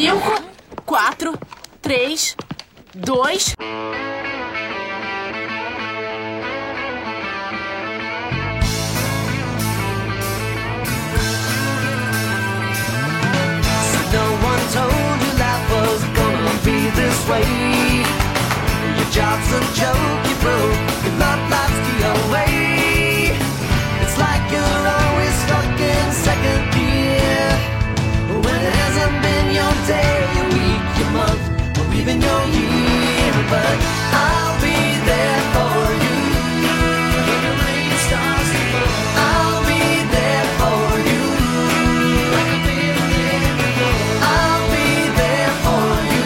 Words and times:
Cinco, 0.00 0.32
quatro, 0.86 1.38
três, 1.82 2.34
dois. 2.94 3.54
This 16.92 17.28
way. 17.28 17.44
Your 18.96 19.10
job's 19.10 19.52
a 19.52 19.60
joke, 19.74 20.28
you 20.28 20.36
broke. 20.40 20.80
Your 21.04 21.14
love 21.18 21.50
life's 21.50 21.80
the 21.86 22.28
away. 22.28 22.59
Or 32.00 32.02
even 32.02 32.20
your 32.20 32.44
year. 32.48 33.32
But 33.50 33.76
I'll 34.12 34.56
be 34.60 34.78
there 35.04 35.40
for 35.54 35.76
you. 36.04 36.16
When 37.26 37.40
the 37.44 37.52
rain 37.60 37.92
starts 38.06 38.48
to 38.52 38.60
fall, 38.72 38.92
I'll 39.16 39.62
be 39.66 39.84
there 40.14 40.46
for 40.60 40.82
you. 41.08 41.22
Like 42.32 42.50
I've 42.54 42.64
been 42.66 42.96
there 43.12 43.54
before. 43.60 44.00
I'll 44.22 44.66
be 44.70 44.90
there 45.20 45.52
for 45.64 45.88
you. 46.12 46.24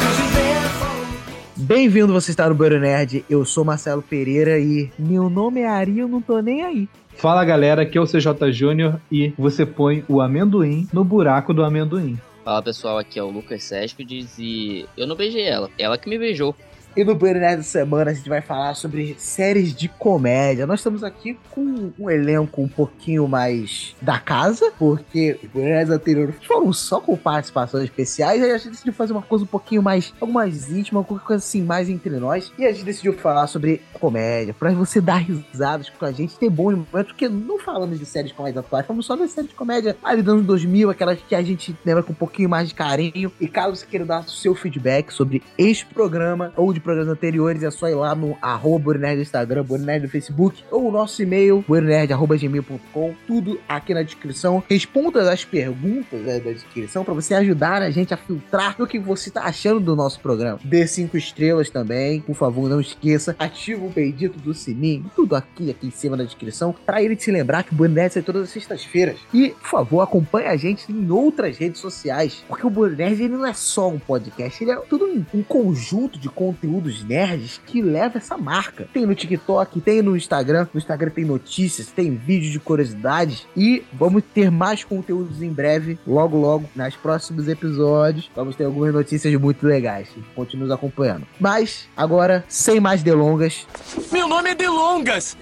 'Cause 0.00 0.18
you're 0.20 0.34
there 0.34 0.68
for 0.78 0.94
me. 1.06 1.66
Bem-vindo, 1.66 2.12
você 2.12 2.30
está 2.30 2.48
no 2.48 2.54
Banheiro 2.54 2.80
Nerd. 2.80 3.24
Eu 3.28 3.44
sou 3.44 3.64
Marcelo 3.64 4.02
Pereira 4.02 4.58
e 4.58 4.90
meu 4.98 5.28
nome 5.28 5.60
é 5.60 5.68
Ari, 5.68 5.98
eu 5.98 6.08
não 6.08 6.20
tô 6.22 6.40
nem 6.40 6.62
aí. 6.62 6.88
Fala 7.16 7.44
galera, 7.44 7.82
aqui 7.82 7.96
é 7.96 8.00
o 8.00 8.06
CJ 8.06 8.52
Júnior 8.52 9.00
e 9.10 9.32
você 9.38 9.64
põe 9.64 10.04
o 10.08 10.20
amendoim 10.20 10.88
no 10.92 11.04
buraco 11.04 11.54
do 11.54 11.62
amendoim. 11.64 12.18
Fala 12.44 12.62
pessoal, 12.62 12.98
aqui 12.98 13.18
é 13.18 13.22
o 13.22 13.30
Lucas 13.30 13.64
Céspedes 13.64 14.36
e 14.38 14.86
eu 14.96 15.06
não 15.06 15.16
beijei 15.16 15.44
ela, 15.44 15.72
ela 15.78 15.96
que 15.98 16.08
me 16.10 16.18
beijou. 16.18 16.54
E 16.96 17.02
no 17.02 17.12
Banheiro 17.16 17.40
Nerd 17.40 17.56
da 17.56 17.62
semana 17.64 18.12
a 18.12 18.14
gente 18.14 18.28
vai 18.28 18.40
falar 18.40 18.74
sobre 18.74 19.16
séries 19.18 19.74
de 19.74 19.88
comédia. 19.88 20.64
Nós 20.64 20.78
estamos 20.78 21.02
aqui 21.02 21.36
com 21.50 21.90
um 21.98 22.08
elenco 22.08 22.62
um 22.62 22.68
pouquinho 22.68 23.26
mais 23.26 23.96
da 24.00 24.20
casa, 24.20 24.72
porque 24.78 25.40
os 25.42 25.60
Nerds 25.60 25.90
anteriores 25.90 26.36
foram 26.46 26.72
só 26.72 27.00
com 27.00 27.16
participações 27.16 27.82
especiais, 27.82 28.40
aí 28.40 28.52
a 28.52 28.58
gente 28.58 28.70
decidiu 28.70 28.92
fazer 28.92 29.12
uma 29.12 29.22
coisa 29.22 29.42
um 29.42 29.48
pouquinho 29.48 29.82
mais, 29.82 30.14
algo 30.20 30.32
mais 30.32 30.70
íntima, 30.70 31.02
qualquer 31.02 31.26
coisa 31.26 31.44
assim, 31.44 31.64
mais 31.64 31.88
entre 31.88 32.10
nós. 32.10 32.52
E 32.56 32.64
a 32.64 32.70
gente 32.70 32.84
decidiu 32.84 33.12
falar 33.14 33.48
sobre 33.48 33.82
comédia, 33.94 34.54
pra 34.54 34.70
você 34.70 35.00
dar 35.00 35.16
risadas 35.16 35.90
com 35.90 36.04
a 36.04 36.12
gente, 36.12 36.38
ter 36.38 36.48
bons 36.48 36.74
momentos, 36.74 37.08
porque 37.08 37.28
não 37.28 37.58
falamos 37.58 37.98
de 37.98 38.06
séries 38.06 38.30
de 38.30 38.36
comédia 38.36 38.60
atuais, 38.60 38.86
falamos 38.86 39.04
só 39.04 39.16
das 39.16 39.32
séries 39.32 39.50
de 39.50 39.56
comédia 39.56 39.96
ali 40.04 40.22
dos 40.22 40.32
anos 40.32 40.46
2000, 40.46 40.90
aquelas 40.90 41.18
que 41.20 41.34
a 41.34 41.42
gente 41.42 41.76
lembra 41.84 42.04
com 42.04 42.12
um 42.12 42.16
pouquinho 42.16 42.48
mais 42.48 42.68
de 42.68 42.74
carinho. 42.74 43.32
E 43.40 43.48
caso 43.48 43.74
você 43.74 43.84
queira 43.84 44.04
dar 44.04 44.28
seu 44.28 44.54
feedback 44.54 45.12
sobre 45.12 45.42
este 45.58 45.84
programa 45.86 46.52
ou 46.56 46.72
de 46.72 46.83
programas 46.84 47.12
anteriores, 47.12 47.62
é 47.62 47.70
só 47.70 47.88
ir 47.88 47.94
lá 47.94 48.14
no 48.14 48.36
arroba 48.40 48.84
Borinerd 48.84 49.16
no 49.16 49.22
Instagram, 49.22 49.64
Borinerd 49.64 50.04
no 50.04 50.10
Facebook, 50.10 50.62
ou 50.70 50.88
o 50.88 50.92
nosso 50.92 51.22
e-mail, 51.22 51.64
borinerd.gmail.com, 51.66 53.14
tudo 53.26 53.58
aqui 53.68 53.94
na 53.94 54.02
descrição. 54.02 54.62
Responda 54.68 55.32
as 55.32 55.44
perguntas 55.44 56.20
né, 56.20 56.38
da 56.38 56.52
descrição 56.52 57.02
para 57.02 57.14
você 57.14 57.34
ajudar 57.34 57.82
a 57.82 57.90
gente 57.90 58.12
a 58.12 58.16
filtrar 58.16 58.76
o 58.78 58.86
que 58.86 58.98
você 58.98 59.30
tá 59.30 59.44
achando 59.44 59.80
do 59.80 59.96
nosso 59.96 60.20
programa. 60.20 60.58
Dê 60.62 60.86
cinco 60.86 61.16
estrelas 61.16 61.70
também, 61.70 62.20
por 62.20 62.34
favor, 62.34 62.68
não 62.68 62.80
esqueça. 62.80 63.34
Ativa 63.38 63.84
o 63.84 63.90
pedido 63.90 64.38
do 64.38 64.52
sininho, 64.52 65.10
tudo 65.16 65.34
aqui, 65.34 65.70
aqui 65.70 65.86
em 65.86 65.90
cima 65.90 66.16
na 66.16 66.24
descrição, 66.24 66.74
para 66.84 67.02
ele 67.02 67.16
te 67.16 67.30
lembrar 67.30 67.62
que 67.62 67.72
o 67.72 67.76
Borinerd 67.76 68.12
sai 68.12 68.22
todas 68.22 68.42
as 68.42 68.50
sextas-feiras. 68.50 69.18
E, 69.32 69.50
por 69.50 69.68
favor, 69.68 70.00
acompanhe 70.02 70.46
a 70.46 70.56
gente 70.56 70.92
em 70.92 71.10
outras 71.10 71.56
redes 71.56 71.80
sociais, 71.80 72.44
porque 72.46 72.66
o 72.66 72.70
Borinerd 72.70 73.22
ele 73.22 73.34
não 73.34 73.46
é 73.46 73.54
só 73.54 73.88
um 73.88 73.98
podcast, 73.98 74.62
ele 74.62 74.72
é 74.72 74.76
tudo 74.76 75.06
um, 75.06 75.24
um 75.32 75.42
conjunto 75.42 76.18
de 76.18 76.28
conteúdos 76.74 77.04
nerds 77.04 77.60
que 77.66 77.80
leva 77.80 78.18
essa 78.18 78.36
marca. 78.36 78.88
Tem 78.92 79.06
no 79.06 79.14
TikTok, 79.14 79.80
tem 79.80 80.02
no 80.02 80.16
Instagram, 80.16 80.66
no 80.72 80.78
Instagram 80.78 81.10
tem 81.10 81.24
notícias, 81.24 81.86
tem 81.86 82.14
vídeos 82.16 82.52
de 82.52 82.58
curiosidades 82.58 83.46
e 83.56 83.84
vamos 83.92 84.22
ter 84.34 84.50
mais 84.50 84.82
conteúdos 84.82 85.40
em 85.42 85.52
breve, 85.52 85.98
logo 86.06 86.36
logo, 86.36 86.68
nos 86.74 86.96
próximos 86.96 87.48
episódios. 87.48 88.30
Vamos 88.34 88.56
ter 88.56 88.64
algumas 88.64 88.92
notícias 88.92 89.32
muito 89.40 89.66
legais. 89.66 90.08
Continue 90.34 90.64
nos 90.64 90.74
acompanhando. 90.74 91.26
Mas, 91.38 91.86
agora, 91.96 92.44
sem 92.48 92.80
mais 92.80 93.02
delongas, 93.02 93.66
Meu 94.10 94.26
nome 94.26 94.50
é 94.50 94.54
Delongas. 94.54 95.36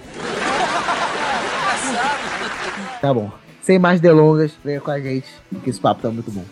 tá 3.01 3.13
bom. 3.13 3.31
Sem 3.61 3.79
mais 3.79 4.01
delongas, 4.01 4.51
venha 4.63 4.81
com 4.81 4.91
a 4.91 4.99
gente, 4.99 5.27
que 5.63 5.69
esse 5.69 5.79
papo 5.79 6.01
tá 6.01 6.09
muito 6.09 6.29
bom. 6.29 6.43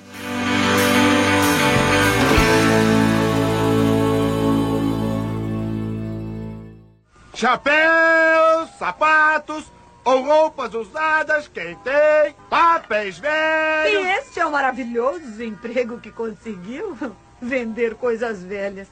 Chapéus, 7.42 8.70
sapatos 8.78 9.64
ou 10.06 10.22
roupas 10.24 10.76
usadas, 10.76 11.48
quem 11.48 11.74
tem 11.78 12.36
papéis 12.48 13.18
E 13.18 13.22
velhos. 13.22 14.08
este 14.20 14.40
é 14.40 14.46
o 14.46 14.52
maravilhoso 14.52 15.42
emprego 15.44 16.00
que 16.00 16.12
conseguiu 16.12 16.96
vender 17.42 17.96
coisas 17.96 18.44
velhas. 18.44 18.88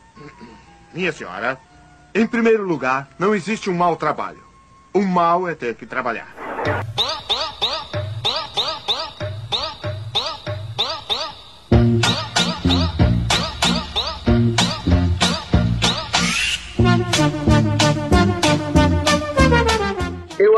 Minha 0.92 1.12
senhora, 1.12 1.60
em 2.16 2.26
primeiro 2.26 2.64
lugar, 2.64 3.08
não 3.20 3.36
existe 3.36 3.70
um 3.70 3.76
mau 3.76 3.96
trabalho. 3.96 4.44
O 4.96 5.02
mal 5.04 5.48
é 5.48 5.54
ter 5.54 5.76
que 5.76 5.86
trabalhar. 5.86 6.34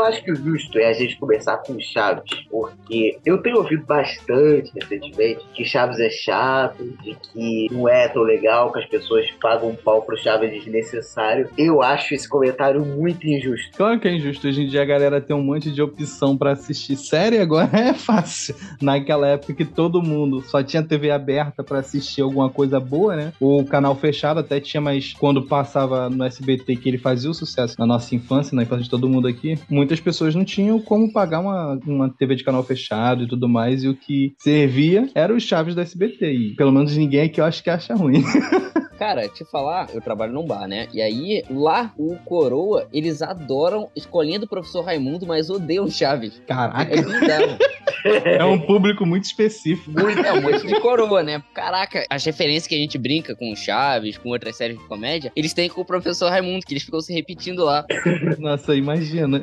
Eu 0.02 0.08
acho 0.08 0.24
que 0.24 0.32
o 0.32 0.34
justo 0.34 0.78
é 0.80 0.86
a 0.86 0.92
gente 0.92 1.16
começar 1.16 1.58
com 1.58 1.78
Chaves, 1.78 2.28
porque 2.50 3.20
eu 3.24 3.38
tenho 3.38 3.58
ouvido 3.58 3.86
bastante 3.86 4.72
recentemente 4.74 5.46
que 5.54 5.64
Chaves 5.64 6.00
é 6.00 6.10
chato, 6.10 6.82
de 7.04 7.14
que 7.14 7.68
não 7.70 7.88
é 7.88 8.08
tão 8.08 8.22
legal, 8.22 8.72
que 8.72 8.80
as 8.80 8.86
pessoas 8.86 9.30
pagam 9.40 9.68
um 9.68 9.76
pau 9.76 10.02
pro 10.02 10.18
Chaves 10.18 10.50
desnecessário. 10.50 11.48
Eu 11.56 11.80
acho 11.80 12.14
esse 12.14 12.28
comentário 12.28 12.84
muito 12.84 13.24
injusto. 13.28 13.76
Claro 13.76 14.00
que 14.00 14.08
é 14.08 14.14
injusto, 14.16 14.48
hoje 14.48 14.62
em 14.62 14.66
dia 14.66 14.82
a 14.82 14.84
galera 14.84 15.20
tem 15.20 15.36
um 15.36 15.42
monte 15.42 15.70
de 15.70 15.80
opção 15.80 16.36
pra 16.36 16.50
assistir 16.50 16.96
série, 16.96 17.38
agora 17.38 17.70
é 17.78 17.94
fácil. 17.94 18.56
Naquela 18.80 19.28
época 19.28 19.54
que 19.54 19.64
todo 19.64 20.02
mundo 20.02 20.42
só 20.42 20.64
tinha 20.64 20.82
TV 20.82 21.12
aberta 21.12 21.62
pra 21.62 21.78
assistir 21.78 22.22
alguma 22.22 22.50
coisa 22.50 22.80
boa, 22.80 23.14
né? 23.14 23.32
O 23.38 23.64
canal 23.64 23.94
fechado 23.94 24.40
até 24.40 24.58
tinha, 24.58 24.80
mas 24.80 25.12
quando 25.12 25.46
passava 25.46 26.10
no 26.10 26.24
SBT 26.24 26.74
que 26.74 26.88
ele 26.88 26.98
fazia 26.98 27.30
o 27.30 27.34
sucesso 27.34 27.76
na 27.78 27.86
nossa 27.86 28.12
infância, 28.16 28.56
na 28.56 28.64
infância 28.64 28.82
de 28.82 28.90
todo 28.90 29.08
mundo 29.08 29.28
aqui, 29.28 29.56
muitas 29.92 30.00
pessoas 30.00 30.34
não 30.34 30.44
tinham 30.44 30.80
como 30.80 31.12
pagar 31.12 31.40
uma, 31.40 31.78
uma 31.86 32.08
TV 32.08 32.34
de 32.34 32.44
canal 32.44 32.62
fechado 32.62 33.24
e 33.24 33.28
tudo 33.28 33.48
mais, 33.48 33.84
e 33.84 33.88
o 33.88 33.94
que 33.94 34.34
servia 34.38 35.08
era 35.14 35.34
os 35.34 35.42
chaves 35.42 35.74
do 35.74 35.80
SBT. 35.82 36.32
E 36.32 36.54
pelo 36.56 36.72
menos 36.72 36.96
ninguém 36.96 37.22
aqui 37.22 37.40
eu 37.40 37.44
acho 37.44 37.62
que 37.62 37.68
acha 37.68 37.94
ruim. 37.94 38.22
Cara, 39.02 39.28
te 39.28 39.44
falar, 39.44 39.88
eu 39.92 40.00
trabalho 40.00 40.32
num 40.32 40.46
bar, 40.46 40.68
né? 40.68 40.86
E 40.92 41.02
aí, 41.02 41.42
lá, 41.50 41.92
o 41.98 42.16
Coroa, 42.24 42.86
eles 42.92 43.20
adoram 43.20 43.90
escolinha 43.96 44.38
do 44.38 44.46
professor 44.46 44.84
Raimundo, 44.84 45.26
mas 45.26 45.50
odeiam 45.50 45.90
Chaves. 45.90 46.40
Caraca, 46.46 46.94
É 46.94 47.02
bizarro. 47.02 47.58
é 48.24 48.44
um 48.44 48.60
público 48.60 49.04
muito 49.04 49.24
específico. 49.24 49.90
Muito, 49.90 50.20
é 50.20 50.32
um 50.32 50.40
monte 50.40 50.66
de 50.66 50.80
coroa, 50.80 51.22
né? 51.22 51.42
Caraca, 51.52 52.04
as 52.08 52.24
referências 52.24 52.66
que 52.66 52.74
a 52.74 52.78
gente 52.78 52.96
brinca 52.98 53.34
com 53.34 53.54
Chaves, 53.56 54.18
com 54.18 54.28
outras 54.30 54.56
séries 54.56 54.78
de 54.78 54.84
comédia, 54.84 55.32
eles 55.34 55.52
têm 55.52 55.68
com 55.68 55.80
o 55.80 55.84
professor 55.84 56.30
Raimundo, 56.30 56.64
que 56.64 56.72
eles 56.72 56.84
ficam 56.84 57.00
se 57.00 57.12
repetindo 57.12 57.64
lá. 57.64 57.84
Nossa, 58.38 58.74
imagina. 58.74 59.40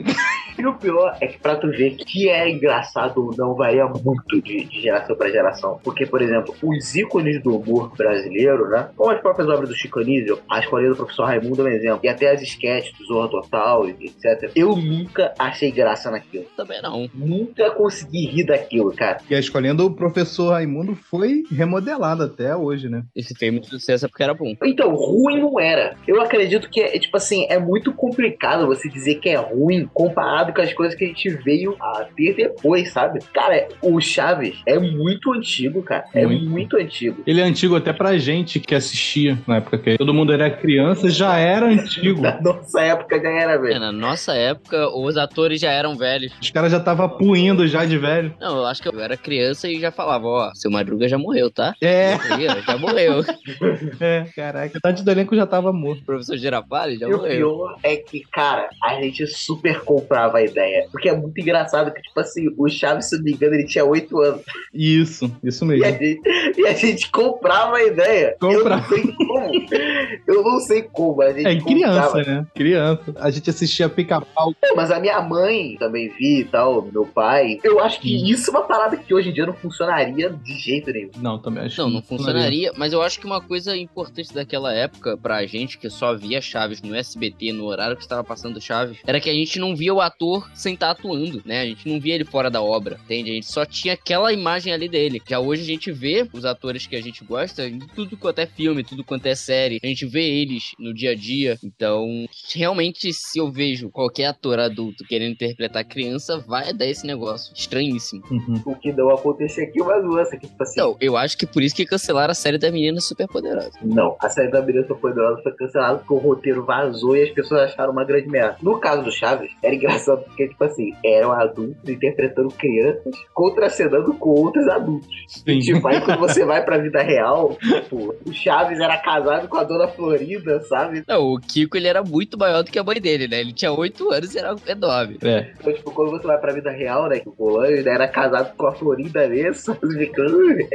E 0.57 0.65
o 0.65 0.73
pior 0.75 1.17
é 1.21 1.27
que 1.27 1.39
pra 1.39 1.55
tu 1.55 1.69
ver 1.69 1.95
que 1.95 2.29
é 2.29 2.49
engraçado 2.49 3.25
ou 3.25 3.35
não 3.37 3.55
varia 3.55 3.85
muito 3.85 4.41
de, 4.41 4.65
de 4.65 4.81
geração 4.81 5.15
pra 5.15 5.29
geração. 5.29 5.79
Porque, 5.83 6.05
por 6.05 6.21
exemplo, 6.21 6.53
os 6.61 6.95
ícones 6.95 7.41
do 7.41 7.57
humor 7.57 7.95
brasileiro, 7.95 8.67
né? 8.69 8.89
Como 8.95 9.11
as 9.11 9.21
próprias 9.21 9.48
obras 9.49 9.69
do 9.69 9.75
Chico 9.75 9.99
Anísio, 9.99 10.39
a 10.49 10.59
escolinha 10.59 10.89
do 10.91 10.95
professor 10.95 11.25
Raimundo 11.25 11.67
é 11.67 11.71
um 11.71 11.73
exemplo. 11.73 11.99
E 12.03 12.07
até 12.07 12.31
as 12.31 12.41
sketches 12.41 12.97
do 12.97 13.05
Zorra 13.05 13.29
Total, 13.29 13.87
e 13.87 13.91
etc. 13.91 14.51
Eu 14.55 14.75
nunca 14.75 15.33
achei 15.37 15.71
graça 15.71 16.09
naquilo. 16.09 16.45
Também 16.55 16.81
não. 16.81 17.09
Nunca 17.13 17.71
consegui 17.71 18.27
rir 18.27 18.45
daquilo, 18.45 18.93
cara. 18.95 19.19
E 19.29 19.35
a 19.35 19.39
escolinha 19.39 19.73
do 19.73 19.91
professor 19.91 20.51
Raimundo 20.51 20.95
foi 20.95 21.43
remodelada 21.51 22.25
até 22.25 22.55
hoje, 22.55 22.89
né? 22.89 23.03
Esse 23.15 23.35
fez 23.35 23.51
muito 23.51 23.67
sucesso 23.67 24.05
é 24.05 24.07
porque 24.07 24.23
era 24.23 24.33
bom. 24.33 24.55
Então, 24.63 24.93
ruim 24.93 25.39
não 25.39 25.59
era. 25.59 25.95
Eu 26.07 26.21
acredito 26.21 26.69
que, 26.69 26.81
é, 26.81 26.97
tipo 26.99 27.17
assim, 27.17 27.45
é 27.49 27.59
muito 27.59 27.93
complicado 27.93 28.67
você 28.67 28.87
dizer 28.89 29.15
que 29.15 29.29
é 29.29 29.35
ruim 29.35 29.89
comparado 29.93 30.29
comparado 30.29 30.53
com 30.53 30.61
as 30.61 30.73
coisas 30.73 30.95
que 30.95 31.05
a 31.05 31.07
gente 31.07 31.29
veio 31.29 31.75
a 31.79 32.05
ter 32.15 32.35
depois, 32.35 32.91
sabe? 32.91 33.19
Cara, 33.33 33.67
o 33.81 33.99
Chaves 33.99 34.61
é 34.65 34.77
muito 34.77 35.33
antigo, 35.33 35.81
cara. 35.81 36.05
É 36.13 36.25
Muito. 36.25 36.49
muito, 36.49 36.77
antigo. 36.77 37.23
Ele 37.25 37.41
é 37.41 37.43
antigo 37.43 37.75
até 37.75 37.93
pra 37.93 38.17
gente 38.17 38.59
que 38.59 38.75
assistia 38.75 39.38
na 39.47 39.57
época 39.57 39.77
que 39.77 39.97
todo 39.97 40.13
mundo 40.13 40.31
era 40.33 40.49
criança, 40.49 41.09
já 41.09 41.37
era 41.37 41.65
antigo. 41.67 42.21
Na 42.29 42.39
nossa 42.41 42.81
época 42.81 43.19
já 43.21 43.29
era, 43.29 43.53
É, 43.53 43.57
velho. 43.57 43.79
na 43.79 43.91
nossa 43.91 44.33
época, 44.33 44.89
os 44.95 45.17
atores 45.17 45.59
já 45.59 45.71
eram 45.71 45.95
velhos. 45.97 46.31
Os 46.41 46.49
caras 46.51 46.71
já 46.71 46.77
estavam 46.77 47.07
puindo 47.09 47.67
já 47.67 47.85
de 47.85 47.97
velho. 47.97 48.33
Não, 48.39 48.57
eu 48.57 48.65
acho 48.65 48.81
que 48.81 48.87
eu 48.89 48.99
era 48.99 49.15
criança 49.17 49.67
e 49.67 49.79
já 49.79 49.91
falava, 49.91 50.25
ó, 50.27 50.51
seu 50.53 50.69
Madruga 50.71 51.07
já 51.07 51.17
morreu, 51.17 51.49
tá? 51.51 51.73
É, 51.81 52.13
Aí, 52.13 52.47
já 52.65 52.77
morreu. 52.77 53.23
é, 53.99 54.25
caraca. 54.35 54.71
Metade 54.73 55.03
do 55.03 55.11
elenco 55.11 55.35
já 55.35 55.45
tava 55.45 55.71
morto. 55.73 56.01
O 56.01 56.05
professor 56.05 56.37
Girafales 56.37 56.99
já 56.99 57.07
E 57.07 57.13
o 57.13 57.17
morreu. 57.17 57.37
pior 57.37 57.75
é 57.83 57.95
que, 57.95 58.21
cara, 58.31 58.69
a 58.83 58.95
gente 59.01 59.25
super 59.27 59.79
comprava 59.81 60.37
a 60.39 60.43
ideia. 60.43 60.87
Porque 60.91 61.09
é 61.09 61.15
muito 61.15 61.39
engraçado 61.39 61.91
que, 61.93 62.01
tipo 62.01 62.19
assim, 62.19 62.47
o 62.57 62.67
Chaves, 62.69 63.09
se 63.09 63.17
não 63.17 63.23
me 63.23 63.31
engano, 63.33 63.55
ele 63.55 63.65
tinha 63.65 63.85
8 63.85 64.19
anos. 64.21 64.41
Isso, 64.73 65.31
isso 65.43 65.65
E 65.65 65.83
a 65.83 65.91
mesmo. 65.91 65.99
gente, 65.99 66.21
e 66.57 66.67
a 66.67 66.73
gente 66.73 67.11
comprava 67.11 67.77
a 67.77 67.83
ideia. 67.83 68.35
Comprava. 68.39 68.85
Eu 68.95 69.05
não 69.05 69.15
sei 69.15 69.18
como. 69.27 69.51
Eu 70.27 70.43
não 70.43 70.59
sei 70.59 70.83
como, 70.83 71.17
mas 71.17 71.35
a 71.35 71.39
gente 71.39 71.47
É 71.47 71.61
criança, 71.61 72.01
comprava. 72.07 72.23
né? 72.23 72.47
Criança. 72.55 73.15
A 73.17 73.29
gente 73.31 73.49
assistia 73.49 73.89
pica-pau. 73.89 74.53
É, 74.61 74.73
Mas 74.73 74.91
a 74.91 74.99
minha 74.99 75.21
mãe 75.21 75.75
também 75.77 76.09
vi 76.09 76.39
e 76.41 76.45
tal, 76.45 76.81
meu 76.91 77.05
pai. 77.05 77.59
Eu 77.63 77.79
acho 77.79 77.99
que 77.99 78.29
isso 78.31 78.49
é 78.49 78.53
uma 78.53 78.63
parada 78.67 78.97
que 78.97 79.13
hoje 79.13 79.29
em 79.29 79.33
dia 79.33 79.45
não 79.45 79.53
funcionaria 79.53 80.29
de 80.29 80.57
jeito 80.57 80.91
nenhum. 80.91 81.09
Não, 81.17 81.37
também 81.39 81.65
acho 81.65 81.79
Não, 81.81 81.87
que 81.89 81.95
não 81.95 82.01
funcionaria, 82.01 82.71
mas 82.77 82.93
eu 82.93 83.01
acho 83.01 83.19
que 83.19 83.25
uma 83.25 83.41
coisa 83.41 83.75
importante 83.75 84.33
daquela 84.33 84.73
época, 84.73 85.17
pra 85.17 85.45
gente 85.45 85.77
que 85.77 85.89
só 85.89 86.15
via 86.15 86.41
Chaves 86.41 86.81
no 86.81 86.95
SBT, 86.95 87.51
no 87.53 87.65
horário 87.65 87.95
que 87.95 88.01
estava 88.03 88.23
passando 88.23 88.61
Chaves, 88.61 88.97
era 89.05 89.19
que 89.19 89.29
a 89.29 89.33
gente 89.33 89.59
não 89.59 89.75
via 89.75 89.93
o 89.93 90.01
ator 90.01 90.49
sem 90.53 90.73
estar 90.73 90.91
atuando, 90.91 91.41
né? 91.45 91.61
A 91.61 91.65
gente 91.65 91.87
não 91.87 91.99
via 91.99 92.15
ele 92.15 92.25
fora 92.25 92.49
da 92.49 92.61
obra, 92.61 92.99
entende? 93.05 93.31
A 93.31 93.33
gente 93.33 93.51
só 93.51 93.65
tinha 93.65 93.93
aquela 93.93 94.31
imagem 94.33 94.73
ali 94.73 94.87
dele. 94.87 95.21
Já 95.27 95.39
hoje 95.39 95.63
a 95.63 95.65
gente 95.65 95.91
vê 95.91 96.27
os 96.33 96.45
atores 96.45 96.85
que 96.87 96.95
a 96.95 97.01
gente 97.01 97.23
gosta 97.23 97.65
em 97.67 97.79
tudo 97.79 98.17
quanto 98.17 98.39
é 98.39 98.45
filme, 98.45 98.83
tudo 98.83 99.03
quanto 99.09 99.25
é 99.25 99.35
série. 99.35 99.79
A 99.83 99.87
gente 99.87 100.05
vê 100.05 100.23
eles 100.23 100.71
no 100.79 100.93
dia 100.93 101.11
a 101.11 101.15
dia. 101.15 101.57
Então, 101.63 102.07
realmente, 102.55 103.11
se 103.11 103.39
eu 103.39 103.51
vejo 103.51 103.89
qualquer 103.89 104.27
ator 104.27 104.59
adulto 104.59 105.03
querendo 105.03 105.33
interpretar 105.33 105.83
criança, 105.83 106.37
vai 106.47 106.71
dar 106.73 106.85
esse 106.85 107.05
negócio 107.05 107.51
estranhíssimo. 107.53 108.23
Uhum. 108.29 108.61
O 108.65 108.75
que 108.75 108.93
não 108.93 109.09
aconteceu 109.09 109.65
aqui, 109.65 109.79
mas 109.79 110.05
lança 110.05 110.37
que, 110.37 110.47
tipo 110.47 110.61
assim. 110.61 110.79
Então, 110.79 110.95
eu 111.01 111.17
acho 111.17 111.37
que 111.37 111.47
por 111.47 111.63
isso 111.63 111.75
que 111.75 111.85
cancelaram 111.85 112.31
a 112.31 112.35
série 112.35 112.59
da 112.59 112.71
menina 112.71 113.01
super 113.01 113.27
poderosa. 113.27 113.71
Não, 113.81 114.15
a 114.21 114.29
série 114.29 114.51
da 114.51 114.61
Menina 114.61 114.83
Poderosa 114.95 115.41
foi 115.41 115.51
cancelada 115.53 115.99
porque 115.99 116.13
o 116.13 116.17
roteiro 116.17 116.63
vazou 116.63 117.15
e 117.15 117.23
as 117.23 117.29
pessoas 117.31 117.71
acharam 117.71 117.91
uma 117.91 118.03
grande 118.03 118.29
merda. 118.29 118.57
No 118.61 118.79
caso 118.79 119.03
do 119.03 119.11
Chaves, 119.11 119.51
era 119.63 119.73
engraçado 119.73 120.23
porque, 120.23 120.47
tipo 120.47 120.63
assim, 120.63 120.93
eram 121.03 121.31
adultos 121.31 121.89
interpretando 121.89 122.49
crianças, 122.51 123.15
contracenando 123.33 124.13
com 124.15 124.29
outros 124.29 124.67
adultos. 124.67 125.09
Sim. 125.27 125.59
Tipo, 125.59 125.87
aí 125.87 126.01
quando 126.01 126.19
você 126.19 126.45
vai 126.45 126.63
pra 126.63 126.77
vida 126.77 127.01
real, 127.01 127.57
tipo, 127.81 128.15
o 128.25 128.33
Chaves 128.33 128.79
era 128.79 128.97
casado 128.99 129.47
com 129.47 129.57
a 129.57 129.63
dona 129.63 129.87
Florinda, 129.87 130.61
sabe? 130.61 131.03
Não, 131.07 131.33
o 131.33 131.39
Kiko 131.39 131.77
ele 131.77 131.87
era 131.87 132.03
muito 132.03 132.37
maior 132.37 132.63
do 132.63 132.71
que 132.71 132.79
a 132.79 132.83
mãe 132.83 132.99
dele, 132.99 133.27
né? 133.27 133.39
Ele 133.41 133.53
tinha 133.53 133.71
8 133.71 134.11
anos 134.11 134.33
e 134.33 134.39
era 134.39 134.55
enorme. 134.67 135.17
É. 135.23 135.51
Então, 135.59 135.73
tipo, 135.73 135.91
quando 135.91 136.11
você 136.11 136.27
vai 136.27 136.37
pra 136.37 136.53
vida 136.53 136.71
real, 136.71 137.07
né, 137.09 137.19
que 137.19 137.29
o 137.29 137.31
Polanho 137.31 137.77
ainda 137.77 137.91
era 137.91 138.07
casado 138.07 138.55
com 138.55 138.67
a 138.67 138.71
Florinda 138.73 139.27
mesmo, 139.27 139.75
você 139.81 139.97
fica, 139.97 140.21
"Ui", 140.21 140.67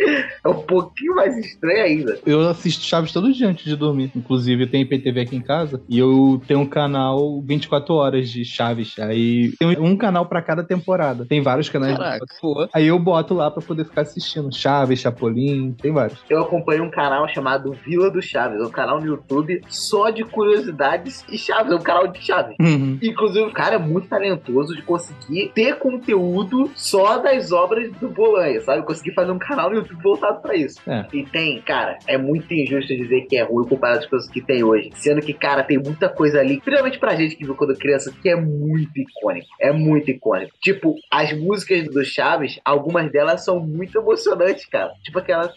é 0.45 0.49
um 0.49 0.63
pouquinho 0.63 1.15
mais 1.17 1.37
estranho 1.37 1.85
ainda. 1.85 2.19
Eu 2.27 2.49
assisto 2.49 2.85
Chaves 2.85 3.13
todo 3.13 3.33
dia 3.33 3.49
antes 3.49 3.65
de 3.65 3.77
dormir. 3.77 4.11
Inclusive, 4.15 4.65
eu 4.65 4.71
tenho 4.71 4.83
IPTV 4.83 5.21
aqui 5.21 5.37
em 5.37 5.41
casa 5.41 5.81
e 5.89 5.99
eu 5.99 6.41
tenho 6.47 6.61
um 6.61 6.67
canal 6.67 7.41
24 7.43 7.95
horas 7.95 8.29
de 8.29 8.45
Chaves. 8.45 8.95
Aí 8.99 9.53
tem 9.59 9.69
um 9.79 9.97
canal 9.97 10.27
pra 10.27 10.43
cada 10.43 10.63
temporada. 10.63 11.25
Tem 11.25 11.41
vários 11.43 11.69
canais. 11.69 11.97
Caraca, 11.97 12.27
pô. 12.41 12.69
Aí 12.73 12.87
eu 12.87 12.99
boto 12.99 13.35
lá 13.35 13.51
pra 13.51 13.63
poder 13.63 13.85
ficar 13.85 14.03
assistindo. 14.03 14.55
Chaves, 14.55 15.01
Chapolin, 15.01 15.73
tem 15.73 15.93
vários. 15.93 16.19
Eu 16.29 16.43
acompanho 16.43 16.85
um 16.85 16.91
canal 16.91 17.29
chamado 17.29 17.73
Vila 17.85 18.11
do 18.15 18.23
Chaves, 18.23 18.61
é 18.61 18.65
um 18.65 18.71
canal 18.71 19.01
no 19.01 19.07
YouTube 19.07 19.61
só 19.69 20.11
de 20.11 20.25
curiosidades 20.25 21.25
e 21.31 21.37
Chaves, 21.37 21.73
é 21.73 21.75
um 21.75 21.83
canal 21.83 22.07
de 22.09 22.25
Chaves. 22.25 22.57
Uhum. 22.61 22.99
Inclusive, 23.03 23.47
o 23.47 23.53
cara 23.53 23.75
é 23.75 23.79
muito 23.79 24.09
talentoso 24.09 24.75
de 24.75 24.83
conseguir 24.83 25.51
ter 25.55 25.77
conteúdo 25.79 26.71
só 26.75 27.19
das 27.19 27.53
obras 27.53 27.91
do 27.93 28.09
Bolanha, 28.09 28.61
sabe? 28.61 28.87
Conseguir 28.87 29.13
fazer 29.15 29.33
um 29.33 29.39
canal 29.39 29.71
no 29.71 29.77
YouTube 29.77 30.03
voltado 30.03 30.41
pra 30.41 30.55
isso. 30.55 30.81
É. 30.89 31.07
E 31.13 31.25
tem, 31.25 31.61
cara, 31.63 31.99
é 32.07 32.17
muito 32.17 32.53
injusto 32.53 32.95
dizer 32.97 33.23
que 33.23 33.37
é 33.37 33.43
ruim 33.43 33.67
comparado 33.67 34.01
às 34.01 34.07
coisas 34.07 34.29
que 34.31 34.41
tem 34.41 34.63
hoje. 34.63 34.91
Sendo 34.95 35.21
que, 35.21 35.35
cara, 35.35 35.63
tem 35.63 35.79
muita 35.79 36.09
coisa 36.09 36.41
ali, 36.41 36.61
principalmente 36.61 36.99
pra 36.99 37.15
gente 37.17 37.37
que 37.37 37.45
viu 37.45 37.55
quando 37.55 37.77
criança, 37.77 38.15
que 38.23 38.29
é 38.29 38.37
muito 38.37 38.99
icônico. 38.99 39.47
É 39.61 39.73
muito 39.73 40.11
icônico. 40.11 40.53
Tipo, 40.61 40.95
as 41.11 41.33
músicas 41.33 41.89
do 41.89 42.05
Chaves, 42.05 42.61
algumas 42.65 43.11
delas 43.11 43.45
são 43.45 43.61
muito 43.61 43.99
emocionantes, 43.99 44.67
cara. 44.67 44.93
Tipo 45.03 45.19
aquela. 45.19 45.53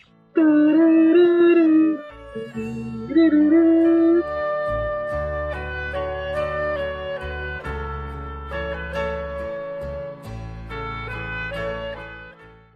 Do-do-do. 3.07 4.46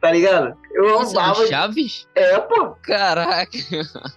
Tá 0.02 0.12
ligado? 0.12 0.58
Eu 0.74 0.90
é 0.90 1.04
amava. 1.04 1.46
Chaves? 1.46 2.08
É, 2.16 2.40
pô. 2.40 2.76
Caraca. 2.82 3.52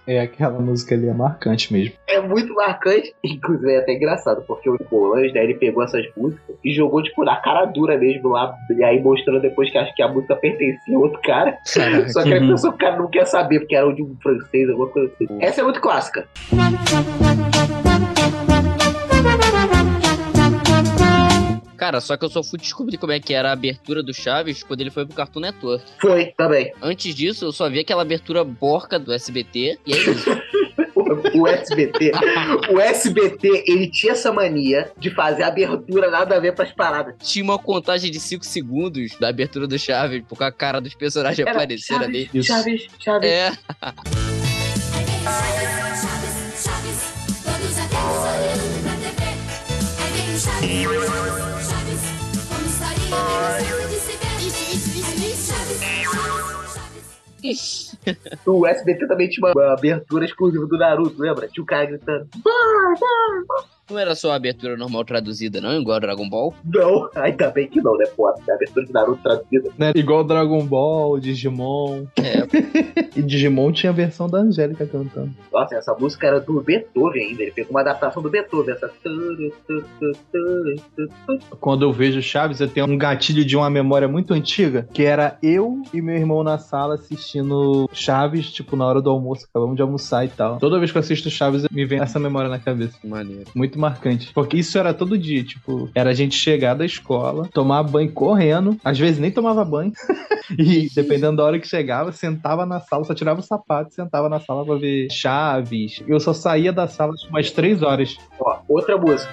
É, 0.07 0.19
aquela 0.19 0.59
música 0.59 0.95
ali 0.95 1.07
é 1.07 1.13
marcante 1.13 1.71
mesmo. 1.71 1.93
É 2.07 2.19
muito 2.19 2.53
marcante. 2.55 3.13
Inclusive, 3.23 3.71
é 3.71 3.77
até 3.79 3.93
engraçado, 3.93 4.43
porque 4.47 4.67
o 4.67 4.77
Bolanhos, 4.89 5.31
né, 5.33 5.43
ele 5.43 5.53
pegou 5.53 5.83
essas 5.83 6.03
músicas 6.17 6.55
e 6.63 6.73
jogou, 6.73 7.03
tipo, 7.03 7.23
na 7.23 7.35
cara 7.37 7.65
dura 7.65 7.97
mesmo 7.97 8.29
lá. 8.29 8.55
E 8.75 8.83
aí 8.83 8.99
mostrando 8.99 9.41
depois 9.41 9.71
que 9.71 9.77
acho 9.77 9.93
que 9.93 10.01
a 10.01 10.07
música 10.07 10.35
pertencia 10.35 10.95
a 10.95 10.99
outro 10.99 11.21
cara. 11.21 11.57
Caraca. 11.71 12.09
Só 12.09 12.23
que 12.23 12.33
aí 12.33 12.39
pensou 12.39 12.71
que 12.71 12.77
o 12.77 12.79
cara 12.79 12.97
não 12.97 13.07
quer 13.07 13.25
saber, 13.27 13.59
porque 13.59 13.75
era 13.75 13.93
de 13.93 14.01
um 14.01 14.17
francês, 14.23 14.67
alguma 14.69 14.89
coisa 14.89 15.13
assim. 15.13 15.27
Essa 15.39 15.61
é 15.61 15.63
muito 15.63 15.79
clássica. 15.79 16.27
Cara, 21.77 21.99
só 22.01 22.15
que 22.17 22.25
eu 22.25 22.29
só 22.29 22.43
fui 22.43 22.59
descobrir 22.59 22.97
como 22.97 23.11
é 23.11 23.19
que 23.19 23.33
era 23.33 23.49
a 23.49 23.53
abertura 23.53 24.01
do 24.01 24.13
Chaves 24.13 24.63
quando 24.63 24.81
ele 24.81 24.89
foi 24.89 25.05
pro 25.05 25.15
Cartoon 25.15 25.41
Network. 25.41 25.85
Foi, 25.99 26.33
também. 26.37 26.73
Antes 26.81 27.13
disso, 27.13 27.45
eu 27.45 27.51
só 27.51 27.69
vi 27.69 27.79
aquela 27.79 28.01
abertura 28.01 28.45
porca 28.45 28.97
do 28.97 29.11
SBT, 29.11 29.79
e 29.85 29.93
é 29.93 29.97
isso. 29.97 30.29
O, 31.35 31.47
SBT. 31.47 32.11
o 32.71 32.79
SBT, 32.79 33.65
ele 33.67 33.89
tinha 33.89 34.13
essa 34.13 34.31
mania 34.31 34.91
de 34.97 35.09
fazer 35.11 35.43
abertura 35.43 36.09
nada 36.09 36.35
a 36.35 36.39
ver 36.39 36.53
pras 36.53 36.71
paradas. 36.71 37.15
Tinha 37.21 37.43
uma 37.43 37.59
contagem 37.59 38.09
de 38.09 38.19
5 38.19 38.45
segundos 38.45 39.15
da 39.19 39.29
abertura 39.29 39.67
do 39.67 39.77
Chaves, 39.77 40.23
porque 40.27 40.43
a 40.43 40.51
cara 40.51 40.79
dos 40.79 40.95
personagens 40.95 41.39
Era 41.39 41.51
apareceram 41.51 42.05
ali. 42.05 42.29
Chaves, 42.41 42.45
Chaves, 42.45 42.87
Chaves. 42.99 43.29
É, 43.29 43.51
Chaves, 45.25 46.63
Chaves, 46.63 47.13
todos 47.43 47.77
atentos 47.79 48.23
olhando 48.25 48.83
pra 48.83 48.93
TV. 49.01 49.35
O 50.35 50.39
Chaves, 50.39 51.05
Chaves, 51.05 51.34
O 58.45 58.65
SBT 58.65 59.07
também 59.07 59.29
tinha 59.29 59.51
uma 59.51 59.73
abertura 59.73 60.25
exclusiva 60.25 60.65
do 60.65 60.77
Naruto, 60.77 61.21
lembra? 61.21 61.47
Tinha 61.47 61.63
o 61.63 61.67
cara 61.67 61.85
gritando. 61.85 62.27
Não 63.89 63.99
era 63.99 64.15
só 64.15 64.31
a 64.31 64.35
abertura 64.35 64.75
normal 64.77 65.03
traduzida, 65.05 65.61
não, 65.61 65.79
igual 65.79 65.99
Dragon 65.99 66.27
Ball. 66.29 66.53
Não, 66.63 67.09
ainda 67.15 67.49
bem 67.51 67.67
que 67.67 67.81
não, 67.81 67.97
né, 67.97 68.05
pô? 68.15 68.27
A 68.27 68.35
abertura 68.53 68.85
do 68.85 68.93
Naruto 68.93 69.21
traduzida. 69.23 69.69
Né? 69.77 69.91
Igual 69.95 70.23
Dragon 70.23 70.65
Ball, 70.65 71.19
Digimon. 71.19 72.05
É, 72.17 72.45
E 73.15 73.21
Digimon 73.21 73.71
tinha 73.71 73.91
a 73.91 73.95
versão 73.95 74.27
da 74.27 74.39
Angélica 74.39 74.85
cantando. 74.85 75.31
Nossa, 75.51 75.75
essa 75.75 75.93
música 75.93 76.27
era 76.27 76.39
do 76.39 76.61
Beethoven 76.61 77.27
ainda. 77.29 77.43
Ele 77.43 77.51
fez 77.51 77.69
uma 77.69 77.81
adaptação 77.81 78.21
do 78.21 78.29
Beethoven. 78.29 78.73
Essa. 78.73 78.91
Quando 81.59 81.83
eu 81.83 81.93
vejo 81.93 82.21
Chaves, 82.21 82.59
eu 82.59 82.67
tenho 82.67 82.85
um 82.87 82.97
gatilho 82.97 83.45
de 83.45 83.55
uma 83.55 83.69
memória 83.69 84.07
muito 84.07 84.33
antiga, 84.33 84.87
que 84.93 85.03
era 85.03 85.37
eu 85.41 85.81
e 85.93 86.01
meu 86.01 86.15
irmão 86.15 86.43
na 86.43 86.57
sala 86.57 86.95
assistindo 86.95 87.89
Chaves, 87.93 88.51
tipo, 88.51 88.75
na 88.75 88.85
hora 88.85 89.01
do 89.01 89.09
almoço, 89.09 89.45
acabamos 89.49 89.75
de 89.75 89.81
almoçar 89.81 90.25
e 90.25 90.29
tal. 90.29 90.57
Toda 90.57 90.77
vez 90.77 90.91
que 90.91 90.97
eu 90.97 91.01
assisto 91.01 91.29
Chaves, 91.29 91.65
me 91.71 91.85
vem 91.85 91.99
essa 91.99 92.19
memória 92.19 92.49
na 92.49 92.59
cabeça. 92.59 92.97
maneiro. 93.03 93.45
Muito 93.55 93.74
marcante. 93.77 94.31
Porque 94.33 94.57
isso 94.57 94.77
era 94.77 94.93
todo 94.93 95.17
dia, 95.17 95.43
tipo, 95.43 95.89
era 95.93 96.09
a 96.09 96.13
gente 96.13 96.35
chegar 96.35 96.73
da 96.73 96.85
escola, 96.85 97.49
tomar 97.53 97.83
banho 97.83 98.11
correndo, 98.11 98.77
às 98.83 98.97
vezes 98.97 99.19
nem 99.19 99.31
tomava 99.31 99.63
banho. 99.63 99.91
e 100.57 100.89
dependendo 100.93 101.37
da 101.37 101.43
hora 101.43 101.59
que 101.59 101.67
chegava, 101.67 102.11
sentava 102.11 102.65
na 102.65 102.79
sala, 102.79 103.03
só 103.03 103.13
tirava 103.13 103.39
o 103.39 103.43
sapato 103.43 103.91
e 103.91 103.95
sentava 103.95 104.29
na 104.29 104.39
sala 104.39 104.65
pra 104.65 104.75
ver 104.75 105.07
Chaves. 105.11 106.03
Eu 106.07 106.19
só 106.19 106.33
saía 106.33 106.71
da 106.71 106.87
sala 106.87 107.13
umas 107.29 107.51
três 107.51 107.81
horas. 107.81 108.17
Ó, 108.39 108.59
outra 108.67 108.97
música. 108.97 109.31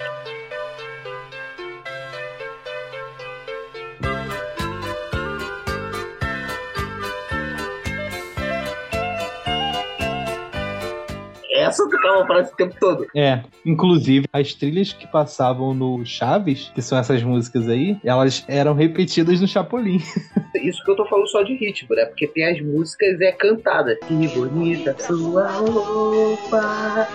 Essa 11.62 11.88
tocava 11.88 12.26
frase 12.26 12.52
o 12.52 12.56
tempo 12.56 12.74
todo. 12.78 13.06
É, 13.16 13.42
inclusive 13.64 14.26
as 14.32 14.54
trilhas 14.54 14.92
que 14.92 15.06
passavam 15.06 15.74
no 15.74 16.04
Chaves, 16.04 16.70
que 16.74 16.82
são 16.82 16.98
essas 16.98 17.22
músicas 17.22 17.68
aí, 17.68 17.98
elas 18.04 18.44
eram 18.48 18.74
repetidas 18.74 19.40
no 19.40 19.48
Chapolin. 19.48 19.98
Isso 20.62 20.82
que 20.84 20.90
eu 20.90 20.96
tô 20.96 21.06
falando 21.06 21.28
só 21.28 21.42
de 21.42 21.54
ritmo, 21.54 21.94
né? 21.94 22.04
Porque 22.04 22.26
tem 22.28 22.44
as 22.44 22.60
músicas 22.60 23.20
é 23.20 23.32
cantadas. 23.32 23.98
Que 24.06 24.28
bonita 24.28 24.94
sua 24.98 25.48
roupa, 25.48 27.08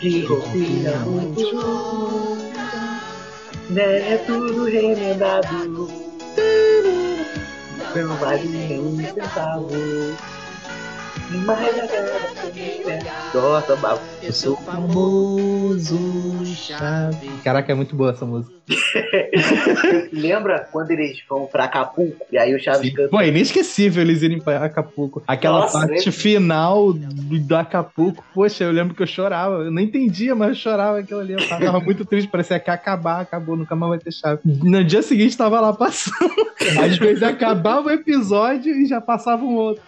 que 0.00 0.24
roupinha 0.24 0.98
muito 1.00 2.50
né? 3.70 4.18
Tudo 4.26 4.64
remendado. 4.64 5.48
Não 7.94 8.16
vale 8.16 8.48
nem 8.48 8.80
um 8.80 8.96
centavo. 8.98 9.68
Mas 11.30 11.76
agora 13.32 13.76
mas 13.80 14.00
eu 14.20 14.32
sou 14.32 14.56
famoso 14.56 16.44
chave. 16.44 17.28
Caraca, 17.44 17.70
é 17.70 17.74
muito 17.74 17.94
boa 17.94 18.10
essa 18.10 18.26
música. 18.26 18.52
Lembra 20.12 20.68
quando 20.72 20.90
eles 20.90 21.22
vão 21.28 21.46
pra 21.46 21.64
Acapulco? 21.64 22.26
E 22.32 22.38
aí 22.38 22.52
o 22.54 22.58
Chaves 22.58 22.92
canta. 22.92 23.08
Pô, 23.08 23.20
é 23.20 23.28
inesquecível 23.28 24.02
eles 24.02 24.22
irem 24.22 24.40
pra 24.40 24.64
Acapulco. 24.64 25.22
Aquela 25.26 25.60
Nossa, 25.60 25.78
parte 25.78 26.06
né? 26.06 26.12
final 26.12 26.92
do 26.92 27.38
do 27.38 27.56
Acapulco, 27.56 28.24
poxa, 28.34 28.64
eu 28.64 28.72
lembro 28.72 28.94
que 28.94 29.02
eu 29.02 29.06
chorava. 29.06 29.62
Eu 29.64 29.70
não 29.70 29.80
entendia, 29.80 30.34
mas 30.34 30.50
eu 30.50 30.54
chorava 30.56 30.98
aquilo 30.98 31.20
ali. 31.20 31.34
Eu 31.34 31.48
tava 31.48 31.78
muito 31.80 32.04
triste, 32.04 32.28
parecia 32.28 32.58
que 32.58 32.70
ia 32.70 32.74
acabar, 32.74 33.20
acabou, 33.20 33.56
nunca 33.56 33.76
mais 33.76 33.90
vai 33.90 33.98
ter 33.98 34.12
chave. 34.12 34.40
No 34.44 34.84
dia 34.84 35.02
seguinte 35.02 35.36
tava 35.36 35.60
lá 35.60 35.72
passando. 35.72 36.30
Às 36.80 36.98
vezes 36.98 37.22
acabava 37.22 37.88
o 37.88 37.90
episódio 37.90 38.74
e 38.74 38.86
já 38.86 39.00
passava 39.00 39.44
um 39.44 39.54
outro. 39.54 39.82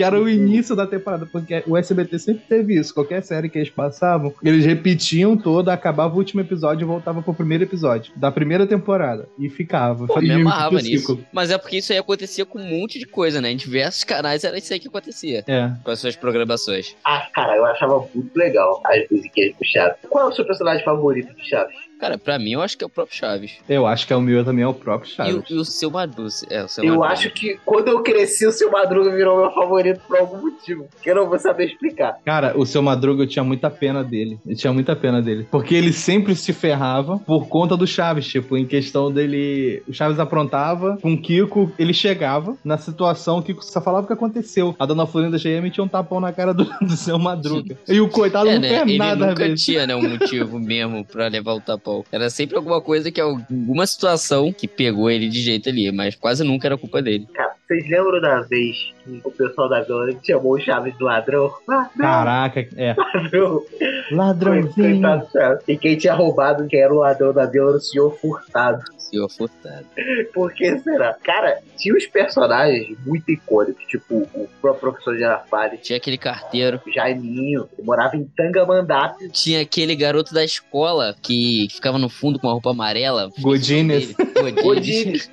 Que 0.00 0.04
era 0.04 0.18
o 0.18 0.26
início 0.26 0.74
da 0.74 0.86
temporada, 0.86 1.26
porque 1.26 1.62
o 1.66 1.76
SBT 1.76 2.18
sempre 2.18 2.42
teve 2.48 2.80
isso. 2.80 2.94
Qualquer 2.94 3.22
série 3.22 3.50
que 3.50 3.58
eles 3.58 3.68
passavam, 3.68 4.32
eles 4.42 4.64
repetiam 4.64 5.36
toda, 5.36 5.74
acabava 5.74 6.14
o 6.14 6.16
último 6.16 6.40
episódio 6.40 6.86
e 6.86 6.86
voltava 6.86 7.20
pro 7.20 7.34
primeiro 7.34 7.64
episódio 7.64 8.10
da 8.16 8.32
primeira 8.32 8.66
temporada. 8.66 9.28
E 9.38 9.50
ficava. 9.50 10.06
Pô, 10.06 10.18
me 10.18 10.30
amarrava 10.32 10.80
nisso. 10.80 11.22
Mas 11.30 11.50
é 11.50 11.58
porque 11.58 11.76
isso 11.76 11.92
aí 11.92 11.98
acontecia 11.98 12.46
com 12.46 12.58
um 12.58 12.64
monte 12.64 12.98
de 12.98 13.04
coisa, 13.04 13.42
né? 13.42 13.50
Em 13.50 13.56
diversos 13.56 14.02
canais 14.02 14.42
era 14.42 14.56
isso 14.56 14.72
aí 14.72 14.80
que 14.80 14.88
acontecia. 14.88 15.44
É. 15.46 15.70
Com 15.84 15.90
as 15.90 15.98
suas 15.98 16.16
programações. 16.16 16.96
Ah, 17.04 17.28
cara, 17.34 17.54
eu 17.56 17.66
achava 17.66 18.08
muito 18.14 18.34
legal 18.34 18.80
as 18.86 19.06
musiquinhas 19.10 19.54
do 19.54 19.66
Chaves. 19.66 19.98
Qual 20.08 20.24
é 20.24 20.28
o 20.30 20.32
seu 20.32 20.46
personagem 20.46 20.82
favorito 20.82 21.34
de 21.34 21.46
Chaves? 21.46 21.89
Cara, 22.00 22.16
pra 22.16 22.38
mim 22.38 22.52
eu 22.52 22.62
acho 22.62 22.78
que 22.78 22.82
é 22.84 22.86
o 22.86 22.90
próprio 22.90 23.16
Chaves. 23.16 23.52
Eu 23.68 23.86
acho 23.86 24.06
que 24.06 24.12
é 24.12 24.16
o 24.16 24.20
meu 24.22 24.44
também 24.44 24.64
é 24.64 24.66
o 24.66 24.72
próprio 24.74 25.10
E, 25.10 25.14
Chaves. 25.14 25.34
o- 25.50 25.54
e 25.54 25.56
o 25.58 25.64
seu 25.64 25.90
Madruga. 25.90 26.30
É, 26.48 26.64
o 26.64 26.68
seu 26.68 26.82
Eu 26.82 26.94
Madruga. 26.96 27.12
acho 27.12 27.30
que 27.30 27.58
quando 27.64 27.88
eu 27.88 28.02
cresci, 28.02 28.46
o 28.46 28.52
seu 28.52 28.70
Madruga 28.70 29.10
virou 29.14 29.38
meu 29.42 29.50
favorito 29.50 30.00
por 30.08 30.16
algum 30.18 30.40
motivo. 30.40 30.86
Que 31.02 31.10
eu 31.10 31.14
não 31.14 31.28
vou 31.28 31.38
saber 31.38 31.66
explicar. 31.66 32.16
Cara, 32.24 32.54
o 32.56 32.64
seu 32.64 32.80
Madruga 32.82 33.24
eu 33.24 33.26
tinha 33.28 33.44
muita 33.44 33.68
pena 33.70 34.02
dele. 34.02 34.38
Eu 34.46 34.56
tinha 34.56 34.72
muita 34.72 34.96
pena 34.96 35.20
dele. 35.20 35.46
Porque 35.50 35.74
ele 35.74 35.92
sempre 35.92 36.34
se 36.34 36.52
ferrava 36.52 37.18
por 37.18 37.48
conta 37.48 37.76
do 37.76 37.86
Chaves. 37.86 38.26
Tipo, 38.26 38.56
em 38.56 38.64
questão 38.66 39.12
dele. 39.12 39.82
O 39.86 39.92
Chaves 39.92 40.18
aprontava, 40.18 40.96
com 41.02 41.12
o 41.12 41.20
Kiko, 41.20 41.70
ele 41.78 41.92
chegava 41.92 42.56
na 42.64 42.78
situação, 42.78 43.38
o 43.38 43.42
Kiko 43.42 43.62
só 43.64 43.80
falava 43.80 44.04
o 44.04 44.06
que 44.06 44.12
aconteceu. 44.12 44.74
A 44.78 44.86
dona 44.86 45.06
Florinda 45.06 45.36
GM 45.38 45.68
tinha 45.70 45.84
um 45.84 45.88
tapão 45.88 46.20
na 46.20 46.32
cara 46.32 46.54
do, 46.54 46.64
do 46.80 46.96
seu 46.96 47.18
Madruga. 47.18 47.76
E 47.88 48.00
o 48.00 48.08
coitado 48.08 48.48
É, 48.48 48.54
não 48.54 48.60
né? 48.60 48.68
fez 48.68 48.80
Ele 48.88 48.98
nada 48.98 49.24
às 49.26 49.30
nunca 49.38 49.54
tinha, 49.54 49.86
né, 49.86 49.94
um 49.96 50.08
motivo 50.08 50.58
mesmo 50.58 51.04
pra 51.04 51.28
levar 51.28 51.54
o 51.54 51.60
tapão. 51.60 51.89
Era 52.10 52.30
sempre 52.30 52.56
alguma 52.56 52.80
coisa 52.80 53.10
que 53.10 53.20
alguma 53.20 53.86
situação 53.86 54.52
que 54.52 54.66
pegou 54.66 55.10
ele 55.10 55.28
de 55.28 55.40
jeito 55.40 55.68
ali, 55.68 55.90
mas 55.92 56.14
quase 56.14 56.44
nunca 56.44 56.68
era 56.68 56.78
culpa 56.78 57.02
dele. 57.02 57.26
Cara, 57.34 57.54
vocês 57.66 57.88
lembram 57.88 58.20
da 58.20 58.40
vez 58.42 58.76
que 59.04 59.20
o 59.24 59.30
pessoal 59.30 59.68
da 59.68 59.80
Vila 59.82 60.10
chamou 60.24 60.54
o 60.54 60.60
Chaves 60.60 60.96
de 60.96 61.04
ladrão? 61.04 61.50
Ladrão, 61.68 61.90
Caraca, 61.98 62.68
é. 62.76 62.94
ladrão. 63.14 63.62
Ladrãozinho. 64.10 65.00
Do 65.00 65.30
Chaves. 65.30 65.62
E 65.68 65.76
quem 65.76 65.96
tinha 65.96 66.14
roubado, 66.14 66.66
quem 66.66 66.80
era 66.80 66.92
o 66.92 66.98
ladrão 66.98 67.32
da 67.32 67.46
Vila, 67.46 67.68
era 67.68 67.76
o 67.76 67.80
senhor 67.80 68.16
Furtado. 68.18 68.82
Senhor 69.10 69.28
furtado. 69.28 69.86
Por 70.32 70.52
que 70.54 70.78
será? 70.78 71.14
Cara, 71.22 71.60
tinha 71.76 71.94
os 71.94 72.06
personagens 72.06 72.96
muito 73.04 73.30
icônicos, 73.30 73.84
tipo 73.86 74.18
o 74.34 74.48
próprio 74.60 74.92
professor 74.92 75.16
Girafales, 75.16 75.80
Tinha 75.82 75.96
aquele 75.96 76.16
carteiro. 76.16 76.80
Jaiminho, 76.86 77.68
que 77.74 77.82
morava 77.82 78.16
em 78.16 78.24
Tangamandap. 78.24 79.16
Tinha 79.30 79.60
aquele 79.62 79.96
garoto 79.96 80.32
da 80.32 80.44
escola 80.44 81.16
que 81.20 81.66
ficava 81.70 81.98
no 81.98 82.08
fundo 82.08 82.38
com 82.38 82.48
a 82.48 82.52
roupa 82.52 82.70
amarela. 82.70 83.30
Godines. 83.40 84.14
Godines. 84.62 85.30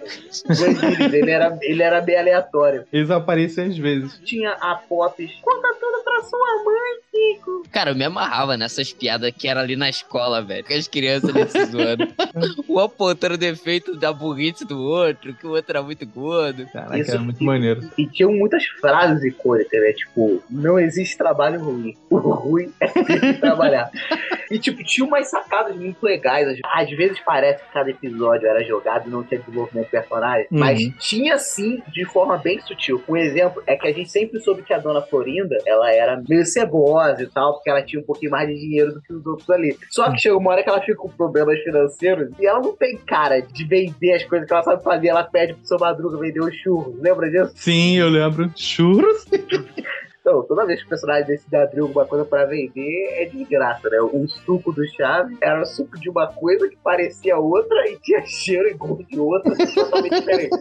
Godines. 0.47 1.13
Ele 1.13 1.31
era, 1.31 1.57
ele 1.61 1.83
era 1.83 2.01
bem 2.01 2.17
aleatório. 2.17 2.85
Eles 2.91 3.11
aparecem 3.11 3.65
às 3.65 3.77
vezes. 3.77 4.19
Tinha 4.23 4.51
a 4.51 4.75
Pops. 4.75 5.31
Conta 5.41 5.73
tudo 5.79 6.03
pra 6.17 6.23
sua 6.23 6.63
mãe, 6.63 6.97
Kiko. 7.11 7.63
Cara, 7.71 7.91
eu 7.91 7.95
me 7.95 8.03
amarrava 8.03 8.57
nessas 8.57 8.91
piadas 8.93 9.31
que 9.37 9.47
era 9.47 9.59
ali 9.61 9.75
na 9.75 9.89
escola, 9.89 10.41
velho. 10.41 10.63
Com 10.65 10.73
as 10.73 10.87
crianças 10.87 11.35
ali 11.35 11.49
se 11.49 11.65
zoando. 11.65 12.07
Um 12.69 12.79
apontando 12.79 13.35
o 13.35 13.37
defeito 13.37 13.95
da 13.95 14.11
burrice 14.13 14.63
do 14.65 14.79
outro, 14.79 15.33
que 15.33 15.47
o 15.47 15.51
outro 15.51 15.71
era 15.71 15.81
muito 15.81 16.05
gordo. 16.05 16.67
Caraca, 16.67 16.97
Isso- 16.99 17.15
é 17.15 17.17
muito 17.17 17.43
maneiro. 17.43 17.89
E 17.97 18.05
tinham 18.05 18.31
muitas 18.31 18.63
frases 18.79 19.23
icônicas, 19.23 19.79
né? 19.81 19.93
Tipo, 19.93 20.43
não 20.49 20.79
existe 20.79 21.17
trabalho 21.17 21.59
ruim. 21.59 21.95
O 22.09 22.17
ruim 22.17 22.71
é 22.79 22.87
ter 22.87 23.19
que 23.19 23.33
trabalhar. 23.33 23.89
E, 24.51 24.59
tipo, 24.59 24.83
tinha 24.83 25.05
umas 25.05 25.29
sacadas 25.29 25.75
muito 25.75 26.03
legais. 26.03 26.59
Às 26.73 26.89
vezes 26.91 27.19
parece 27.19 27.63
que 27.63 27.71
cada 27.71 27.89
episódio 27.89 28.47
era 28.47 28.63
jogado 28.63 29.07
e 29.07 29.11
não 29.11 29.23
tinha 29.23 29.39
desenvolvimento 29.39 29.85
de 29.85 29.91
personagem. 29.91 30.47
Uhum. 30.51 30.59
Mas 30.59 30.79
tinha, 30.99 31.37
sim, 31.37 31.81
de 31.87 32.05
forma 32.05 32.37
bem 32.37 32.59
sutil. 32.61 33.03
Um 33.07 33.17
exemplo 33.17 33.61
é 33.65 33.75
que 33.75 33.87
a 33.87 33.93
gente 33.93 34.09
sempre 34.09 34.39
soube 34.39 34.63
que 34.63 34.73
a 34.73 34.77
Dona 34.77 35.01
Florinda, 35.01 35.57
ela 35.65 35.91
era 35.91 36.21
meio 36.27 36.45
cebosa 36.45 37.23
e 37.23 37.27
tal, 37.27 37.53
porque 37.53 37.69
ela 37.69 37.81
tinha 37.81 38.01
um 38.01 38.05
pouquinho 38.05 38.31
mais 38.31 38.47
de 38.47 38.55
dinheiro 38.55 38.93
do 38.93 39.01
que 39.01 39.13
os 39.13 39.25
outros 39.25 39.49
ali. 39.49 39.77
Só 39.89 40.11
que 40.11 40.19
chega 40.19 40.37
uma 40.37 40.51
hora 40.51 40.63
que 40.63 40.69
ela 40.69 40.81
fica 40.81 40.97
com 40.97 41.09
problemas 41.09 41.59
financeiros 41.59 42.29
e 42.39 42.45
ela 42.45 42.59
não 42.59 42.75
tem 42.75 42.97
cara 42.97 43.41
de 43.41 43.65
vender 43.65 44.13
as 44.13 44.23
coisas 44.23 44.47
que 44.47 44.53
ela 44.53 44.63
sabe 44.63 44.83
fazer. 44.83 45.07
Ela 45.07 45.23
pede 45.23 45.53
pro 45.53 45.65
seu 45.65 45.77
Madruga 45.79 46.17
vender 46.17 46.41
os 46.41 46.55
churros. 46.55 46.95
Lembra 46.99 47.29
disso? 47.29 47.51
Sim, 47.55 47.97
eu 47.97 48.09
lembro. 48.09 48.51
Churros? 48.55 49.25
Então, 50.27 50.43
toda 50.43 50.65
vez 50.65 50.81
que 50.81 50.87
o 50.87 50.89
personagem 50.89 51.25
decide 51.25 51.55
abrir 51.55 51.79
alguma 51.79 52.05
coisa 52.05 52.25
pra 52.25 52.43
vender, 52.43 53.13
é 53.13 53.23
de 53.23 53.45
graça, 53.45 53.89
né? 53.89 53.97
O 54.01 54.27
suco 54.27 54.73
do 54.73 54.85
Chaves 54.89 55.37
era 55.39 55.61
o 55.61 55.65
suco 55.65 55.97
de 55.97 56.09
uma 56.09 56.27
coisa 56.27 56.67
que 56.67 56.75
parecia 56.83 57.37
outra 57.37 57.89
e 57.89 57.97
tinha 57.99 58.21
cheiro 58.25 58.67
e 58.67 58.73
gosto 58.73 59.05
de 59.05 59.17
outra, 59.17 59.55
totalmente 59.73 60.19
diferente. 60.19 60.57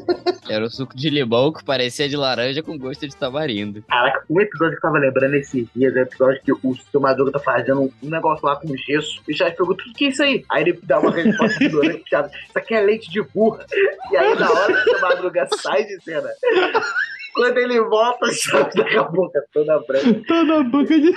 Era 0.48 0.64
o 0.64 0.70
suco 0.70 0.96
de 0.96 1.10
limão 1.10 1.52
que 1.52 1.64
parecia 1.64 2.08
de 2.08 2.16
laranja 2.16 2.62
com 2.62 2.78
gosto 2.78 3.08
de 3.08 3.16
tamarindo. 3.16 3.82
Caraca, 3.88 4.24
um 4.30 4.40
episódio 4.40 4.78
que 4.78 4.86
eu 4.86 4.88
tava 4.88 4.98
lembrando 5.00 5.34
esses 5.34 5.66
dias 5.74 5.96
é 5.96 5.98
o 5.98 6.02
episódio 6.02 6.42
que 6.44 6.52
o 6.52 6.76
seu 6.76 7.00
Madruga 7.00 7.32
tá 7.32 7.40
fazendo 7.40 7.92
um 8.00 8.08
negócio 8.08 8.46
lá 8.46 8.54
com 8.54 8.68
gesso. 8.68 9.20
E 9.26 9.32
o 9.32 9.36
Chaves 9.36 9.56
pergunta: 9.56 9.82
o 9.82 9.92
que, 9.94 10.04
é 10.04 10.08
isso 10.10 10.22
aí? 10.22 10.44
Aí 10.48 10.62
ele 10.62 10.78
dá 10.84 11.00
uma 11.00 11.10
resposta 11.10 11.64
ignorante 11.64 11.98
pro 11.98 12.08
Chaves: 12.08 12.32
Isso 12.32 12.56
aqui 12.56 12.72
é 12.72 12.80
leite 12.82 13.10
de 13.10 13.20
burra. 13.20 13.66
E 14.12 14.16
aí, 14.16 14.38
na 14.38 14.48
hora 14.48 14.72
que 14.72 14.78
o 14.78 14.84
seu 14.84 15.00
Madruga 15.00 15.48
sai 15.60 15.84
de 15.86 16.00
cena. 16.04 16.28
Quando 17.36 17.58
ele 17.58 17.78
volta, 17.82 18.24
o 18.24 18.32
Chaves 18.32 18.74
tá 18.74 18.82
com 18.82 18.98
a 18.98 19.04
boca 19.04 19.44
toda 19.52 19.78
branca. 19.80 20.44
Na 20.44 20.62
boca 20.62 20.98
de. 20.98 21.12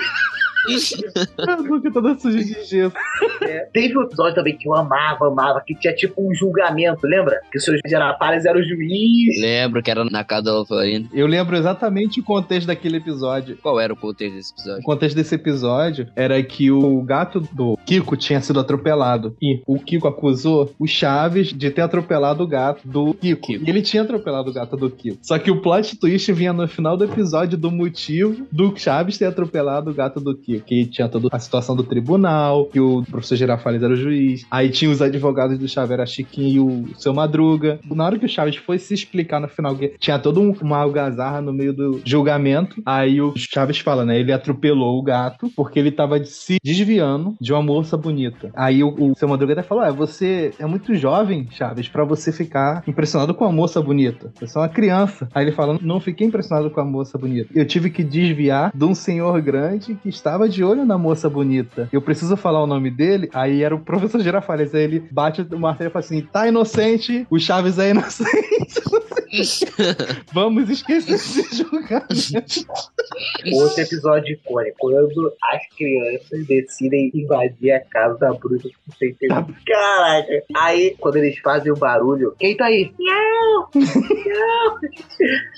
A 1.48 1.92
toda 1.92 2.18
suja 2.20 2.40
de 2.40 2.54
gesso. 2.66 2.94
É. 3.42 3.68
Teve 3.74 3.98
um 3.98 4.04
episódio 4.04 4.36
também 4.36 4.58
que 4.58 4.68
eu 4.68 4.74
amava, 4.76 5.28
amava, 5.28 5.62
que 5.66 5.76
tinha 5.76 5.94
tipo 5.94 6.22
um 6.22 6.34
julgamento, 6.34 7.06
lembra? 7.08 7.40
Que 7.52 7.58
o 7.58 7.62
seu 7.62 7.76
Girafales 7.88 8.46
era 8.46 8.58
o 8.58 8.64
juiz. 8.64 9.40
Lembro 9.40 9.82
que 9.82 9.90
era 9.90 10.04
na 10.06 10.24
casa 10.24 10.44
da 10.44 10.66
Florinda. 10.66 11.10
Eu 11.14 11.28
lembro 11.28 11.56
exatamente 11.56 12.20
o 12.20 12.24
contexto 12.24 12.68
daquele 12.68 12.98
episódio. 12.98 13.58
Qual 13.62 13.80
era 13.80 13.94
o 13.94 13.96
contexto 13.96 14.36
desse 14.36 14.52
O 14.52 14.56
episódio? 14.56 14.84
contexto 14.84 15.16
desse 15.16 15.36
episódio 15.36 16.08
era 16.16 16.42
que 16.44 16.72
o 16.72 17.02
gato 17.02 17.40
do 17.54 17.78
Kiko 17.86 18.16
tinha 18.18 18.42
sido 18.42 18.60
atropelado. 18.60 19.36
E 19.42 19.62
o 19.66 19.80
Kiko 19.80 20.08
acusou 20.08 20.74
o 20.80 20.86
Chaves 20.88 21.48
de 21.54 21.72
ter 21.72 21.82
atropelado 21.82 22.44
o 22.44 22.48
gato 22.48 22.88
do 22.88 23.14
Kiko. 23.14 23.48
Kiko. 23.48 23.66
E 23.66 23.70
ele 23.70 23.82
tinha 23.82 24.04
atropelado 24.04 24.50
o 24.50 24.54
gato 24.54 24.76
do 24.76 24.90
Kiko. 24.90 25.18
Só 25.22 25.38
que 25.40 25.52
o 25.52 25.62
plot 25.62 25.98
twist 25.98 26.32
vinha 26.34 26.54
no 26.54 26.68
final 26.68 26.98
do 26.98 27.06
episódio 27.06 27.58
do 27.58 27.72
motivo 27.72 28.46
do 28.52 28.76
Chaves 28.78 29.18
ter 29.18 29.26
atropelado 29.26 29.92
o 29.92 29.94
gato 29.94 30.20
do 30.20 30.36
Kiko. 30.36 30.49
Que 30.66 30.86
tinha 30.86 31.08
toda 31.08 31.28
a 31.32 31.40
situação 31.40 31.76
do 31.76 31.84
tribunal, 31.84 32.66
que 32.66 32.80
o 32.80 33.04
professor 33.04 33.36
Girafales 33.36 33.84
era 33.84 33.94
o 33.94 33.96
juiz. 33.96 34.46
Aí 34.50 34.70
tinha 34.70 34.90
os 34.90 35.02
advogados 35.02 35.58
do 35.60 35.68
Chaves, 35.68 35.92
era 35.92 36.06
Chiquinho 36.06 36.50
e 36.50 36.60
o 36.60 37.00
seu 37.00 37.14
Madruga. 37.14 37.80
Na 37.86 38.06
hora 38.06 38.18
que 38.18 38.26
o 38.26 38.30
Chaves 38.30 38.56
foi 38.56 38.78
se 38.80 38.94
explicar 38.94 39.40
no 39.40 39.48
final, 39.48 39.76
que 39.76 39.90
tinha 40.00 40.18
toda 40.18 40.40
um- 40.40 40.54
uma 40.62 40.78
algazarra 40.78 41.42
no 41.42 41.54
meio 41.54 41.74
do 41.74 42.02
julgamento. 42.04 42.82
Aí 42.86 43.22
o 43.22 43.34
Chaves 43.36 43.80
fala, 43.80 44.06
né? 44.06 44.20
Ele 44.20 44.32
atropelou 44.32 44.98
o 44.98 45.04
gato 45.04 45.50
porque 45.56 45.80
ele 45.80 45.92
tava 45.92 46.24
se 46.26 46.58
desviando 46.64 47.36
de 47.40 47.54
uma 47.54 47.62
moça 47.62 47.96
bonita. 47.98 48.52
Aí 48.56 48.84
o, 48.84 48.94
o 49.12 49.16
seu 49.16 49.28
Madruga 49.28 49.54
até 49.54 49.64
falou: 49.64 49.84
é, 49.84 49.92
você 49.92 50.52
é 50.60 50.66
muito 50.66 50.96
jovem, 50.96 51.48
Chaves, 51.52 51.88
pra 51.88 52.04
você 52.04 52.32
ficar 52.32 52.84
impressionado 52.88 53.34
com 53.34 53.46
a 53.46 53.52
moça 53.52 53.82
bonita. 53.82 54.32
Você 54.40 54.58
é 54.58 54.62
uma 54.62 54.70
criança. 54.70 55.28
Aí 55.34 55.44
ele 55.46 55.52
fala: 55.52 55.78
não 55.82 56.00
fiquei 56.00 56.26
impressionado 56.28 56.70
com 56.70 56.80
a 56.80 56.86
moça 56.86 57.18
bonita. 57.18 57.50
Eu 57.54 57.66
tive 57.66 57.90
que 57.90 58.04
desviar 58.04 58.72
de 58.74 58.86
um 58.86 58.96
senhor 58.96 59.40
grande 59.42 59.96
que 59.96 60.10
estava 60.10 60.39
de 60.48 60.64
olho 60.64 60.86
na 60.86 60.98
moça 60.98 61.30
bonita. 61.30 61.90
Eu 61.92 62.02
preciso 62.02 62.38
falar 62.38 62.64
o 62.64 62.68
nome 62.68 62.90
dele. 62.90 63.30
Aí 63.34 63.64
era 63.64 63.76
o 63.76 63.80
professor 63.80 64.22
Girafales. 64.22 64.74
Aí 64.74 64.84
ele 64.84 65.08
bate 65.12 65.42
o 65.42 65.60
martelo 65.60 65.90
e 65.90 65.94
fala 65.94 66.06
assim: 66.06 66.22
tá 66.22 66.48
inocente, 66.48 67.26
o 67.30 67.40
Chaves 67.40 67.80
é 67.80 67.90
inocente. 67.92 68.82
Vamos 70.34 70.70
esquecer 70.70 71.14
esse 71.14 71.58
julgamento. 71.58 72.08
Outro 73.54 73.82
episódio 73.82 74.34
icônico, 74.34 74.78
quando 74.80 75.34
as 75.52 75.62
crianças 75.78 76.46
decidem 76.48 77.12
invadir 77.14 77.72
a 77.72 77.80
casa 77.82 78.18
da 78.18 78.34
bruxa 78.34 78.70
sem 78.98 79.14
ter. 79.16 79.28
Caraca! 79.28 80.44
Aí, 80.58 80.96
quando 81.00 81.18
eles 81.18 81.38
fazem 81.40 81.72
o 81.72 81.76
barulho, 81.76 82.36
quem 82.40 82.56
tá 82.56 82.66
aí? 82.66 82.94
Não! 83.00 83.70
Não! 83.76 84.80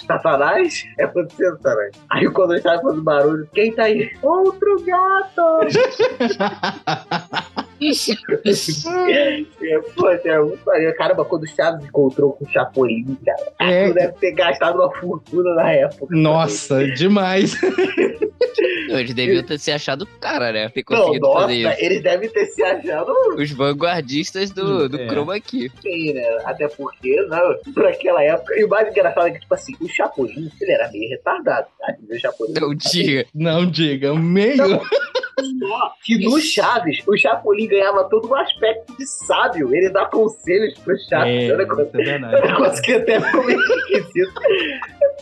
Satanás? 0.06 0.86
É 0.98 1.08
você, 1.08 1.50
Satanás. 1.52 1.92
Aí, 2.10 2.30
quando 2.30 2.52
eles 2.54 2.64
fazem 2.64 2.88
o 2.88 3.02
barulho, 3.02 3.48
quem 3.54 3.74
tá 3.74 3.84
aí? 3.84 4.12
Outro 4.22 4.84
gato! 4.84 5.62
É 7.82 9.78
muito 9.80 10.66
maneiro. 10.66 10.94
Caramba, 10.98 11.26
quando 11.26 11.44
o 11.44 11.48
Chaves 11.48 11.84
encontrou 11.86 12.34
com 12.34 12.46
o 12.46 12.50
Chapolin, 12.50 13.18
cara, 13.26 13.54
É. 13.60 13.92
deve 13.92 14.14
ter 14.14 14.32
gastado 14.34 14.76
uma 14.80 14.92
fortuna 14.96 15.54
na 15.56 15.72
época. 15.72 16.08
Nossa, 16.16 16.86
demais. 16.94 17.56
Eles 18.90 19.14
deviam 19.14 19.44
ter 19.44 19.58
se 19.60 19.72
achado 19.72 20.06
cara, 20.20 20.52
né? 20.52 20.70
Ter 20.70 20.84
Não, 20.90 20.98
conseguido 20.98 21.28
nossa, 21.28 21.42
fazer 21.42 21.54
isso. 21.56 21.76
eles 21.80 22.04
devem 22.04 22.30
ter 22.30 22.46
se 22.48 22.62
achado 22.64 23.14
Os 23.38 23.52
vanguardistas 23.52 24.52
do, 24.52 24.90
do 24.90 25.00
É. 25.00 25.08
Chroma 25.08 25.36
aqui. 25.36 25.72
bem, 25.84 26.14
né? 26.14 26.38
Até 26.46 26.68
porque, 26.68 27.16
não, 27.24 27.56
por 27.74 27.86
aquela 27.86 28.22
época. 28.24 28.60
E 28.60 28.64
o 28.64 28.70
mais 28.70 28.88
engraçado 28.90 29.28
é 29.28 29.32
que, 29.32 29.40
tipo 29.40 29.54
assim, 29.54 29.74
o 29.80 29.88
Chapolin, 29.88 30.50
ele 30.62 30.72
era 30.72 30.92
meio 30.92 31.10
retardado, 31.10 31.68
tá? 31.80 31.96
O 32.10 32.20
Chapolin. 32.20 32.54
Não 32.60 32.76
diga. 32.76 33.26
Não 33.34 33.66
diga, 33.66 34.14
meio. 34.14 34.58
Só 34.58 34.82
que 36.04 36.18
no 36.20 36.40
Chaves, 36.40 37.00
o 37.08 37.18
Chapolin 37.18 37.68
ganhava 37.68 38.04
todo 38.10 38.28
um 38.28 38.36
aspecto 38.36 38.96
de 38.98 39.06
sábio. 39.06 39.74
Ele 39.74 39.90
dá 39.90 40.06
conselhos 40.06 40.74
pro 40.80 40.96
Chaves. 41.10 41.28
É, 41.28 41.38
É 41.38 41.44
isso 41.44 41.52
é 41.52 41.64
um 41.64 41.92
verdade. 41.92 42.42
negócio 42.48 42.84
que 42.84 42.94
até 42.94 43.20
meio 43.20 43.60
esquisito. 43.60 44.42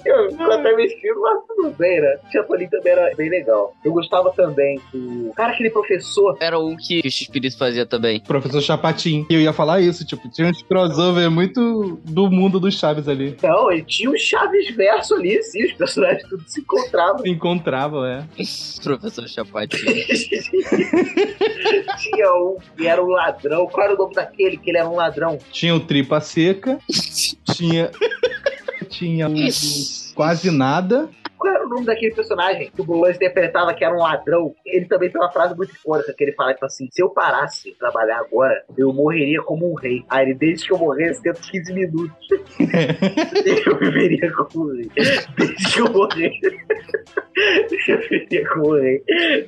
Eu 0.06 0.52
até 0.52 0.76
meio 0.76 0.88
esquisito, 0.88 1.20
mas 1.22 1.40
tudo 1.48 1.76
bem, 1.78 2.02
né? 2.02 2.18
O 2.28 2.32
Chapolin 2.32 2.68
também 2.68 2.92
era 2.94 3.16
bem 3.16 3.30
legal. 3.30 3.74
Eu 3.84 3.92
gostava 3.92 4.32
também 4.32 4.80
do. 4.94 5.32
Cara, 5.36 5.54
aquele 5.54 5.70
professor. 5.70 6.38
Era 6.40 6.58
um 6.60 6.76
que 6.76 7.00
o 7.00 7.04
X-Espírito 7.12 7.58
fazia 7.58 7.86
também. 7.86 8.20
Professor 8.22 8.62
Chapatin. 8.62 9.26
E 9.30 9.34
eu 9.34 9.42
ia 9.42 9.54
falar 9.54 9.82
isso, 9.82 10.06
tipo, 10.06 10.30
tinha 10.30 10.48
uns 10.48 10.62
crossover 10.62 11.30
muito 11.30 12.00
do 12.06 12.30
mundo 12.30 12.60
dos 12.60 12.78
Chaves 12.80 13.08
ali. 13.08 13.36
Não, 13.44 13.72
ele 13.72 13.84
tinha 13.84 14.10
um 14.10 14.18
Chaves 14.18 14.74
verso 14.76 15.16
ali, 15.16 15.42
sim, 15.44 15.66
os 15.66 15.74
personagens 15.74 16.24
tudo 16.30 16.44
se 16.48 16.62
encontravam. 16.62 17.20
Se 17.20 17.30
encontravam, 17.30 18.06
é. 18.06 18.26
Professor 18.84 19.28
Chapatinho. 19.28 20.06
tinha 21.98 22.34
um 22.34 22.58
que 22.76 22.88
era 22.88 23.04
um 23.04 23.08
ladrão. 23.08 23.68
Qual 23.68 23.86
era 23.86 23.96
o 23.96 23.98
nome 23.98 24.16
daquele 24.16 24.58
que 24.58 24.70
ele 24.70 24.78
era 24.78 24.90
um 24.90 24.96
ladrão? 24.96 25.38
Tinha 25.52 25.76
o 25.76 25.80
Tripa 25.80 26.20
Seca, 26.22 26.80
tinha. 27.54 27.92
tinha 28.90 29.30
o 29.30 29.34
Quase 30.16 30.52
Nada. 30.52 31.10
Qual 31.38 31.54
era 31.54 31.66
o 31.66 31.70
nome 31.70 31.86
daquele 31.86 32.14
personagem 32.14 32.70
que 32.74 32.82
o 32.82 32.84
Bolan 32.84 33.12
interpretava 33.12 33.74
que 33.74 33.84
era 33.84 33.96
um 33.96 34.00
ladrão? 34.00 34.54
Ele 34.72 34.86
também 34.86 35.10
tem 35.10 35.20
uma 35.20 35.32
frase 35.32 35.56
muito 35.56 35.74
icônica 35.74 36.14
que 36.14 36.24
ele 36.24 36.34
fala, 36.34 36.54
tipo 36.54 36.66
assim, 36.66 36.88
se 36.92 37.02
eu 37.02 37.10
parasse 37.10 37.72
de 37.72 37.78
trabalhar 37.78 38.20
agora, 38.20 38.64
eu 38.78 38.94
morreria 38.94 39.42
como 39.42 39.72
um 39.72 39.76
rei. 39.76 40.04
Aí 40.10 40.26
ele, 40.26 40.36
desde 40.36 40.68
que 40.68 40.74
eu 40.74 40.78
morresse, 40.78 41.22
dentro 41.22 41.42
de 41.42 41.52
15 41.52 41.74
minutos, 41.74 42.30
eu 43.66 43.78
viveria 43.78 44.32
como 44.34 44.66
um 44.66 44.76
rei. 44.76 44.92
Desde 45.38 45.74
que 45.74 45.82
eu 45.82 45.92
morresse. 45.92 46.60
Eu 47.88 48.00
viveria 48.02 48.50
como 48.50 48.76
um 48.76 48.82
rei. 48.82 49.04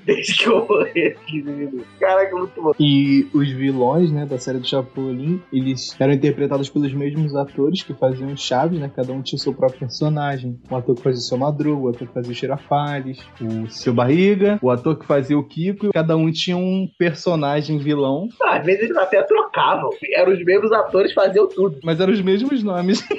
Desde 0.06 0.36
que 0.36 0.48
eu 0.48 0.68
morresse, 0.68 1.25
15 1.25 1.51
minutos. 1.51 1.88
Caraca, 2.00 2.36
muito 2.36 2.62
bom. 2.62 2.74
E 2.80 3.28
os 3.34 3.50
vilões, 3.51 4.12
né, 4.12 4.25
da 4.25 4.38
série 4.38 4.60
do 4.60 4.68
Chapolin, 4.68 5.42
eles 5.51 5.96
eram 6.00 6.13
interpretados 6.13 6.70
pelos 6.70 6.94
mesmos 6.94 7.36
atores 7.36 7.84
que 7.84 7.94
faziam 7.94 8.36
Chaves, 8.36 8.80
né? 8.80 8.92
Cada 8.94 9.13
um 9.13 9.22
tinha 9.22 9.40
seu 9.40 9.54
próprio 9.54 9.82
personagem. 9.82 10.60
O 10.70 10.75
ator 10.75 10.96
que 10.96 11.01
fazia 11.01 11.20
o 11.20 11.24
seu 11.24 11.38
Madruga, 11.38 11.82
o 11.82 11.90
ator 11.90 12.08
que 12.08 12.13
fazia 12.13 12.32
o 12.32 12.36
Xerafales, 12.36 13.20
o 13.40 13.68
seu 13.70 13.94
Barriga, 13.94 14.60
o 14.62 14.70
ator 14.70 14.98
que 14.98 15.06
fazia 15.12 15.38
o 15.38 15.44
Kiko. 15.44 15.91
Cada 15.91 16.15
um 16.15 16.32
tinha 16.32 16.56
um 16.56 16.88
personagem 16.98 17.77
vilão, 17.77 18.30
Ah, 18.41 18.56
Às 18.58 18.65
vezes 18.65 18.84
eles 18.84 18.96
até 18.98 19.22
trocavam. 19.24 19.89
Eram 20.15 20.32
os 20.32 20.44
mesmos 20.46 20.72
atores, 20.72 21.12
faziam 21.13 21.48
tudo. 21.50 21.77
mas 21.84 22.00
eram 22.00 22.13
os 22.13 22.22
mesmos 22.22 22.63
nomes. 22.63 23.03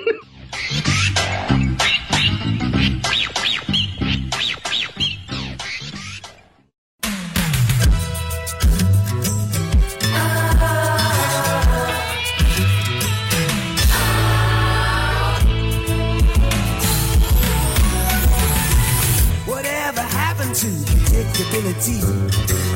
predictability? 21.83 22.01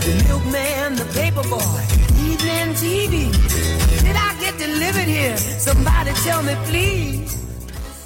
The 0.04 0.28
milkman, 0.28 0.96
the 0.96 1.04
paperboy, 1.14 1.82
evening 2.28 2.74
TV. 2.74 3.32
Did 4.02 4.16
I 4.16 4.36
get 4.40 4.58
delivered 4.58 5.08
here? 5.08 5.36
Somebody 5.36 6.12
tell 6.24 6.42
me, 6.42 6.54
please. 6.64 7.45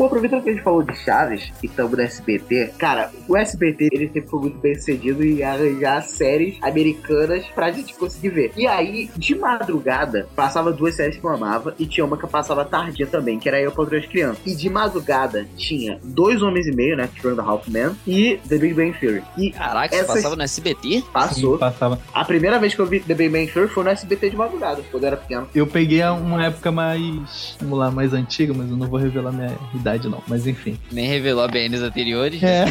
Pô, 0.00 0.06
aproveitando 0.06 0.42
que 0.42 0.48
a 0.48 0.52
gente 0.54 0.62
falou 0.64 0.82
de 0.82 0.96
Chaves 0.96 1.52
e 1.62 1.66
estamos 1.66 1.92
no 1.92 2.00
SBT, 2.00 2.72
cara, 2.78 3.10
o 3.28 3.36
SBT 3.36 3.90
ele 3.92 4.06
sempre 4.06 4.30
foi 4.30 4.40
muito 4.40 4.56
bem 4.56 4.74
sucedido 4.74 5.22
em 5.22 5.42
arranjar 5.42 6.00
séries 6.04 6.56
americanas 6.62 7.44
pra 7.54 7.70
gente 7.70 7.92
conseguir 7.92 8.30
ver. 8.30 8.52
E 8.56 8.66
aí, 8.66 9.10
de 9.14 9.34
madrugada, 9.34 10.26
passava 10.34 10.72
duas 10.72 10.94
séries 10.94 11.18
que 11.18 11.22
eu 11.26 11.28
amava 11.28 11.74
e 11.78 11.84
tinha 11.84 12.02
uma 12.06 12.16
que 12.16 12.24
eu 12.24 12.30
passava 12.30 12.64
tardia 12.64 13.06
também, 13.06 13.38
que 13.38 13.46
era 13.46 13.60
Eu 13.60 13.72
Padrão 13.72 13.98
as 13.98 14.06
Crianças. 14.06 14.38
E 14.46 14.56
de 14.56 14.70
madrugada 14.70 15.46
tinha 15.54 16.00
Dois 16.02 16.40
Homens 16.40 16.66
e 16.66 16.72
Meio, 16.72 16.96
né, 16.96 17.06
que 17.14 17.20
foi 17.20 17.36
The 17.36 17.42
Half 17.42 17.68
Man, 17.68 17.94
e 18.06 18.40
The 18.48 18.56
Big 18.56 18.72
Bang 18.72 18.98
Theory. 18.98 19.22
E 19.36 19.50
Caraca, 19.50 19.94
Essas- 19.94 20.14
passava 20.14 20.34
no 20.34 20.42
SBT? 20.42 21.04
passou. 21.12 21.58
Passava. 21.58 22.00
A 22.14 22.24
primeira 22.24 22.58
vez 22.58 22.74
que 22.74 22.80
eu 22.80 22.86
vi 22.86 23.00
The 23.00 23.12
Big 23.12 23.28
Bang 23.28 23.52
Theory 23.52 23.68
foi 23.68 23.84
no 23.84 23.90
SBT 23.90 24.30
de 24.30 24.36
madrugada, 24.38 24.80
quando 24.90 25.02
eu 25.02 25.08
era 25.08 25.18
pequeno. 25.18 25.46
Eu 25.54 25.66
peguei 25.66 26.02
uma 26.04 26.46
época 26.46 26.72
mais, 26.72 27.54
vamos 27.60 27.78
lá, 27.78 27.90
mais 27.90 28.14
antiga, 28.14 28.54
mas 28.56 28.70
eu 28.70 28.78
não 28.78 28.86
vou 28.86 28.98
revelar 28.98 29.30
minha 29.30 29.54
idade 29.74 29.89
não. 29.98 30.22
Mas 30.29 30.46
enfim. 30.46 30.79
Nem 30.92 31.07
revelou 31.09 31.44
a 31.44 31.48
BNs 31.48 31.83
anteriores. 31.83 32.42
É. 32.42 32.64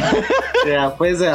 É, 0.66 0.88
pois 0.96 1.20
é. 1.22 1.32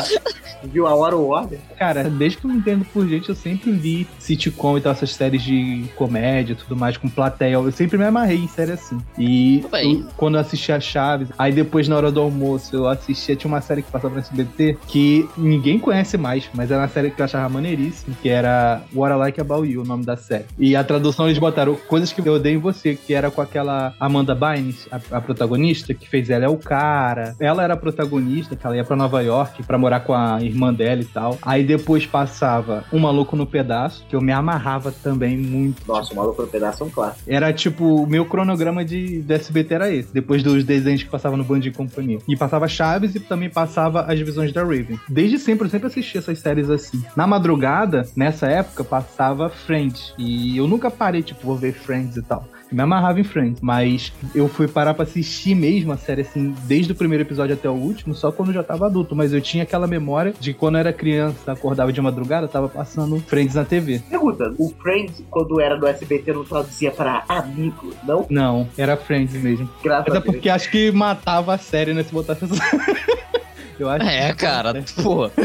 Viu 0.63 0.87
a 0.87 0.95
hora 0.95 1.15
o 1.15 1.29
ordem? 1.29 1.59
Cara, 1.77 2.03
desde 2.05 2.37
que 2.39 2.45
eu 2.45 2.49
me 2.51 2.57
entendo 2.57 2.85
por 2.85 3.07
gente, 3.07 3.29
eu 3.29 3.35
sempre 3.35 3.71
vi 3.71 4.07
sitcom 4.19 4.77
e 4.77 4.81
tal, 4.81 4.91
essas 4.93 5.11
séries 5.13 5.43
de 5.43 5.85
comédia 5.95 6.53
e 6.53 6.55
tudo 6.55 6.75
mais, 6.75 6.97
com 6.97 7.07
plateia. 7.09 7.53
Eu 7.53 7.71
sempre 7.71 7.97
me 7.97 8.05
amarrei 8.05 8.37
em 8.37 8.47
série 8.47 8.71
assim. 8.71 8.97
E 9.17 9.63
eu- 9.83 10.05
quando 10.17 10.35
eu 10.35 10.41
assistia 10.41 10.79
Chaves, 10.79 11.27
aí 11.37 11.51
depois 11.51 11.87
na 11.87 11.97
hora 11.97 12.11
do 12.11 12.19
almoço 12.19 12.75
eu 12.75 12.87
assistia, 12.87 13.35
tinha 13.35 13.47
uma 13.51 13.61
série 13.61 13.81
que 13.83 13.91
passava 13.91 14.13
no 14.15 14.19
SBT 14.19 14.77
que 14.87 15.27
ninguém 15.37 15.77
conhece 15.77 16.17
mais, 16.17 16.49
mas 16.53 16.71
era 16.71 16.81
uma 16.81 16.87
série 16.87 17.11
que 17.11 17.21
eu 17.21 17.25
achava 17.25 17.47
maneiríssima, 17.49 18.15
que 18.21 18.29
era 18.29 18.81
What 18.93 19.13
I 19.13 19.17
Like 19.17 19.41
About 19.41 19.67
You, 19.71 19.81
o 19.81 19.85
nome 19.85 20.03
da 20.05 20.17
série. 20.17 20.45
E 20.57 20.75
a 20.75 20.83
tradução 20.83 21.27
eles 21.27 21.37
botaram 21.37 21.75
Coisas 21.87 22.11
que 22.11 22.27
eu 22.27 22.33
odeio 22.33 22.55
em 22.57 22.61
você, 22.61 22.95
que 22.95 23.13
era 23.13 23.29
com 23.29 23.41
aquela 23.41 23.93
Amanda 23.99 24.33
Bynes, 24.33 24.87
a, 24.91 25.17
a 25.17 25.21
protagonista, 25.21 25.74
que 25.83 26.07
fez 26.07 26.29
ela 26.29 26.45
é 26.45 26.49
o 26.49 26.57
cara. 26.57 27.35
Ela 27.39 27.63
era 27.63 27.73
a 27.73 27.77
protagonista, 27.77 28.55
que 28.55 28.65
ela 28.65 28.75
ia 28.75 28.83
pra 28.83 28.95
Nova 28.95 29.21
York 29.21 29.63
pra 29.63 29.77
morar 29.77 30.01
com 30.01 30.13
a 30.13 30.41
irmã 30.41 30.73
dela 30.73 31.01
e 31.01 31.05
tal. 31.05 31.37
Aí 31.41 31.63
depois 31.63 32.05
passava 32.05 32.85
Um 32.91 32.99
Maluco 32.99 33.35
no 33.35 33.45
Pedaço, 33.45 34.05
que 34.07 34.15
eu 34.15 34.21
me 34.21 34.31
amarrava 34.31 34.91
também 34.91 35.37
muito. 35.37 35.85
Nossa, 35.87 36.13
o 36.13 36.15
maluco 36.15 36.41
no 36.41 36.47
pedaço 36.47 36.83
é 36.83 36.85
um 36.85 36.89
clássico. 36.89 37.23
Era 37.27 37.51
tipo, 37.53 38.03
o 38.03 38.07
meu 38.07 38.25
cronograma 38.25 38.83
de, 38.83 39.21
de 39.21 39.33
SBT 39.33 39.73
era 39.73 39.91
esse, 39.91 40.13
depois 40.13 40.43
dos 40.43 40.63
desenhos 40.63 41.03
que 41.03 41.09
passavam 41.09 41.37
no 41.37 41.43
Band 41.43 41.59
e 41.59 41.71
Companhia. 41.71 42.19
E 42.27 42.35
passava 42.35 42.67
Chaves 42.67 43.15
e 43.15 43.19
também 43.19 43.49
passava 43.49 44.01
as 44.01 44.19
visões 44.19 44.51
da 44.51 44.61
Raven. 44.61 44.99
Desde 45.07 45.39
sempre, 45.39 45.65
eu 45.65 45.69
sempre 45.69 45.87
assisti 45.87 46.17
essas 46.17 46.39
séries 46.39 46.69
assim. 46.69 47.03
Na 47.15 47.27
madrugada, 47.27 48.07
nessa 48.15 48.47
época, 48.47 48.83
passava 48.83 49.49
Friends. 49.49 50.13
E 50.17 50.57
eu 50.57 50.67
nunca 50.67 50.89
parei, 50.89 51.21
tipo, 51.21 51.45
vou 51.45 51.55
ver 51.55 51.73
Friends 51.73 52.17
e 52.17 52.21
tal. 52.21 52.47
Me 52.75 52.81
amarrava 52.81 53.21
em 53.21 53.23
Friends, 53.23 53.61
mas 53.61 54.11
eu 54.35 54.49
fui 54.49 54.67
parar 54.67 54.93
pra 54.93 55.03
assistir 55.03 55.55
mesmo 55.55 55.93
a 55.93 55.97
série, 55.97 56.23
assim, 56.23 56.53
desde 56.63 56.91
o 56.91 56.95
primeiro 56.95 57.23
episódio 57.23 57.53
até 57.53 57.69
o 57.69 57.73
último, 57.73 58.13
só 58.13 58.33
quando 58.33 58.49
eu 58.49 58.55
já 58.55 58.63
tava 58.63 58.87
adulto. 58.87 59.15
Mas 59.15 59.31
eu 59.31 59.39
tinha 59.39 59.63
aquela 59.63 59.87
memória 59.87 60.33
de 60.37 60.53
quando 60.53 60.75
eu 60.75 60.79
era 60.81 60.91
criança, 60.91 61.53
acordava 61.53 61.93
de 61.93 62.01
madrugada, 62.01 62.49
tava 62.49 62.67
passando 62.67 63.17
Friends 63.21 63.55
na 63.55 63.63
TV. 63.63 64.01
Pergunta, 64.09 64.53
o 64.57 64.73
Friends, 64.81 65.23
quando 65.29 65.61
era 65.61 65.77
do 65.77 65.87
SBT, 65.87 66.33
não 66.33 66.43
traduzia 66.43 66.91
pra 66.91 67.23
amigo, 67.29 67.93
não? 68.03 68.25
Não, 68.29 68.67
era 68.77 68.97
Friends 68.97 69.41
mesmo. 69.41 69.69
Graças 69.81 70.07
Mas 70.09 70.15
a 70.15 70.19
é 70.19 70.21
porque 70.21 70.49
acho 70.49 70.69
que 70.69 70.91
matava 70.91 71.53
a 71.53 71.57
série, 71.57 71.93
né? 71.93 72.03
Se 72.03 72.11
botasse 72.11 72.43
essa. 72.43 72.55
Eu 73.79 73.89
acho 73.89 74.05
É, 74.07 74.29
que- 74.29 74.35
cara, 74.37 74.73
pô. 75.01 75.29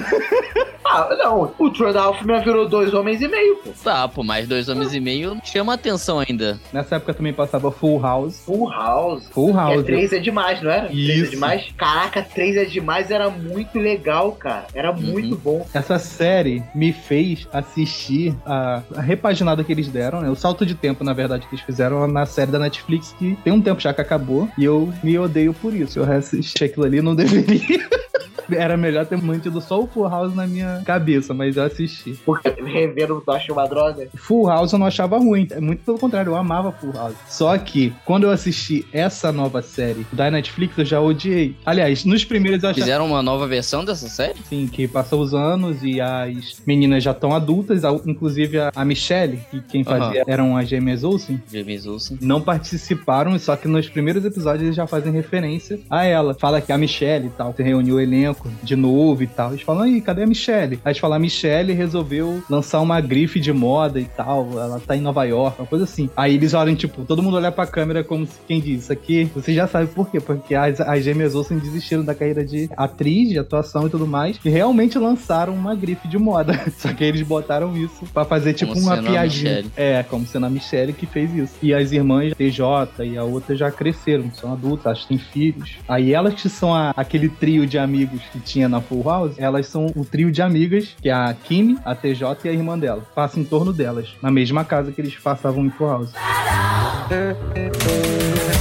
Ah, 0.93 1.09
não, 1.23 1.55
o 1.57 1.93
da 1.93 2.03
Alpha 2.03 2.25
virou 2.41 2.69
dois 2.69 2.93
homens 2.93 3.21
e 3.23 3.29
meio, 3.29 3.59
pô. 3.59 3.71
Tá, 3.85 4.09
pô, 4.09 4.25
mais 4.25 4.49
dois 4.49 4.69
homens 4.69 4.93
e 4.93 4.99
meio 4.99 5.41
chama 5.45 5.75
atenção 5.75 6.19
ainda. 6.19 6.59
Nessa 6.73 6.97
época 6.97 7.15
também 7.15 7.33
passava 7.33 7.71
Full 7.71 8.01
House. 8.01 8.41
Full 8.45 8.69
House. 8.69 9.29
Full 9.31 9.53
Que 9.53 9.57
House. 9.57 9.79
é 9.79 9.83
três 9.85 10.13
é 10.13 10.19
demais, 10.19 10.61
não 10.61 10.69
era? 10.69 10.89
Três 10.89 11.09
é 11.09 11.13
Isso. 11.15 11.31
demais? 11.31 11.69
Caraca, 11.77 12.23
três 12.23 12.57
é 12.57 12.65
demais 12.65 13.09
era 13.09 13.31
muito 13.31 13.79
legal, 13.79 14.33
cara. 14.33 14.67
Era 14.75 14.93
muito 14.93 15.37
bom. 15.37 15.65
Essa 15.73 15.97
série 16.01 16.61
me 16.75 16.93
fez 16.93 17.47
assistir 17.53 18.35
a, 18.45 18.83
a 18.97 19.01
repaginada 19.01 19.63
que 19.63 19.71
eles 19.71 19.87
deram, 19.87 20.21
né? 20.23 20.29
O 20.29 20.35
salto 20.35 20.67
de 20.67 20.75
tempo, 20.75 21.05
na 21.05 21.13
verdade, 21.13 21.47
que 21.47 21.55
eles 21.55 21.65
fizeram 21.65 22.05
na 22.09 22.27
série 22.27 22.51
da 22.51 22.59
Netflix, 22.59 23.15
que 23.17 23.37
tem 23.45 23.53
um 23.53 23.63
tempo 23.63 23.81
já 23.81 23.95
que 23.95 24.01
acabou, 24.01 24.49
e 24.59 24.65
eu 24.65 24.93
me 25.05 25.17
odeio 25.17 25.55
por 25.55 25.73
isso. 25.73 26.01
Eu 26.01 26.13
assisti 26.13 26.65
aquilo 26.65 26.85
ali, 26.85 27.01
não 27.01 27.15
deveria. 27.15 27.61
Era 28.53 28.77
melhor 28.77 29.07
ter 29.07 29.17
mantido 29.21 29.61
só 29.61 29.81
o 29.81 29.87
Full 29.87 30.09
House 30.09 30.35
na 30.35 30.47
minha 30.47 30.83
cabeça, 30.85 31.33
mas 31.35 31.57
eu 31.57 31.65
assisti. 31.65 32.13
Porque 32.25 32.49
revendo 32.63 33.21
tu 33.21 33.31
acha 33.31 33.53
uma 33.53 33.67
droga. 33.67 34.09
Full 34.15 34.49
House 34.49 34.73
eu 34.73 34.79
não 34.79 34.87
achava 34.87 35.19
ruim. 35.19 35.47
É 35.51 35.61
muito 35.61 35.85
pelo 35.85 35.99
contrário, 35.99 36.31
eu 36.31 36.37
amava 36.37 36.73
Full 36.73 36.93
House. 36.93 37.17
Só 37.29 37.57
que, 37.59 37.93
quando 38.05 38.25
eu 38.25 38.31
assisti 38.31 38.87
essa 38.93 39.33
nova 39.33 39.63
série 39.63 40.07
da 40.13 40.31
Netflix, 40.31 40.77
eu 40.79 40.85
já 40.85 41.01
odiei. 41.01 41.57
Aliás, 41.65 42.05
nos 42.05 42.25
primeiros 42.25 42.63
eu 42.63 42.71
achava. 42.71 42.85
Fizeram 42.85 43.07
uma 43.07 43.23
nova 43.23 43.47
versão 43.47 43.85
dessa 43.85 44.09
série? 44.09 44.39
Sim, 44.49 44.69
que 44.71 44.87
passou 44.89 45.21
os 45.21 45.35
anos 45.35 45.83
e 45.83 46.01
as 46.01 46.63
meninas 46.67 47.03
já 47.03 47.13
estão 47.13 47.35
adultas, 47.35 47.83
inclusive 48.07 48.59
a, 48.75 48.85
Michelle, 48.85 49.41
que 49.51 49.61
quem 49.63 49.85
fazia 49.85 50.25
eram 50.27 50.57
as 50.57 50.69
gêmeas 50.69 51.05
Olsen, 51.05 51.41
James 51.53 51.87
Olsen. 51.87 52.19
não 52.21 52.41
participaram, 52.41 53.39
só 53.39 53.57
que 53.57 53.69
nos 53.69 53.89
primeiros 53.89 54.25
episódios 54.25 54.65
eles 54.65 54.77
já 54.77 54.87
fazem 54.87 55.13
referência 55.13 55.81
a 55.89 56.05
ela. 56.05 56.35
Fala 56.35 56.61
que 56.61 56.73
a 56.73 56.79
Michelle 56.79 57.27
e 57.27 57.31
tal, 57.31 57.55
se 57.55 57.63
reuniu 57.63 57.97
o 57.97 58.01
elenco 58.01 58.40
de 58.63 58.77
novo 58.77 59.23
e 59.23 59.27
tal. 59.27 59.51
Eles 59.51 59.63
falam, 59.63 59.83
aí, 59.83 60.01
cadê 60.01 60.23
a 60.23 60.27
Michelle? 60.27 60.79
Aí 60.85 60.91
eles 60.93 60.99
falam, 60.99 61.17
a 61.17 61.21
Michelle 61.21 61.73
resolveu 61.73 62.43
lançar 62.49 62.81
uma 62.81 63.01
grife 63.01 63.39
de 63.41 63.53
moda 63.53 64.01
e 64.01 64.05
tal, 64.05 64.49
ela 64.53 64.81
tá 64.81 64.97
em 64.97 65.01
Nova 65.01 65.25
York, 65.25 65.61
uma 65.61 65.67
coisa 65.67 65.85
assim. 65.85 66.09
Aí 66.17 66.35
eles 66.35 66.55
olham, 66.55 66.75
tipo, 66.75 67.05
todo 67.05 67.23
mundo 67.23 67.37
olha 67.37 67.53
pra 67.53 67.67
câmera 67.67 68.03
como 68.05 68.27
se 68.27 68.33
quem 68.47 68.61
diz, 68.61 68.85
isso 68.85 68.93
aqui, 68.93 69.31
você 69.35 69.53
já 69.53 69.67
sabe 69.67 69.89
por 69.89 70.11
quê, 70.11 70.21
porque 70.21 70.55
as, 70.55 70.81
as 70.81 71.03
gêmeas 71.05 71.35
Olsen 71.35 71.59
desistiram 71.59 72.05
da 72.05 72.15
carreira 72.15 72.45
de 72.45 72.69
atriz, 72.77 73.29
de 73.31 73.39
atuação 73.39 73.87
e 73.87 73.91
tudo 73.91 74.07
mais, 74.07 74.39
e 74.45 74.49
realmente 74.49 74.99
lançaram 74.99 75.55
uma 75.55 75.75
grife 75.75 76.09
de 76.09 76.19
moda. 76.19 76.53
Só 76.79 76.93
que 76.93 77.05
eles 77.05 77.23
botaram 77.23 77.77
isso 77.77 78.05
pra 78.13 78.25
fazer, 78.25 78.55
tipo, 78.55 78.73
Como 78.73 78.85
uma 78.87 78.97
piadinha. 79.03 79.65
É, 79.77 80.03
como 80.03 80.27
sendo 80.27 80.47
a 80.47 80.51
Michelle 80.51 80.93
que 80.93 81.07
fez 81.07 81.35
isso. 81.35 81.55
E 81.63 81.73
as 81.75 81.93
irmãs 81.93 82.33
TJ 82.35 83.05
e 83.05 83.17
a 83.19 83.25
outra 83.25 83.55
já 83.57 83.71
cresceram, 83.71 84.31
são 84.33 84.53
adultas, 84.53 84.87
acho 84.87 85.03
que 85.03 85.09
têm 85.09 85.19
filhos. 85.19 85.77
Aí 85.89 86.13
elas 86.13 86.35
que 86.35 86.49
são 86.49 86.75
a- 86.75 86.93
aquele 86.97 87.29
trio 87.29 87.67
de 87.67 87.79
amigos 87.79 88.21
que 88.33 88.41
tinha 88.41 88.69
na 88.69 88.81
Full 88.81 89.03
House, 89.03 89.39
elas 89.39 89.67
são 89.67 89.87
o 89.95 90.05
trio 90.05 90.31
de 90.31 90.43
amigas, 90.43 90.95
que 91.01 91.09
é 91.09 91.13
a 91.13 91.35
Kimi, 91.35 91.79
a 91.85 91.95
TJ 91.95 92.37
e 92.45 92.49
a 92.49 92.53
irmã 92.53 92.79
dela. 92.79 93.03
Passa 93.15 93.41
em 93.41 93.45
torno 93.45 93.73
delas, 93.73 94.09
na 94.23 94.31
mesma 94.31 94.65
casa 94.65 94.93
que 94.93 95.01
eles 95.01 95.17
passavam 95.17 95.65
em 95.65 95.71
Full 95.71 95.89
House. 95.89 96.13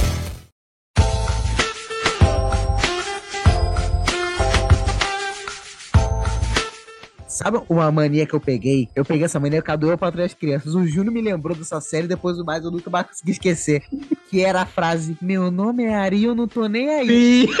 Sabe 7.42 7.58
uma 7.70 7.90
mania 7.90 8.26
que 8.26 8.34
eu 8.34 8.40
peguei? 8.40 8.86
Eu 8.94 9.02
peguei 9.02 9.24
essa 9.24 9.40
mania 9.40 9.62
causa 9.62 9.78
do 9.78 9.96
para 9.96 10.12
trás 10.12 10.34
crianças. 10.34 10.74
O 10.74 10.86
Júnior 10.86 11.10
me 11.14 11.22
lembrou 11.22 11.56
dessa 11.56 11.80
série, 11.80 12.06
depois 12.06 12.36
do 12.36 12.44
mais 12.44 12.62
eu 12.62 12.70
nunca 12.70 12.90
mais 12.90 13.06
consegui 13.06 13.30
esquecer. 13.30 13.82
Que 14.28 14.44
era 14.44 14.60
a 14.60 14.66
frase: 14.66 15.16
Meu 15.22 15.50
nome 15.50 15.84
é 15.84 15.94
Ari, 15.94 16.24
eu 16.24 16.34
não 16.34 16.46
tô 16.46 16.66
nem 16.66 16.90
aí. 16.90 17.48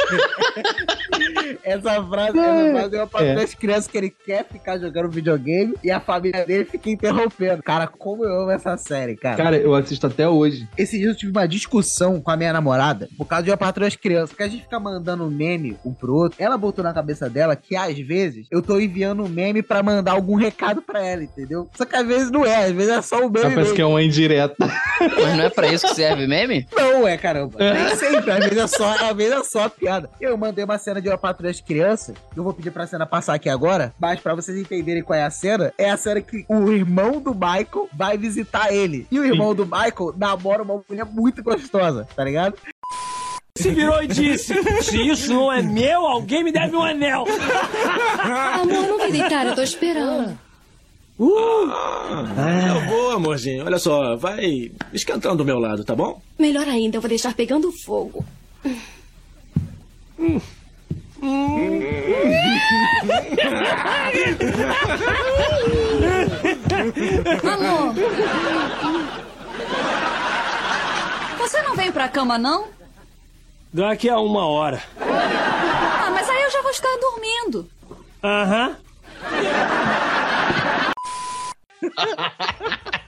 Essa 1.62 2.02
frase 2.04 2.38
essa 2.38 2.70
frase 2.72 2.96
é 2.96 3.06
para 3.06 3.26
É. 3.26 3.34
trás 3.34 3.54
crianças 3.54 3.86
que 3.86 3.98
ele 3.98 4.10
quer 4.10 4.44
ficar 4.46 4.78
jogando 4.78 5.10
videogame 5.10 5.74
e 5.82 5.90
a 5.90 6.00
família 6.00 6.44
dele 6.46 6.64
fica 6.64 6.88
interrompendo. 6.90 7.62
Cara, 7.62 7.86
como 7.86 8.24
eu 8.24 8.42
amo 8.42 8.50
essa 8.50 8.76
série, 8.76 9.16
cara. 9.16 9.36
Cara, 9.36 9.56
eu 9.58 9.74
assisto 9.74 10.06
até 10.06 10.28
hoje. 10.28 10.68
Esse 10.78 10.98
dia 10.98 11.08
eu 11.08 11.14
tive 11.16 11.32
uma 11.32 11.46
discussão 11.46 12.20
com 12.20 12.30
a 12.30 12.36
minha 12.36 12.52
namorada 12.52 13.08
por 13.18 13.26
causa 13.26 13.44
de 13.44 13.50
uma 13.50 13.56
patroa 13.56 13.86
das 13.86 13.96
crianças, 13.96 14.30
porque 14.30 14.42
a 14.42 14.48
gente 14.48 14.62
fica 14.62 14.80
mandando 14.80 15.28
meme 15.30 15.76
um 15.84 15.92
pro 15.92 16.14
outro. 16.14 16.42
Ela 16.42 16.56
botou 16.56 16.82
na 16.84 16.92
cabeça 16.94 17.28
dela 17.28 17.54
que 17.56 17.76
às 17.76 17.98
vezes 17.98 18.46
eu 18.50 18.62
tô 18.62 18.78
enviando 18.80 19.22
um 19.24 19.28
meme 19.28 19.62
pra 19.70 19.84
mandar 19.84 20.14
algum 20.14 20.34
recado 20.34 20.82
pra 20.82 21.00
ela, 21.00 21.22
entendeu? 21.22 21.70
Só 21.76 21.84
que 21.84 21.94
às 21.94 22.04
vezes 22.04 22.28
não 22.28 22.44
é, 22.44 22.64
às 22.64 22.72
vezes 22.72 22.90
é 22.90 23.00
só 23.02 23.18
o 23.18 23.30
meme. 23.30 23.34
Parece 23.42 23.56
mesmo. 23.56 23.74
que 23.76 23.80
é 23.80 23.86
uma 23.86 24.02
indireta. 24.02 24.56
Mas 24.58 25.36
não 25.36 25.44
é 25.44 25.48
pra 25.48 25.68
isso 25.68 25.86
que 25.86 25.94
serve 25.94 26.26
meme? 26.26 26.66
Não 26.76 27.06
é, 27.06 27.16
caramba. 27.16 27.56
Nem 27.56 27.94
sempre. 27.94 28.32
Às 28.32 28.38
vezes 28.40 28.58
é 28.58 28.66
só, 28.66 28.90
às 28.90 29.16
vezes 29.16 29.32
é 29.32 29.44
só 29.44 29.68
piada. 29.68 30.10
Eu 30.20 30.36
mandei 30.36 30.64
uma 30.64 30.76
cena 30.76 31.00
de 31.00 31.08
uma 31.08 31.16
patrulha 31.16 31.52
das 31.52 31.60
crianças. 31.60 32.16
Eu 32.36 32.42
vou 32.42 32.52
pedir 32.52 32.72
pra 32.72 32.84
cena 32.84 33.06
passar 33.06 33.34
aqui 33.34 33.48
agora. 33.48 33.94
Mas 34.00 34.18
pra 34.18 34.34
vocês 34.34 34.58
entenderem 34.58 35.04
qual 35.04 35.16
é 35.16 35.22
a 35.22 35.30
cena, 35.30 35.72
é 35.78 35.88
a 35.88 35.96
cena 35.96 36.20
que 36.20 36.44
o 36.48 36.72
irmão 36.72 37.20
do 37.20 37.32
Michael 37.32 37.88
vai 37.92 38.18
visitar 38.18 38.74
ele. 38.74 39.06
E 39.08 39.20
o 39.20 39.24
irmão 39.24 39.54
do 39.54 39.64
Michael 39.64 40.14
namora 40.16 40.64
uma 40.64 40.82
mulher 40.88 41.04
muito 41.04 41.44
gostosa, 41.44 42.08
tá 42.16 42.24
ligado? 42.24 42.56
Se 43.60 43.70
virou 43.70 44.02
e 44.02 44.06
disse: 44.06 44.54
Se 44.82 45.08
isso 45.08 45.34
não 45.34 45.52
é 45.52 45.60
meu, 45.60 46.06
alguém 46.06 46.42
me 46.42 46.50
deve 46.50 46.74
um 46.74 46.82
anel. 46.82 47.24
Amor, 48.54 48.86
não 48.88 48.98
vai 48.98 49.12
deitar, 49.12 49.46
eu 49.46 49.54
tô 49.54 49.62
esperando. 49.62 50.38
Eu 51.18 52.86
vou, 52.88 53.10
amorzinho. 53.10 53.66
Olha 53.66 53.78
só, 53.78 54.16
vai 54.16 54.72
esquentando 54.92 55.36
do 55.36 55.44
meu 55.44 55.58
lado, 55.58 55.84
tá 55.84 55.94
bom? 55.94 56.22
Melhor 56.38 56.66
ainda, 56.66 56.96
eu 56.96 57.00
vou 57.02 57.08
deixar 57.10 57.34
pegando 57.34 57.70
fogo. 57.70 58.24
Amor! 67.42 67.94
Você 71.38 71.62
não 71.62 71.76
veio 71.76 71.92
pra 71.92 72.08
cama, 72.08 72.38
não? 72.38 72.79
Daqui 73.72 74.08
a 74.08 74.18
uma 74.18 74.46
hora. 74.46 74.82
Ah, 75.00 76.10
mas 76.10 76.28
aí 76.28 76.42
eu 76.42 76.50
já 76.50 76.60
vou 76.60 76.72
estar 76.72 76.88
dormindo. 77.00 77.70
Aham. 78.22 78.76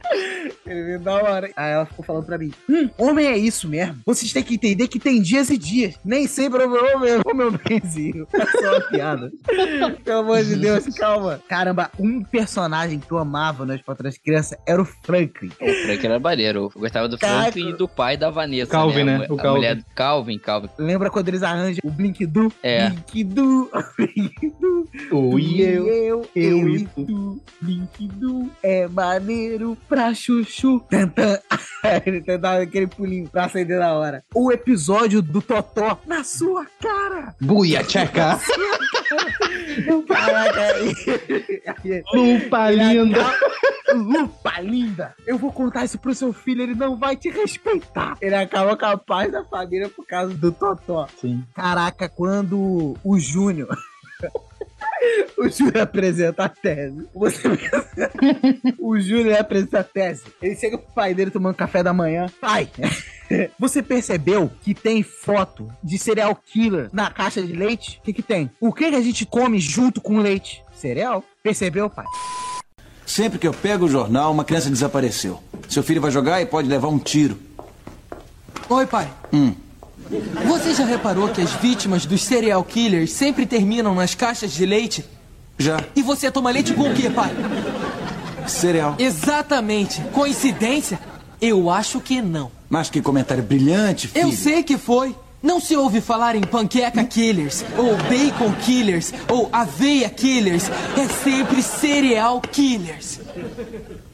Ele 0.66 0.83
veio 0.85 1.01
da 1.01 1.12
hora. 1.14 1.51
Aí 1.57 1.72
ela 1.72 1.87
ficou 1.87 2.05
falando 2.05 2.25
pra 2.27 2.38
mim: 2.38 2.53
Hum, 2.68 2.88
homem 2.98 3.27
é 3.27 3.37
isso 3.37 3.68
mesmo. 3.68 3.96
Vocês 4.07 4.33
têm 4.33 4.42
que 4.42 4.55
entender 4.55 4.88
que 4.88 4.98
tem 4.98 5.20
dias 5.20 5.51
e 5.51 5.57
dias. 5.59 5.94
Nem 6.05 6.27
sempre 6.27 6.64
o 6.64 6.70
meu, 6.70 6.96
o 6.96 7.01
meu, 7.01 7.20
o 7.25 7.35
meu 7.35 7.51
benzinho. 7.53 8.27
É 8.42 8.46
só 8.61 8.70
uma 8.72 8.81
piada. 8.88 9.33
Pelo 10.05 10.20
amor 10.20 10.42
de 10.44 10.57
Deus, 10.57 10.85
calma. 10.96 11.40
Caramba, 11.48 11.90
um 11.98 12.22
personagem 12.25 12.98
que 12.98 13.11
eu 13.12 13.18
amava 13.18 13.64
nas 13.64 13.81
Patrulhas 13.81 14.18
Crianças 14.18 14.59
era 14.66 14.81
o 14.81 14.85
Franklin. 14.85 15.51
O 15.61 15.72
Frank 15.85 16.05
era 16.07 16.18
maneiro. 16.18 16.70
Eu 16.75 16.81
gostava 16.81 17.09
do 17.09 17.18
Caraca. 17.18 17.53
Frank 17.53 17.68
e 17.68 17.72
do 17.77 17.88
pai 17.88 18.16
da 18.16 18.31
Vanessa. 18.31 18.70
Calvin, 18.70 19.05
né? 19.05 19.18
né? 19.18 19.27
A 19.29 19.33
O 19.33 19.37
Calvin. 19.37 19.57
mulher 19.57 19.85
Calvin, 19.94 20.38
Calvin. 20.38 20.68
Lembra 20.79 21.11
quando 21.11 21.29
eles 21.29 21.42
arranjam 21.42 21.81
o 21.85 21.90
Blink 21.90 22.27
Do? 22.27 22.53
É. 22.62 22.88
Blink 22.90 23.25
Do, 23.25 23.70
Blink 23.96 24.53
Do. 24.61 24.88
O 25.12 25.38
e 25.38 25.62
eu. 25.62 25.87
eu, 25.87 26.29
eu 26.35 26.59
eu 26.59 26.68
e 26.68 26.77
e 26.83 26.87
tu. 27.07 27.40
Blink 27.61 28.07
Do 28.09 28.51
é 28.62 28.88
maneiro 28.88 29.77
pra 29.88 30.01
chuchu. 30.14 30.80
Tantan. 30.88 31.38
Ele 32.06 32.20
tentava 32.20 32.62
aquele 32.62 32.86
pulinho 32.86 33.28
pra 33.28 33.44
acender 33.44 33.78
na 33.78 33.92
hora. 33.92 34.24
O 34.34 34.50
episódio 34.52 35.20
do 35.20 35.42
Totó 35.42 35.98
na 36.06 36.24
sua 36.24 36.66
cara. 36.80 37.34
Buia, 37.40 37.82
tcheca. 37.84 38.38
Caraca. 40.08 40.74
Lupa 42.14 42.72
Ele 42.72 42.84
linda. 42.84 43.34
Lupa 43.94 44.60
linda. 44.60 45.14
Eu 45.26 45.36
vou 45.38 45.52
contar 45.52 45.84
isso 45.84 45.98
pro 45.98 46.14
seu 46.14 46.32
filho, 46.32 46.62
ele 46.62 46.74
não 46.74 46.96
vai 46.96 47.16
te 47.16 47.28
respeitar. 47.28 48.16
Ele 48.20 48.34
acaba 48.34 48.76
com 48.76 48.86
a 48.86 48.96
paz 48.96 49.30
da 49.30 49.44
família 49.44 49.88
por 49.88 50.06
causa 50.06 50.34
do 50.34 50.52
Totó. 50.52 51.06
Sim. 51.20 51.44
Caraca, 51.54 52.08
quando 52.08 52.96
o 53.04 53.18
Júnior. 53.18 53.76
O 55.36 55.48
Júnior 55.48 55.78
apresenta 55.78 56.44
a 56.44 56.48
tese. 56.48 57.06
Você 57.14 57.48
O 58.78 58.98
Júnior 59.00 59.38
apresenta 59.38 59.80
a 59.80 59.84
tese. 59.84 60.24
Ele 60.40 60.54
chega 60.54 60.78
pro 60.78 60.94
pai 60.94 61.14
dele 61.14 61.30
tomando 61.30 61.54
café 61.54 61.82
da 61.82 61.92
manhã. 61.92 62.26
Pai, 62.40 62.68
você 63.58 63.82
percebeu 63.82 64.50
que 64.62 64.74
tem 64.74 65.02
foto 65.02 65.68
de 65.82 65.98
cereal 65.98 66.34
killer 66.34 66.88
na 66.92 67.10
caixa 67.10 67.42
de 67.42 67.52
leite? 67.52 67.98
O 68.00 68.04
que, 68.04 68.12
que 68.12 68.22
tem? 68.22 68.50
O 68.60 68.72
que, 68.72 68.90
que 68.90 68.96
a 68.96 69.02
gente 69.02 69.26
come 69.26 69.58
junto 69.58 70.00
com 70.00 70.18
leite? 70.18 70.62
Cereal? 70.74 71.24
Percebeu, 71.42 71.90
pai? 71.90 72.06
Sempre 73.04 73.38
que 73.38 73.46
eu 73.46 73.52
pego 73.52 73.86
o 73.86 73.88
jornal, 73.88 74.32
uma 74.32 74.44
criança 74.44 74.70
desapareceu. 74.70 75.42
Seu 75.68 75.82
filho 75.82 76.00
vai 76.00 76.10
jogar 76.10 76.40
e 76.40 76.46
pode 76.46 76.68
levar 76.68 76.88
um 76.88 76.98
tiro. 76.98 77.38
Oi, 78.68 78.86
pai. 78.86 79.12
Hum. 79.32 79.54
Você 80.46 80.74
já 80.74 80.84
reparou 80.84 81.28
que 81.28 81.40
as 81.40 81.52
vítimas 81.52 82.04
dos 82.04 82.22
serial 82.22 82.62
killers 82.64 83.12
sempre 83.12 83.46
terminam 83.46 83.94
nas 83.94 84.14
caixas 84.14 84.52
de 84.52 84.66
leite? 84.66 85.04
Já. 85.58 85.78
E 85.94 86.02
você 86.02 86.30
toma 86.30 86.50
leite 86.50 86.74
com 86.74 86.90
o 86.90 86.94
quê, 86.94 87.08
pai? 87.08 87.30
Cereal. 88.46 88.96
Exatamente. 88.98 90.00
Coincidência? 90.12 90.98
Eu 91.40 91.70
acho 91.70 92.00
que 92.00 92.20
não. 92.20 92.50
Mas 92.68 92.88
que 92.90 93.00
comentário 93.00 93.42
brilhante, 93.42 94.08
filho. 94.08 94.26
Eu 94.26 94.32
sei 94.32 94.62
que 94.62 94.78
foi. 94.78 95.14
Não 95.42 95.58
se 95.58 95.76
ouve 95.76 96.00
falar 96.00 96.36
em 96.36 96.40
panqueca 96.40 97.02
killers, 97.02 97.64
ou 97.76 97.96
bacon 97.96 98.52
killers, 98.64 99.12
ou 99.28 99.48
aveia 99.52 100.08
killers. 100.08 100.70
É 100.96 101.08
sempre 101.08 101.62
cereal 101.62 102.40
killers. 102.40 103.18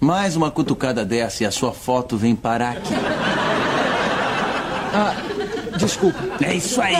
Mais 0.00 0.36
uma 0.36 0.50
cutucada 0.50 1.04
dessa 1.04 1.42
e 1.42 1.46
a 1.46 1.50
sua 1.50 1.72
foto 1.72 2.16
vem 2.16 2.34
parar 2.34 2.78
aqui. 2.78 2.94
Ah, 4.94 5.14
desculpa. 5.78 6.18
É 6.44 6.54
isso 6.54 6.80
aí. 6.80 6.94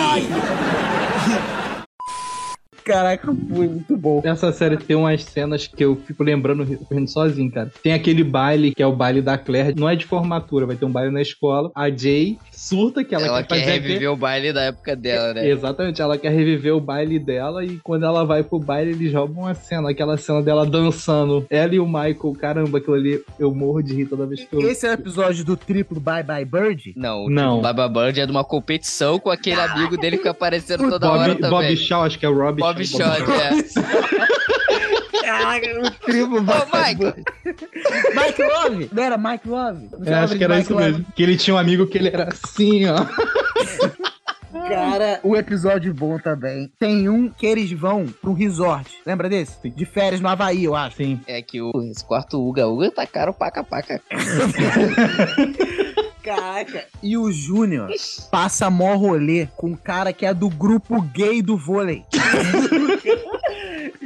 Caraca, 2.85 3.27
foi 3.27 3.69
muito 3.69 3.97
bom. 3.99 4.23
Essa 4.25 4.51
série 4.51 4.79
tem 4.79 4.97
umas 4.97 5.23
cenas 5.23 5.67
que 5.67 5.85
eu 5.85 5.95
fico 5.95 6.25
lembrando 6.25 6.62
rindo 6.91 7.11
sozinho, 7.11 7.51
cara. 7.51 7.71
Tem 7.83 7.93
aquele 7.93 8.25
baile 8.25 8.75
que 8.75 8.83
é 8.83 8.87
o 8.87 8.97
baile 8.97 9.21
da 9.21 9.37
Claire. 9.37 9.79
Não 9.79 9.91
é 9.91 9.95
de 9.95 10.07
formatura, 10.07 10.64
vai 10.64 10.75
ter 10.75 10.87
um 10.87 10.91
baile 10.91 11.12
na 11.12 11.21
escola. 11.21 11.71
A 11.75 11.91
Jay 11.91 12.38
surta 12.59 13.05
que 13.05 13.14
ela, 13.14 13.27
Ela 13.27 13.42
quer 13.44 13.55
quer 13.55 13.61
fazer 13.61 13.71
reviver 13.71 14.11
o 14.11 14.16
baile 14.16 14.53
da 14.53 14.62
época 14.62 14.97
dela, 14.97 15.33
né? 15.33 15.49
Exatamente, 15.49 16.03
ela 16.03 16.18
quer 16.18 16.33
reviver 16.33 16.75
o 16.75 16.81
baile 16.81 17.18
dela 17.18 17.64
e 17.64 17.79
quando 17.85 18.05
ela 18.05 18.25
vai 18.25 18.42
pro 18.42 18.59
baile, 18.59 18.90
eles 18.90 19.14
roubam 19.14 19.44
uma 19.44 19.55
cena, 19.55 19.90
aquela 19.90 20.16
cena 20.16 20.42
dela 20.42 20.66
dançando. 20.66 21.47
Ela 21.49 21.75
e 21.75 21.79
o 21.79 21.87
Michael, 21.87 22.37
caramba, 22.38 22.79
aquilo 22.79 22.97
ali 22.97 23.23
eu 23.38 23.55
morro 23.55 23.81
de 23.81 23.94
rir 23.94 24.07
toda 24.07 24.27
vez 24.27 24.42
que 24.44 24.55
eu. 24.55 24.61
Esse 24.68 24.87
é 24.87 24.90
o 24.90 24.94
episódio 24.94 25.44
do 25.44 25.57
triplo 25.57 26.01
Bye 26.01 26.25
Bye 26.25 26.44
Bird? 26.44 26.92
Não, 26.97 27.29
Não. 27.29 27.59
tipo, 27.59 27.62
Baba 27.62 27.88
Bird 27.88 28.21
é 28.21 28.27
de 28.27 28.33
uma 28.33 28.44
competição 28.44 29.21
com 29.21 29.31
aquele 29.31 29.61
amigo 29.61 29.97
dele 29.97 30.16
que 30.16 30.23
fica 30.25 30.31
aparecendo 30.31 30.88
toda 30.90 31.09
hora 31.11 31.35
Bob, 31.35 31.40
também. 31.40 31.68
Bob 31.68 31.77
Shaw, 31.77 32.03
acho 32.03 32.18
que 32.18 32.27
é 32.27 32.29
o 32.29 32.37
Rob 32.37 32.59
Bob 32.61 32.85
Shaw. 32.85 33.14
Shot, 33.14 33.31
é. 33.31 34.58
Caraca, 35.29 35.67
o 35.79 36.41
Bye 36.71 36.95
Bird. 36.95 37.25
Mike 38.14 38.43
Love? 38.43 38.91
Não 38.93 39.03
era 39.03 39.19
Mike 39.19 39.49
Love? 39.49 39.88
Não 39.99 40.12
É, 40.12 40.14
acho 40.21 40.37
que 40.38 40.45
era 40.45 40.55
Mike 40.55 40.64
isso 40.64 40.75
Love? 40.75 40.87
mesmo. 40.93 41.07
Que 41.14 41.23
ele 41.23 41.37
tinha 41.37 41.55
um 41.55 41.59
amigo 41.59 41.87
que 41.87 41.99
ele 41.99 42.09
era 42.09 42.29
assim, 42.33 42.87
ó. 42.87 42.97
Cara, 44.69 45.21
o 45.23 45.37
episódio 45.37 45.93
bom 45.93 46.19
também. 46.19 46.71
Tem 46.79 47.07
um 47.09 47.29
que 47.29 47.47
eles 47.47 47.71
vão 47.73 48.07
pra 48.07 48.31
um 48.31 48.35
resort. 48.35 48.91
Lembra 49.05 49.29
desse? 49.29 49.69
De 49.71 49.85
férias 49.85 50.21
no 50.23 50.29
Havaí, 50.29 50.64
eu 50.64 50.75
acho. 50.75 50.97
Sim. 50.97 51.21
É 51.27 51.43
que 51.43 51.61
o, 51.61 51.71
esse 51.91 52.05
quarto 52.05 52.41
Uga 52.41 52.67
Uga 52.67 52.91
tá 52.91 53.07
caro 53.07 53.33
paca 53.35 53.62
paca. 53.62 54.01
Caraca. 56.23 56.85
E 57.03 57.17
o 57.17 57.31
Júnior 57.33 57.91
passa 58.31 58.69
mó 58.69 58.95
rolê 58.97 59.49
com 59.57 59.69
um 59.69 59.77
cara 59.77 60.12
que 60.12 60.27
é 60.27 60.35
do 60.35 60.49
grupo 60.51 61.01
gay 61.01 61.41
do 61.41 61.57
vôlei. 61.57 62.05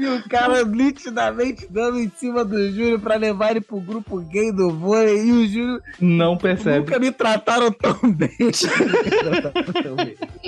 E 0.03 0.07
o 0.09 0.29
cara 0.29 0.65
nitidamente 0.65 1.67
dando 1.71 1.99
em 2.01 2.11
cima 2.17 2.45
do 2.45 2.71
Júnior 2.71 2.99
pra 3.01 3.15
levar 3.17 3.53
ele 3.53 3.61
pro 3.61 3.81
grupo 3.81 4.19
gay 4.21 4.51
do 4.53 4.71
vôlei. 4.71 5.25
E 5.27 5.33
o 5.33 5.47
Júnior 5.47 5.83
Não 6.01 6.37
percebe. 6.37 6.81
nunca 6.81 6.99
me 6.99 7.11
trataram 7.12 7.71
tão 7.71 7.95
bem. 8.12 8.31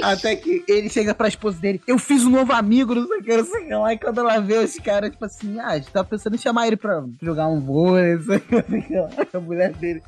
Até 0.03 0.37
que 0.37 0.65
ele 0.69 0.89
chega 0.89 1.15
pra 1.15 1.29
esposa 1.29 1.59
dele. 1.61 1.81
Eu 1.87 1.99
fiz 1.99 2.25
um 2.25 2.31
novo 2.31 2.53
amigo, 2.53 2.95
não 2.95 3.07
sei 3.07 3.19
o 3.19 3.23
que, 3.23 3.37
não 3.37 3.45
sei 3.45 3.61
o 3.63 3.67
que 3.67 3.75
lá. 3.75 3.93
E 3.93 3.99
quando 3.99 4.19
ela 4.21 4.39
vê 4.41 4.59
os 4.59 4.75
caras, 4.79 5.11
tipo 5.11 5.25
assim, 5.25 5.59
ah, 5.61 5.69
a 5.69 5.79
gente 5.79 5.91
tava 5.91 6.09
pensando 6.09 6.35
em 6.35 6.39
chamar 6.39 6.67
ele 6.67 6.77
pra 6.77 7.05
jogar 7.23 7.47
um 7.49 7.61
vôlei, 7.61 8.15
não 8.17 8.23
sei 8.23 8.37
o 8.37 8.41
que, 8.41 8.55
não 8.55 8.63
sei 8.69 8.79
o 8.79 8.83
que 8.83 8.97
lá. 8.97 9.11
A 9.33 9.41
mulher 9.41 9.73
dele. 9.75 10.03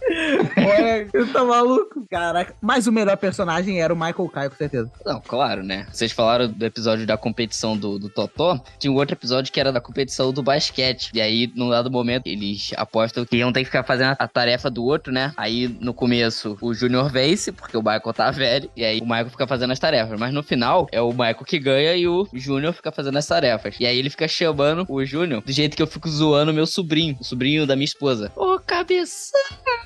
Olha, 0.56 1.08
eu 1.12 1.32
tá 1.32 1.44
maluco. 1.44 2.06
Caraca. 2.10 2.54
Mas 2.60 2.86
o 2.86 2.92
melhor 2.92 3.16
personagem 3.16 3.80
era 3.80 3.92
o 3.92 3.96
Michael 3.96 4.28
Kai, 4.28 4.48
com 4.48 4.56
certeza. 4.56 4.90
Não, 5.04 5.20
claro, 5.20 5.62
né? 5.62 5.86
Vocês 5.92 6.12
falaram 6.12 6.48
do 6.48 6.64
episódio 6.64 7.06
da 7.06 7.16
competição 7.16 7.76
do, 7.76 7.98
do 7.98 8.08
Totó. 8.08 8.60
Tinha 8.78 8.92
um 8.92 8.96
outro 8.96 9.14
episódio 9.14 9.35
que 9.44 9.60
era 9.60 9.72
da 9.72 9.80
competição 9.80 10.32
do 10.32 10.42
basquete. 10.42 11.10
E 11.14 11.20
aí, 11.20 11.50
num 11.54 11.70
dado 11.70 11.90
momento, 11.90 12.26
eles 12.26 12.70
apostam 12.76 13.24
que 13.24 13.36
iam 13.36 13.52
ter 13.52 13.60
que 13.60 13.66
ficar 13.66 13.82
fazendo 13.84 14.16
a 14.18 14.28
tarefa 14.28 14.70
do 14.70 14.84
outro, 14.84 15.12
né? 15.12 15.32
Aí, 15.36 15.68
no 15.80 15.92
começo, 15.94 16.56
o 16.60 16.74
Júnior 16.74 17.10
vence, 17.10 17.52
porque 17.52 17.76
o 17.76 17.80
Michael 17.82 18.12
tá 18.14 18.30
velho. 18.30 18.70
E 18.76 18.84
aí, 18.84 19.00
o 19.00 19.04
Michael 19.04 19.30
fica 19.30 19.46
fazendo 19.46 19.72
as 19.72 19.78
tarefas. 19.78 20.18
Mas 20.18 20.32
no 20.32 20.42
final, 20.42 20.86
é 20.92 21.00
o 21.00 21.10
Michael 21.10 21.44
que 21.46 21.58
ganha 21.58 21.94
e 21.96 22.06
o 22.08 22.26
Júnior 22.32 22.72
fica 22.72 22.90
fazendo 22.92 23.16
as 23.18 23.26
tarefas. 23.26 23.76
E 23.78 23.86
aí, 23.86 23.98
ele 23.98 24.10
fica 24.10 24.26
chamando 24.28 24.84
o 24.88 25.04
Júnior 25.04 25.42
do 25.42 25.52
jeito 25.52 25.76
que 25.76 25.82
eu 25.82 25.86
fico 25.86 26.08
zoando 26.08 26.52
meu 26.52 26.66
sobrinho, 26.66 27.16
o 27.20 27.24
sobrinho 27.24 27.66
da 27.66 27.74
minha 27.76 27.84
esposa. 27.84 28.30
Ô, 28.36 28.58
cabeça! 28.58 29.32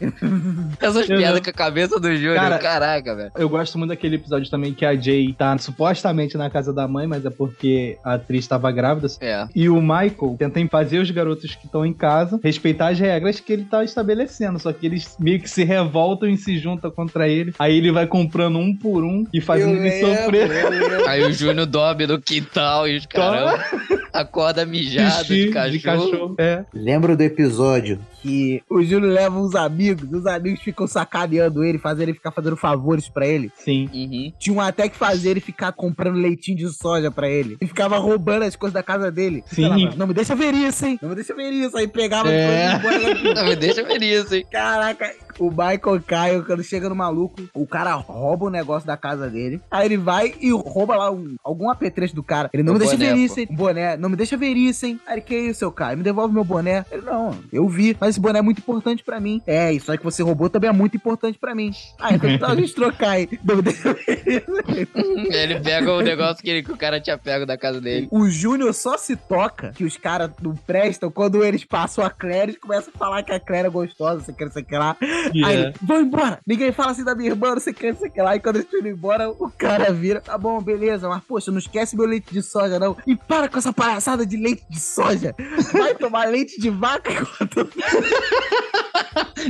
Essas 0.80 1.08
Eu 1.08 1.18
piadas 1.18 1.36
não- 1.36 1.42
com 1.44 1.50
a 1.50 1.52
cabeça 1.52 1.98
do 2.00 2.14
Júnior, 2.14 2.36
Cara, 2.36 2.58
caraca, 2.58 3.14
velho. 3.14 3.32
Eu 3.36 3.48
gosto 3.48 3.78
muito 3.78 3.90
daquele 3.90 4.16
episódio 4.16 4.50
também 4.50 4.72
que 4.72 4.84
a 4.84 4.94
Jay 4.94 5.32
tá 5.32 5.56
supostamente 5.58 6.36
na 6.36 6.48
casa 6.50 6.72
da 6.72 6.86
mãe, 6.88 7.06
mas 7.06 7.24
é 7.24 7.30
porque 7.30 7.98
a 8.04 8.14
atriz 8.14 8.46
tava 8.46 8.70
grávida. 8.72 9.08
É. 9.20 9.39
E 9.54 9.68
o 9.68 9.80
Michael 9.80 10.36
tenta 10.38 10.60
fazer 10.68 10.98
os 10.98 11.10
garotos 11.10 11.54
que 11.54 11.66
estão 11.66 11.84
em 11.84 11.92
casa 11.92 12.38
respeitar 12.42 12.88
as 12.88 12.98
regras 12.98 13.40
que 13.40 13.52
ele 13.52 13.64
tá 13.64 13.82
estabelecendo. 13.84 14.58
Só 14.58 14.72
que 14.72 14.86
eles 14.86 15.16
meio 15.18 15.40
que 15.40 15.48
se 15.48 15.64
revoltam 15.64 16.28
e 16.28 16.36
se 16.36 16.58
juntam 16.58 16.90
contra 16.90 17.28
ele. 17.28 17.54
Aí 17.58 17.76
ele 17.76 17.92
vai 17.92 18.06
comprando 18.06 18.58
um 18.58 18.74
por 18.74 19.04
um 19.04 19.26
e 19.32 19.40
fazendo 19.40 19.76
Eu 19.76 19.84
ele 19.84 20.00
sofrer. 20.00 20.50
Aí 21.08 21.22
o 21.22 21.32
Júnior 21.32 21.66
dorme 21.66 22.06
no 22.06 22.20
quintal 22.20 22.88
e 22.88 22.96
os 22.96 23.06
caramba 23.06 23.64
acorda 24.12 24.64
mijado 24.66 25.24
de 25.24 25.50
cachorro. 25.50 25.70
de 25.70 25.80
cachorro. 25.80 26.34
É. 26.38 26.64
Lembra 26.72 27.16
do 27.16 27.22
episódio 27.22 27.98
que 28.22 28.62
o 28.68 28.82
Júnior 28.82 29.12
leva 29.12 29.38
uns 29.38 29.54
amigos, 29.54 30.10
os 30.12 30.26
amigos 30.26 30.60
ficam 30.60 30.86
sacaneando 30.86 31.64
ele, 31.64 31.78
fazendo 31.78 32.08
ele 32.08 32.14
ficar 32.14 32.30
fazendo 32.30 32.56
favores 32.56 33.08
pra 33.08 33.26
ele? 33.26 33.50
Sim. 33.56 33.88
Uhum. 33.92 34.32
Tinha 34.38 34.56
um 34.56 34.60
até 34.60 34.88
que 34.88 34.96
fazer 34.96 35.30
ele 35.30 35.40
ficar 35.40 35.72
comprando 35.72 36.16
leitinho 36.16 36.58
de 36.58 36.68
soja 36.68 37.10
pra 37.10 37.28
ele. 37.28 37.56
E 37.60 37.66
ficava 37.66 37.98
roubando 37.98 38.44
as 38.44 38.56
coisas 38.56 38.74
da 38.74 38.82
casa 38.82 39.10
dele. 39.10 39.29
Sim. 39.30 39.42
Sei 39.46 39.68
lá, 39.68 39.76
não 39.96 40.06
me 40.06 40.14
deixa 40.14 40.34
ver 40.34 40.54
isso, 40.54 40.84
hein? 40.86 40.98
Não 41.00 41.10
me 41.10 41.14
deixa 41.14 41.34
ver 41.34 41.50
isso. 41.50 41.76
Aí 41.76 41.86
pegava 41.88 42.30
É. 42.30 42.72
e 42.72 42.76
embora 42.76 43.14
Não, 43.34 43.44
me 43.46 43.56
deixa 43.56 43.82
ver 43.82 44.02
isso, 44.02 44.34
hein? 44.34 44.44
Caraca, 44.50 45.12
o 45.40 45.50
Michael 45.50 46.02
Caio, 46.06 46.44
quando 46.44 46.62
chega 46.62 46.88
no 46.88 46.94
maluco, 46.94 47.42
o 47.54 47.66
cara 47.66 47.94
rouba 47.94 48.46
o 48.46 48.50
negócio 48.50 48.86
da 48.86 48.96
casa 48.96 49.28
dele. 49.28 49.60
Aí 49.70 49.86
ele 49.86 49.96
vai 49.96 50.34
e 50.40 50.50
rouba 50.52 50.96
lá 50.96 51.10
um- 51.10 51.34
algum 51.42 51.70
apetrecho 51.70 52.14
do 52.14 52.22
cara. 52.22 52.50
Ele 52.52 52.62
não 52.62 52.72
O 52.72 52.74
me 52.74 52.80
deixa 52.80 52.96
boné, 52.96 53.12
ver 53.14 53.18
isso, 53.18 53.40
hein? 53.40 53.48
Um 53.50 53.56
boné. 53.56 53.96
Não 53.96 54.08
me 54.08 54.16
deixa 54.16 54.36
ver 54.36 54.50
isso, 54.56 54.86
hein? 54.86 55.00
Aí 55.06 55.14
ele, 55.14 55.20
que 55.22 55.36
isso, 55.36 55.60
seu 55.60 55.72
Caio? 55.72 55.96
Me 55.98 56.04
devolve 56.04 56.32
meu 56.34 56.44
boné. 56.44 56.84
Ele, 56.90 57.02
não, 57.02 57.34
eu 57.52 57.68
vi. 57.68 57.96
Mas 58.00 58.10
esse 58.10 58.20
boné 58.20 58.38
é 58.38 58.42
muito 58.42 58.58
importante 58.58 59.02
pra 59.02 59.18
mim. 59.18 59.42
É, 59.46 59.72
isso 59.72 59.90
aí 59.90 59.98
que 59.98 60.04
você 60.04 60.22
roubou 60.22 60.48
também 60.50 60.68
é 60.70 60.72
muito 60.72 60.96
importante 60.96 61.38
pra 61.38 61.54
mim. 61.54 61.72
Ah, 61.98 62.14
então 62.14 62.38
tá 62.38 62.48
a 62.48 62.54
gente 62.54 62.74
trocar 62.74 63.10
aí. 63.10 63.28
Não 63.44 63.56
me 63.56 63.62
deixa 63.62 63.92
ver 63.94 64.22
isso. 64.26 65.32
Ele 65.32 65.60
pega 65.60 65.92
o 65.92 66.00
negócio 66.00 66.42
que, 66.42 66.50
ele- 66.50 66.62
que 66.62 66.72
o 66.72 66.76
cara 66.76 67.00
tinha 67.00 67.16
pego 67.18 67.46
da 67.46 67.56
casa 67.56 67.80
dele. 67.80 68.08
O 68.10 68.28
Júnior 68.28 68.72
só 68.74 68.96
se 68.96 69.16
toca 69.16 69.72
que 69.72 69.84
os 69.84 69.96
caras 69.96 70.30
não 70.42 70.54
prestam 70.54 71.10
quando 71.10 71.44
eles 71.44 71.64
passam 71.64 72.04
a 72.04 72.10
Claire 72.10 72.52
e 72.52 72.56
começam 72.56 72.92
a 72.94 72.98
falar 72.98 73.22
que 73.22 73.32
a 73.32 73.40
Claire 73.40 73.66
é 73.66 73.70
gostosa, 73.70 74.20
você 74.24 74.32
quer, 74.32 74.50
você 74.50 74.62
quer 74.62 74.78
lá. 74.78 74.96
Aí 75.44 75.56
ele, 75.56 75.74
vão 75.82 76.00
embora. 76.00 76.40
Ninguém 76.46 76.72
fala 76.72 76.92
assim 76.92 77.04
da 77.04 77.14
minha 77.14 77.30
irmã, 77.30 77.52
não 77.52 77.60
sei 77.60 77.72
o 77.72 77.76
que, 77.76 77.92
não 77.92 77.98
sei 77.98 78.08
o 78.08 78.12
que 78.12 78.22
lá. 78.22 78.36
E 78.36 78.40
quando 78.40 78.56
eles 78.56 78.66
estão 78.66 78.80
indo 78.80 78.88
embora, 78.88 79.30
o 79.30 79.50
cara 79.50 79.92
vira, 79.92 80.20
tá 80.20 80.36
bom, 80.36 80.60
beleza, 80.60 81.08
mas 81.08 81.22
poxa, 81.24 81.50
não 81.50 81.58
esquece 81.58 81.96
meu 81.96 82.06
leite 82.06 82.32
de 82.32 82.42
soja, 82.42 82.78
não. 82.78 82.96
E 83.06 83.16
para 83.16 83.48
com 83.48 83.58
essa 83.58 83.72
palhaçada 83.72 84.24
de 84.26 84.36
leite 84.36 84.64
de 84.68 84.80
soja. 84.80 85.34
Vai 85.72 85.94
tomar 85.94 86.28
leite 86.30 86.60
de 86.60 86.70
vaca 86.70 87.12
enquanto... 87.12 87.70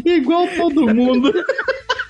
Igual 0.05 0.47
todo 0.57 0.95
mundo. 0.95 1.33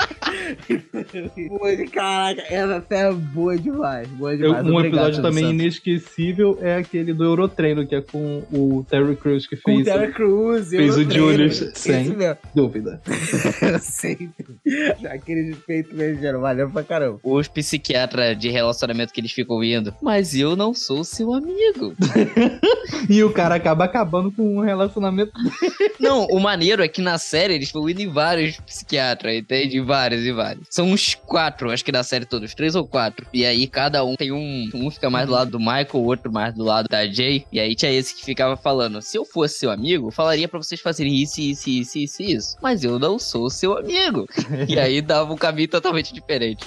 Caraca, 1.92 2.42
essa 2.42 2.84
série 2.88 3.08
é 3.08 3.12
boa 3.12 3.56
demais, 3.58 4.08
boa 4.08 4.32
Eu- 4.32 4.38
demais. 4.38 4.66
um 4.66 4.74
Obrigado, 4.76 4.86
episódio 5.08 5.22
também 5.22 5.44
Santos. 5.44 5.60
inesquecível 5.60 6.58
é 6.60 6.76
aquele 6.76 7.12
do 7.12 7.24
Eurotreino, 7.24 7.86
que 7.86 7.94
é 7.94 8.00
com 8.00 8.42
o 8.52 8.84
Terry 8.88 9.16
Crews 9.16 9.46
que 9.46 9.56
Com 9.56 9.72
o 9.72 9.74
fez. 9.76 9.86
Terry 9.86 10.12
Crews, 10.12 10.68
fez 10.68 10.96
o. 10.96 11.10
Julius, 11.10 11.70
sem 11.74 12.16
dúvida. 12.54 13.00
Sempre. 13.80 14.30
Aquele 15.10 15.54
feito 15.54 15.94
mesmo, 15.94 16.40
valeu 16.40 16.70
pra 16.70 16.82
caramba. 16.82 17.18
Os 17.22 17.48
psiquiatras 17.48 18.38
de 18.38 18.48
relacionamento 18.48 19.12
que 19.12 19.20
eles 19.20 19.32
ficam 19.32 19.62
indo. 19.62 19.94
Mas 20.02 20.34
eu 20.34 20.54
não 20.56 20.72
sou 20.74 21.04
seu 21.04 21.32
amigo. 21.34 21.94
E 23.08 23.24
o 23.24 23.30
cara 23.32 23.54
acaba 23.54 23.84
acabando 23.84 24.30
com 24.30 24.56
um 24.56 24.60
relacionamento. 24.60 25.32
Não, 25.98 26.26
o 26.26 26.38
maneiro 26.38 26.82
é 26.82 26.88
que 26.88 27.00
na 27.00 27.18
série 27.18 27.54
eles 27.54 27.70
vão 27.72 27.88
indo 27.88 28.00
em 28.02 28.08
vários 28.08 28.58
psiquiatras, 28.60 29.34
entende? 29.36 29.78
Em 29.78 29.84
Vários 29.84 30.19
e 30.24 30.33
vários. 30.33 30.66
São 30.70 30.90
uns 30.90 31.14
quatro, 31.14 31.70
acho 31.70 31.85
que 31.85 31.92
da 31.92 32.02
série 32.02 32.24
todos, 32.24 32.54
três 32.54 32.74
ou 32.74 32.87
quatro. 32.87 33.26
E 33.33 33.44
aí 33.44 33.66
cada 33.66 34.04
um 34.04 34.16
tem 34.16 34.33
um. 34.33 34.68
Um 34.74 34.90
fica 34.90 35.11
mais 35.11 35.26
do 35.26 35.33
lado 35.33 35.50
do 35.50 35.59
Michael, 35.59 35.88
o 35.94 36.04
outro 36.04 36.33
mais 36.33 36.54
do 36.54 36.64
lado 36.64 36.88
da 36.88 37.06
Jay. 37.06 37.44
E 37.52 37.61
aí 37.61 37.74
tinha 37.74 37.92
esse 37.92 38.14
que 38.14 38.24
ficava 38.24 38.56
falando: 38.56 39.00
se 39.02 39.16
eu 39.16 39.24
fosse 39.24 39.59
seu 39.59 39.70
amigo, 39.70 40.11
falaria 40.11 40.48
pra 40.48 40.59
vocês 40.59 40.80
fazerem 40.80 41.14
isso, 41.14 41.40
isso, 41.40 41.68
isso, 41.68 41.98
isso, 41.98 42.22
isso. 42.22 42.56
Mas 42.62 42.85
eu 42.85 42.98
não 42.98 43.18
sou 43.18 43.50
seu 43.50 43.76
amigo. 43.76 44.26
e 44.68 44.78
aí 44.78 45.00
dava 45.00 45.33
um 45.33 45.37
caminho 45.37 45.68
totalmente 45.68 46.12
diferente. 46.12 46.64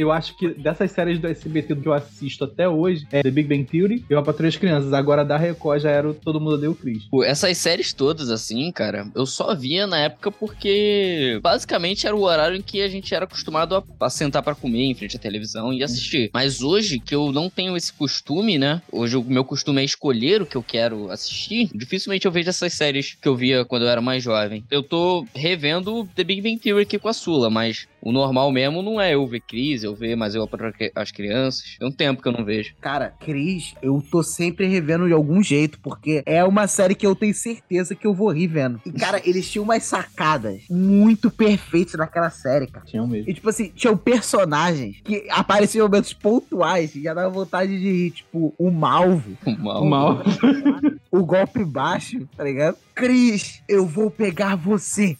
Eu 0.00 0.10
acho 0.10 0.34
que 0.34 0.48
dessas 0.54 0.90
séries 0.92 1.18
do 1.18 1.28
SBT 1.28 1.76
que 1.76 1.86
eu 1.86 1.92
assisto 1.92 2.44
até 2.44 2.66
hoje 2.66 3.06
é 3.12 3.22
The 3.22 3.30
Big 3.30 3.46
Bang 3.46 3.64
Theory 3.64 4.02
e 4.08 4.12
Eu 4.12 4.22
Patrulho 4.22 4.48
as 4.48 4.56
Crianças. 4.56 4.94
Agora 4.94 5.22
da 5.22 5.36
Record 5.36 5.82
já 5.82 5.90
era 5.90 6.08
o 6.08 6.14
Todo 6.14 6.40
Mundo 6.40 6.56
Deu 6.56 6.74
Cris. 6.74 7.04
Pô, 7.10 7.22
Essas 7.22 7.58
séries 7.58 7.92
todas, 7.92 8.30
assim, 8.30 8.72
cara, 8.72 9.06
eu 9.14 9.26
só 9.26 9.54
via 9.54 9.86
na 9.86 9.98
época 9.98 10.30
porque 10.32 11.38
basicamente 11.42 12.06
era 12.06 12.16
o 12.16 12.22
horário 12.22 12.56
em 12.56 12.62
que 12.62 12.80
a 12.80 12.88
gente 12.88 13.14
era 13.14 13.26
acostumado 13.26 13.76
a, 13.76 14.06
a 14.06 14.08
sentar 14.08 14.42
pra 14.42 14.54
comer 14.54 14.84
em 14.84 14.94
frente 14.94 15.16
à 15.16 15.18
televisão 15.18 15.70
e 15.70 15.82
assistir. 15.82 16.30
Mas 16.32 16.62
hoje, 16.62 16.98
que 16.98 17.14
eu 17.14 17.30
não 17.30 17.50
tenho 17.50 17.76
esse 17.76 17.92
costume, 17.92 18.58
né? 18.58 18.80
Hoje 18.90 19.18
o 19.18 19.22
meu 19.22 19.44
costume 19.44 19.82
é 19.82 19.84
escolher 19.84 20.40
o 20.40 20.46
que 20.46 20.56
eu 20.56 20.62
quero 20.62 21.10
assistir. 21.10 21.68
Dificilmente 21.74 22.24
eu 22.24 22.32
vejo 22.32 22.48
essas 22.48 22.72
séries 22.72 23.18
que 23.20 23.28
eu 23.28 23.36
via 23.36 23.66
quando 23.66 23.82
eu 23.82 23.88
era 23.88 24.00
mais 24.00 24.22
jovem. 24.22 24.64
Eu 24.70 24.82
tô 24.82 25.26
revendo 25.34 26.08
The 26.16 26.24
Big 26.24 26.40
Bang 26.40 26.58
Theory 26.58 26.84
aqui 26.84 26.98
com 26.98 27.08
a 27.08 27.12
Sula, 27.12 27.50
mas 27.50 27.86
O 28.02 28.12
normal 28.12 28.50
mesmo 28.50 28.82
não 28.82 29.00
é 29.00 29.14
eu 29.14 29.26
ver 29.26 29.40
Cris, 29.40 29.82
eu 29.82 29.94
ver, 29.94 30.16
mas 30.16 30.34
eu 30.34 30.46
para 30.46 30.72
as 30.94 31.10
crianças. 31.10 31.76
Tem 31.78 31.88
um 31.88 31.92
tempo 31.92 32.22
que 32.22 32.28
eu 32.28 32.32
não 32.32 32.44
vejo. 32.44 32.74
Cara, 32.80 33.14
Cris, 33.20 33.74
eu 33.82 34.02
tô 34.10 34.22
sempre 34.22 34.66
revendo 34.66 35.06
de 35.06 35.12
algum 35.12 35.42
jeito, 35.42 35.78
porque 35.80 36.22
é 36.26 36.44
uma 36.44 36.66
série 36.66 36.94
que 36.94 37.06
eu 37.06 37.14
tenho 37.14 37.34
certeza 37.34 37.94
que 37.94 38.06
eu 38.06 38.14
vou 38.14 38.32
rir 38.32 38.46
vendo. 38.46 38.80
E, 38.84 38.92
cara, 38.92 39.20
eles 39.28 39.50
tinham 39.50 39.64
umas 39.64 39.82
sacadas 39.84 40.62
muito 40.70 41.30
perfeitas 41.30 41.94
naquela 41.94 42.30
série, 42.30 42.66
cara. 42.66 42.86
Tinham 42.86 43.06
mesmo. 43.06 43.30
E, 43.30 43.34
tipo 43.34 43.48
assim, 43.48 43.70
tinham 43.74 43.96
personagens 43.96 45.00
que 45.04 45.26
apareciam 45.30 45.86
em 45.86 45.88
momentos 45.88 46.12
pontuais 46.12 46.94
e 46.94 47.02
já 47.02 47.14
dava 47.14 47.30
vontade 47.30 47.78
de 47.78 47.90
rir. 47.90 48.10
Tipo, 48.10 48.54
o 48.58 48.70
Malvo. 48.70 49.36
O 49.46 49.50
mal. 49.50 49.82
O 49.82 49.90
mal. 49.90 50.22
o 51.10 51.24
golpe 51.24 51.64
baixo, 51.64 52.26
tá 52.36 52.44
ligado? 52.44 52.76
Cris, 52.94 53.62
eu 53.68 53.86
vou 53.86 54.10
pegar 54.10 54.56
você. 54.56 55.16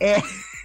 Eh. 0.00 0.20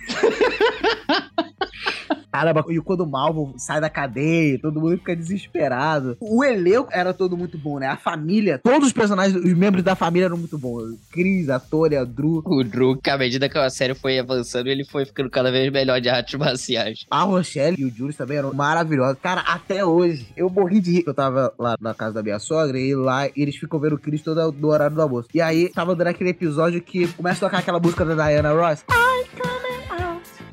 And 0.09 2.11
Caramba, 2.31 2.63
e 2.69 2.79
quando 2.79 3.01
o 3.01 3.07
Malvo 3.07 3.53
sai 3.57 3.81
da 3.81 3.89
cadeia, 3.89 4.59
todo 4.59 4.79
mundo 4.79 4.97
fica 4.97 5.15
desesperado. 5.15 6.17
O 6.19 6.43
elenco 6.43 6.89
era 6.91 7.13
todo 7.13 7.37
muito 7.37 7.57
bom, 7.57 7.79
né? 7.79 7.87
A 7.87 7.97
família, 7.97 8.57
todos 8.57 8.87
os 8.87 8.93
personagens, 8.93 9.35
os 9.35 9.53
membros 9.53 9.83
da 9.83 9.95
família 9.95 10.25
eram 10.25 10.37
muito 10.37 10.57
bons. 10.57 10.95
Cris, 11.11 11.49
a 11.49 11.59
Tori, 11.59 11.97
a 11.97 12.03
Drew. 12.03 12.41
O 12.45 12.63
Drew, 12.63 12.97
que 12.97 13.09
à 13.09 13.17
medida 13.17 13.49
que 13.49 13.57
a 13.57 13.69
série 13.69 13.93
foi 13.93 14.17
avançando, 14.17 14.67
ele 14.67 14.85
foi 14.85 15.05
ficando 15.05 15.29
cada 15.29 15.51
vez 15.51 15.71
melhor 15.71 15.99
de 15.99 16.09
artes 16.09 16.39
marciais. 16.39 17.05
A 17.09 17.23
Rochelle 17.23 17.75
e 17.79 17.85
o 17.85 17.89
Julius 17.89 18.15
também 18.15 18.37
eram 18.37 18.53
maravilhosos. 18.53 19.17
Cara, 19.21 19.41
até 19.41 19.83
hoje, 19.85 20.27
eu 20.37 20.49
morri 20.49 20.79
de 20.79 20.91
rir. 20.91 21.03
Eu 21.05 21.13
tava 21.13 21.53
lá 21.59 21.75
na 21.79 21.93
casa 21.93 22.13
da 22.13 22.23
minha 22.23 22.39
sogra 22.39 22.79
e 22.79 22.95
lá 22.95 23.27
eles 23.35 23.55
ficam 23.55 23.79
vendo 23.79 23.95
o 23.95 23.99
Cris 23.99 24.21
todo 24.21 24.51
no 24.53 24.69
horário 24.69 24.95
do 24.95 25.01
almoço. 25.01 25.27
E 25.33 25.41
aí, 25.41 25.69
tava 25.69 25.95
dando 25.95 26.07
aquele 26.07 26.29
episódio 26.29 26.81
que 26.81 27.07
começa 27.09 27.45
a 27.45 27.49
tocar 27.49 27.59
aquela 27.59 27.79
música 27.79 28.05
da 28.05 28.15
Diana 28.15 28.53
Ross. 28.53 28.85
I 28.89 29.25
coming 29.35 29.55
out. 29.55 29.60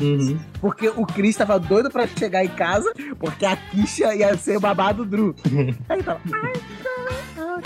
Uhum. 0.00 0.38
Porque 0.61 0.88
o 0.88 1.04
Chris 1.04 1.37
tava 1.37 1.58
doido 1.58 1.90
pra 1.90 2.06
chegar 2.06 2.44
em 2.44 2.48
casa, 2.48 2.92
porque 3.18 3.44
a 3.44 3.56
Kisha 3.56 4.14
ia 4.14 4.37
ser 4.37 4.56
o 4.56 4.61
babado 4.61 5.04
do 5.04 5.11
Drew. 5.11 5.34
Aí 5.88 6.02
tava. 6.02 6.20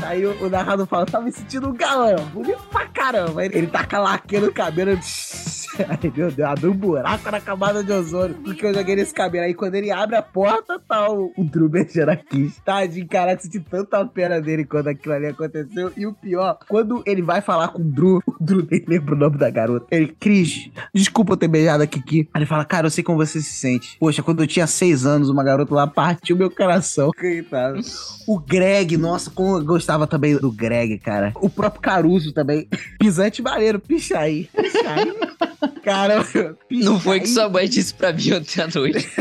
Aí 0.02 0.24
o, 0.26 0.44
o 0.44 0.50
narrador 0.50 0.87
fala, 0.87 1.07
tá 1.07 1.20
me 1.20 1.33
sentindo 1.33 1.68
um 1.68 1.74
galã, 1.74 2.16
bonito 2.33 2.62
pra 2.70 2.87
caramba. 2.87 3.40
Aí 3.40 3.50
ele 3.52 3.66
taca 3.66 3.98
laqueando 3.98 4.48
o 4.48 4.52
cabelo. 4.52 4.98
Ai, 5.88 6.12
meu 6.14 6.31
Deus, 6.31 6.48
abriu 6.48 6.70
um 6.70 6.76
buraco 6.76 7.31
na 7.31 7.40
camada 7.40 7.83
de 7.83 7.92
ozônio. 7.92 8.37
Porque 8.44 8.66
eu 8.66 8.74
joguei 8.74 8.96
nesse 8.96 9.14
cabelo. 9.14 9.44
Aí 9.44 9.55
quando 9.55 9.74
ele 9.74 9.90
abre 9.90 10.16
a 10.16 10.22
porta, 10.22 10.78
tá 10.78 11.11
o, 11.11 11.33
o 11.37 11.44
Drew 11.44 11.68
beijando 11.68 12.11
a 12.11 12.16
Kiss. 12.16 12.61
Tadinho, 12.62 13.09
caraca, 13.09 13.42
senti 13.42 13.59
tanta 13.61 14.05
pena 14.05 14.40
dele 14.40 14.64
quando 14.64 14.88
aquilo 14.88 15.14
ali 15.14 15.26
aconteceu. 15.26 15.92
E 15.96 16.07
o 16.07 16.12
pior, 16.12 16.59
quando 16.68 17.02
ele 17.07 17.22
vai 17.22 17.40
falar 17.40 17.68
com 17.68 17.81
o 17.81 17.85
Drew, 17.85 18.20
o 18.26 18.37
Drew 18.40 18.66
nem 18.70 18.85
lembra 18.87 19.14
o 19.14 19.18
nome 19.18 19.38
da 19.38 19.50
garota. 19.50 19.87
Ele, 19.90 20.09
Cris, 20.09 20.70
desculpa 20.94 21.33
eu 21.33 21.37
ter 21.37 21.48
beijado 21.48 21.83
a 21.83 21.87
Kiki. 21.87 22.28
Aí 22.35 22.40
ele 22.40 22.46
fala, 22.46 22.64
cara, 22.64 22.87
eu 22.87 22.90
sei 22.90 23.02
como 23.02 23.18
você 23.18 23.40
se 23.40 23.52
sente. 23.52 23.96
Poxa, 23.98 24.22
quando 24.22 24.42
eu 24.42 24.46
tinha 24.46 24.66
seis 24.66 25.07
anos, 25.07 25.31
uma 25.31 25.42
garota 25.42 25.74
lá 25.74 25.87
partiu 25.87 26.37
meu 26.37 26.50
coração. 26.50 27.11
Coitado. 27.18 27.81
O 28.26 28.38
Greg, 28.38 28.96
nossa, 28.96 29.31
como 29.31 29.57
eu 29.57 29.81
gostava 29.83 30.07
também 30.07 30.37
do 30.37 30.51
Greg, 30.53 30.99
cara. 30.99 31.33
O 31.35 31.51
próprio 31.51 31.83
Caruso 31.83 32.33
também. 32.33 32.68
Pisante 33.01 33.42
maneiro, 33.42 33.81
pichaí. 33.81 34.49
Pichaí. 34.55 35.12
Caramba. 35.83 36.25
Não 36.71 37.01
foi 37.01 37.18
que 37.21 37.27
sua 37.27 37.49
mãe 37.49 37.68
disse 37.68 37.92
pra 37.92 38.12
mim 38.12 38.33
ontem 38.33 38.61
à 38.61 38.68
noite. 38.73 39.09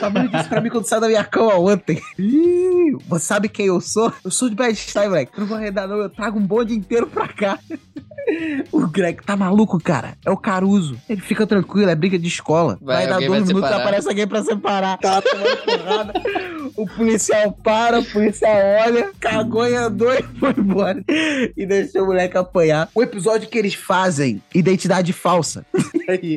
Sua 0.00 0.08
mãe 0.08 0.28
disse 0.28 0.48
pra 0.48 0.60
mim 0.60 0.70
quando 0.70 0.86
saiu 0.86 1.00
da 1.00 1.08
minha 1.08 1.24
cama 1.24 1.54
ontem. 1.58 2.00
Ih, 2.18 2.96
você 3.06 3.26
sabe 3.26 3.48
quem 3.48 3.66
eu 3.66 3.80
sou? 3.80 4.10
Eu 4.24 4.30
sou 4.30 4.48
de 4.48 4.54
Bad-Stuy, 4.54 5.08
moleque. 5.08 5.32
Eu 5.36 5.40
não 5.40 5.46
vou 5.46 5.56
arredar 5.58 5.86
não, 5.86 5.96
eu 5.98 6.08
trago 6.08 6.38
um 6.38 6.46
bonde 6.46 6.74
inteiro 6.74 7.06
pra 7.06 7.28
cá. 7.28 7.58
O 8.72 8.86
Greg 8.86 9.22
tá 9.24 9.36
maluco, 9.36 9.78
cara. 9.78 10.16
É 10.24 10.30
o 10.30 10.36
Caruso. 10.36 10.96
Ele 11.08 11.20
fica 11.20 11.46
tranquilo, 11.46 11.90
é 11.90 11.94
briga 11.94 12.18
de 12.18 12.28
escola. 12.28 12.78
Vai, 12.80 12.96
Vai, 12.98 13.06
dar 13.08 13.16
dois 13.18 13.28
vai 13.28 13.40
minutos, 13.40 13.62
separar. 13.68 13.80
aparece 13.80 14.08
alguém 14.08 14.26
pra 14.26 14.42
separar. 14.42 14.98
Tá 14.98 15.20
tomando 15.20 15.56
porrada. 15.64 16.12
O 16.76 16.86
policial 16.86 17.52
para, 17.52 17.98
o 17.98 18.04
policial 18.04 18.56
olha, 18.86 19.10
cagou 19.20 19.66
e 19.66 19.76
andou 19.80 20.12
e 20.14 20.22
foi 20.38 20.54
embora. 20.56 21.04
E 21.56 21.66
deixou 21.66 22.02
o 22.02 22.06
moleque 22.06 22.36
apanhar. 22.36 22.88
O 22.94 23.02
episódio 23.02 23.48
que 23.48 23.58
eles 23.58 23.74
fazem, 23.74 24.42
identidade 24.54 25.12
falsa. 25.12 25.64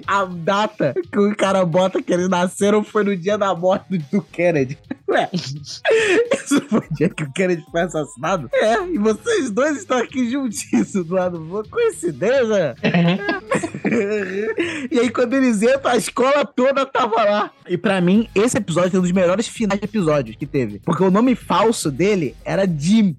A 0.05 0.25
data 0.25 0.93
que 1.11 1.17
o 1.17 1.35
cara 1.35 1.65
bota 1.65 2.01
que 2.01 2.13
eles 2.13 2.29
nasceram 2.29 2.83
foi 2.83 3.03
no 3.03 3.17
dia 3.17 3.39
da 3.39 3.55
morte 3.55 3.97
do, 3.97 4.21
Kennedy. 4.21 4.77
Ué, 5.09 5.29
isso 5.33 6.61
foi 6.69 6.79
o 6.79 6.93
dia 6.93 7.09
que 7.09 7.23
o 7.23 7.33
Kennedy 7.33 7.63
foi 7.71 7.81
assassinado? 7.81 8.49
É, 8.53 8.85
e 8.85 8.99
vocês 8.99 9.49
dois 9.49 9.77
estão 9.77 9.97
aqui 9.97 10.29
juntíssimos 10.29 11.07
do 11.07 11.15
lado 11.15 11.39
do 11.39 11.55
outro. 11.55 11.71
Coincidência? 11.71 12.75
E 14.91 14.99
aí, 14.99 15.09
quando 15.09 15.33
eles 15.33 15.61
entram, 15.61 15.91
a 15.91 15.97
escola 15.97 16.45
toda 16.45 16.85
tava 16.85 17.23
lá. 17.23 17.51
E 17.67 17.77
pra 17.77 18.01
mim, 18.01 18.27
esse 18.35 18.57
episódio 18.57 18.97
é 18.97 18.99
um 18.99 19.01
dos 19.01 19.11
melhores 19.11 19.47
finais 19.47 19.79
de 19.79 19.85
episódios 19.85 20.35
que 20.35 20.45
teve. 20.45 20.79
Porque 20.79 21.03
o 21.03 21.11
nome 21.11 21.35
falso 21.35 21.91
dele 21.91 22.35
era 22.43 22.67
Jim. 22.67 23.15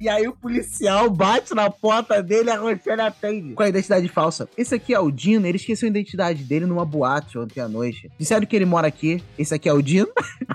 E 0.00 0.08
aí 0.08 0.28
o 0.28 0.32
policial 0.32 1.10
bate 1.10 1.54
na 1.54 1.70
porta 1.70 2.22
dele 2.22 2.50
e 2.50 2.52
a 2.52 2.58
Rochelle 2.58 3.00
atende. 3.00 3.54
Com 3.54 3.62
a 3.62 3.68
identidade 3.68 4.08
falsa. 4.08 4.48
Esse 4.56 4.74
aqui 4.74 4.94
é 4.94 5.00
o 5.00 5.10
Dino, 5.10 5.46
ele 5.46 5.56
esqueceu 5.56 5.86
a 5.86 5.90
identidade 5.90 6.44
dele 6.44 6.66
numa 6.66 6.84
boate 6.84 7.38
ontem 7.38 7.60
à 7.60 7.68
noite. 7.68 8.10
Disseram 8.18 8.46
que 8.46 8.54
ele 8.54 8.64
mora 8.64 8.86
aqui. 8.86 9.22
Esse 9.38 9.54
aqui 9.54 9.68
é 9.68 9.72
o 9.72 9.82
Dino. 9.82 10.08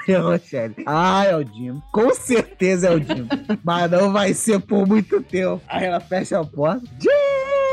Aí 0.08 0.16
a 0.16 0.22
Rochelle. 0.22 0.76
Ah, 0.86 1.26
é 1.26 1.36
o 1.36 1.44
Dino. 1.44 1.84
Com 1.92 2.14
certeza 2.14 2.88
é 2.88 2.92
o 2.92 3.00
Dino. 3.00 3.28
Mas 3.64 3.92
não 3.92 4.12
vai 4.14 4.34
ser 4.34 4.60
por 4.60 4.88
muito 4.88 5.22
tempo. 5.22 5.62
Aí 5.68 5.86
ela 5.86 6.00
fecha 6.00 6.40
a 6.40 6.46
porta. 6.46 6.84
Jim! 7.00 7.73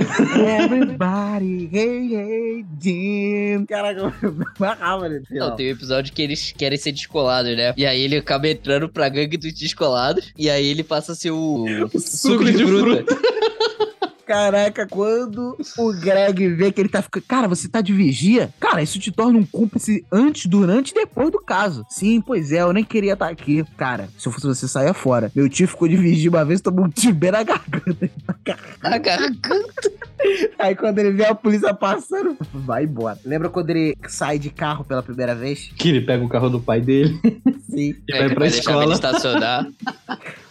Everybody, 0.00 1.68
hey, 1.72 2.14
hey, 2.14 2.64
Jim. 2.80 3.66
Caraca, 3.66 4.14
eu 4.22 4.32
me 4.32 4.44
amarrava 4.58 5.08
nesse 5.08 5.32
Não, 5.32 5.42
final. 5.44 5.56
tem 5.56 5.68
um 5.68 5.72
episódio 5.72 6.12
que 6.12 6.22
eles 6.22 6.52
querem 6.56 6.78
ser 6.78 6.92
descolados, 6.92 7.54
né? 7.56 7.74
E 7.76 7.84
aí 7.84 8.00
ele 8.00 8.16
acaba 8.16 8.48
entrando 8.48 8.88
pra 8.88 9.08
gangue 9.08 9.36
dos 9.36 9.52
descolados. 9.52 10.32
E 10.36 10.48
aí 10.48 10.66
ele 10.66 10.82
passa 10.82 11.12
a 11.12 11.14
ser 11.14 11.30
o, 11.30 11.66
suco 11.98 12.44
de, 12.44 12.52
de 12.52 12.64
fruta. 12.66 13.04
Caraca, 14.30 14.86
quando 14.86 15.56
o 15.76 15.92
Greg 15.92 16.50
vê 16.50 16.70
que 16.70 16.80
ele 16.80 16.88
tá 16.88 17.02
ficando. 17.02 17.24
Cara, 17.26 17.48
você 17.48 17.68
tá 17.68 17.80
de 17.80 17.92
vigia? 17.92 18.54
Cara, 18.60 18.80
isso 18.80 18.96
te 19.00 19.10
torna 19.10 19.36
um 19.36 19.44
cúmplice 19.44 20.06
antes, 20.12 20.46
durante 20.46 20.92
e 20.92 20.94
depois 20.94 21.32
do 21.32 21.40
caso. 21.40 21.84
Sim, 21.88 22.20
pois 22.20 22.52
é, 22.52 22.62
eu 22.62 22.72
nem 22.72 22.84
queria 22.84 23.14
estar 23.14 23.28
aqui. 23.28 23.64
Cara, 23.76 24.08
se 24.16 24.28
eu 24.28 24.32
fosse 24.32 24.46
você, 24.46 24.68
saia 24.68 24.94
fora. 24.94 25.32
Meu 25.34 25.48
tio 25.48 25.66
ficou 25.66 25.88
de 25.88 25.96
vigia 25.96 26.30
uma 26.30 26.44
vez, 26.44 26.60
tomou 26.60 26.84
um 26.86 27.12
bem 27.12 27.32
na 27.32 27.42
garganta. 27.42 28.08
A 28.84 28.98
garganta. 28.98 29.50
Aí 30.60 30.76
quando 30.76 31.00
ele 31.00 31.10
vê 31.10 31.24
a 31.24 31.34
polícia 31.34 31.74
passando, 31.74 32.36
vai 32.54 32.84
embora. 32.84 33.18
Lembra 33.24 33.48
quando 33.48 33.70
ele 33.70 33.96
sai 34.06 34.38
de 34.38 34.50
carro 34.50 34.84
pela 34.84 35.02
primeira 35.02 35.34
vez? 35.34 35.72
Que 35.76 35.88
ele 35.88 36.02
pega 36.02 36.24
o 36.24 36.28
carro 36.28 36.48
do 36.50 36.60
pai 36.60 36.80
dele 36.80 37.18
Sim. 37.68 37.96
e 38.08 38.12
É, 38.12 38.18
vai 38.18 38.28
que 38.28 38.34
pra 38.36 38.44
vai 38.44 38.50
deixar 38.50 38.70
ele 38.82 38.92
escola. 38.92 38.94
estacionar. 38.94 39.66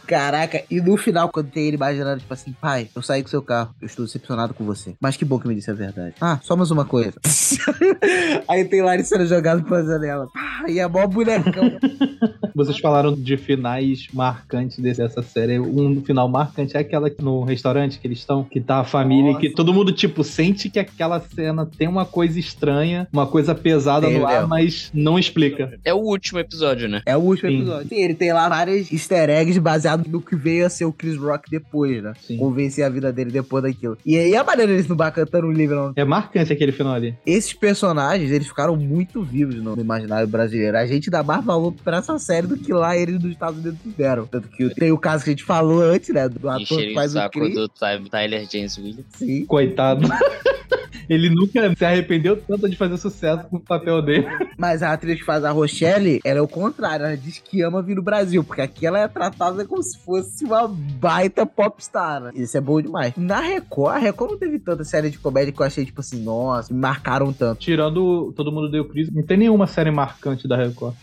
Caraca, 0.09 0.63
e 0.71 0.81
no 0.81 0.97
final, 0.97 1.29
quando 1.29 1.51
tem 1.51 1.67
ele 1.67 1.75
imaginando, 1.75 2.19
tipo 2.19 2.33
assim, 2.33 2.51
pai, 2.59 2.89
eu 2.95 3.01
saí 3.03 3.21
com 3.21 3.29
seu 3.29 3.43
carro, 3.43 3.75
eu 3.79 3.85
estou 3.85 4.03
decepcionado 4.05 4.55
com 4.55 4.65
você. 4.65 4.95
Mas 4.99 5.15
que 5.15 5.23
bom 5.23 5.37
que 5.39 5.47
me 5.47 5.53
disse 5.53 5.69
a 5.69 5.73
verdade. 5.75 6.15
Ah, 6.19 6.39
só 6.41 6.55
mais 6.55 6.71
uma 6.71 6.83
coisa. 6.83 7.13
Aí 8.47 8.65
tem 8.65 8.81
Larry 8.81 9.03
sendo 9.03 9.25
jogado 9.27 9.63
pela 9.63 9.83
janela. 9.83 10.27
Ah, 10.35 10.65
e 10.69 10.79
é 10.79 10.87
mó 10.87 11.05
bonecão. 11.05 11.71
Vocês 12.55 12.77
falaram 12.79 13.13
de 13.13 13.37
finais 13.37 14.07
marcantes 14.13 14.79
desse- 14.79 14.99
dessa 14.99 15.21
série. 15.21 15.59
Um 15.59 16.03
final 16.03 16.27
marcante 16.27 16.75
é 16.75 16.79
aquela 16.79 17.09
que 17.09 17.23
no 17.23 17.43
restaurante 17.43 17.99
que 17.99 18.05
eles 18.07 18.19
estão, 18.19 18.43
que 18.43 18.59
tá 18.59 18.79
a 18.79 18.83
família, 18.83 19.31
e 19.31 19.37
que 19.37 19.49
todo 19.51 19.73
mundo, 19.73 19.93
tipo, 19.93 20.23
sente 20.25 20.69
que 20.69 20.77
aquela 20.79 21.21
cena 21.21 21.65
tem 21.65 21.87
uma 21.87 22.05
coisa 22.05 22.37
estranha, 22.37 23.07
uma 23.13 23.25
coisa 23.27 23.55
pesada 23.55 24.07
Tem, 24.07 24.19
no 24.19 24.25
ar, 24.27 24.45
mas 24.47 24.89
não 24.93 25.17
explica. 25.17 25.79
É 25.85 25.93
o 25.93 25.97
último 25.99 26.39
episódio, 26.39 26.89
né? 26.89 27.01
É 27.05 27.15
o 27.15 27.21
último 27.21 27.49
Sim. 27.49 27.57
episódio. 27.59 27.87
Sim, 27.89 27.95
ele 27.95 28.15
tem 28.15 28.33
lá 28.33 28.49
vários 28.49 28.91
easter 28.91 29.29
eggs 29.29 29.57
baseados 29.59 29.98
no 30.07 30.21
que 30.21 30.35
veio 30.35 30.65
a 30.65 30.69
ser 30.69 30.85
o 30.85 30.93
Chris 30.93 31.17
Rock 31.17 31.49
depois, 31.49 32.01
né? 32.03 32.13
Sim. 32.21 32.37
Convencer 32.37 32.83
a 32.83 32.89
vida 32.89 33.11
dele 33.11 33.31
depois 33.31 33.63
daquilo. 33.63 33.97
E 34.05 34.17
aí 34.17 34.35
a 34.35 34.43
maneira 34.43 34.71
deles 34.71 34.87
não 34.87 34.95
bar 34.95 35.11
cantando 35.11 35.47
o 35.47 35.51
livro, 35.51 35.75
não. 35.75 35.93
É 35.95 36.03
marcante 36.03 36.51
aquele 36.53 36.71
final 36.71 36.93
ali. 36.93 37.15
Esses 37.25 37.53
personagens, 37.53 38.31
eles 38.31 38.47
ficaram 38.47 38.75
muito 38.75 39.23
vivos 39.23 39.55
no 39.55 39.79
imaginário 39.79 40.27
brasileiro. 40.27 40.77
A 40.77 40.85
gente 40.85 41.09
dá 41.09 41.23
mais 41.23 41.43
valor 41.43 41.73
pra 41.83 41.97
essa 41.97 42.17
série 42.19 42.47
do 42.47 42.57
que 42.57 42.71
lá 42.73 42.95
eles 42.97 43.21
nos 43.21 43.31
Estados 43.31 43.59
Unidos 43.59 43.79
deram. 43.97 44.25
Tanto 44.25 44.47
que 44.47 44.73
tem 44.75 44.91
o 44.91 44.97
caso 44.97 45.23
que 45.23 45.29
a 45.29 45.33
gente 45.33 45.43
falou 45.43 45.81
antes, 45.81 46.09
né? 46.09 46.27
Do 46.29 46.49
ator 46.49 46.65
que 46.65 46.73
Encherem 46.75 46.91
o 46.91 46.95
faz 46.95 47.11
o 47.11 47.13
saco 47.15 47.39
Chris. 47.39 47.55
do 47.55 47.67
Ty- 47.69 48.09
Tyler 48.09 48.47
James 48.51 48.77
Williams. 48.77 49.05
Sim. 49.15 49.45
Coitado. 49.45 50.07
Ele 51.09 51.27
nunca 51.31 51.73
se 51.75 51.83
arrependeu 51.83 52.37
tanto 52.37 52.69
de 52.69 52.75
fazer 52.75 52.95
sucesso 52.97 53.47
com 53.49 53.57
o 53.57 53.59
papel 53.59 53.99
dele. 53.99 54.27
Mas 54.55 54.83
a 54.83 54.93
atriz 54.93 55.17
que 55.17 55.25
faz 55.25 55.43
a 55.43 55.49
Rochelle, 55.49 56.19
ela 56.23 56.37
é 56.37 56.41
o 56.41 56.47
contrário. 56.47 57.03
Ela 57.05 57.17
diz 57.17 57.39
que 57.39 57.63
ama 57.63 57.81
vir 57.81 57.95
no 57.95 58.01
Brasil, 58.03 58.43
porque 58.43 58.61
aqui 58.61 58.85
ela 58.85 58.99
é 58.99 59.07
tratada 59.07 59.65
como 59.65 59.81
se 59.91 59.97
fosse 59.99 60.45
uma 60.45 60.67
baita 60.67 61.45
popstar. 61.45 62.21
Né? 62.21 62.31
Isso 62.35 62.57
é 62.57 62.61
bom 62.61 62.81
demais. 62.81 63.13
Na 63.15 63.39
Record, 63.39 63.95
a 63.95 63.97
Record 63.97 64.31
não 64.31 64.37
teve 64.37 64.59
tanta 64.59 64.83
série 64.83 65.09
de 65.09 65.19
comédia 65.19 65.51
que 65.51 65.61
eu 65.61 65.65
achei, 65.65 65.85
tipo 65.85 66.01
assim, 66.01 66.21
nossa, 66.23 66.73
me 66.73 66.79
marcaram 66.79 67.31
tanto. 67.33 67.59
Tirando 67.59 68.33
Todo 68.35 68.51
Mundo 68.51 68.69
Deu 68.69 68.85
Crise, 68.85 69.13
não 69.13 69.23
tem 69.23 69.37
nenhuma 69.37 69.67
série 69.67 69.91
marcante 69.91 70.47
da 70.47 70.55
Record. 70.55 70.95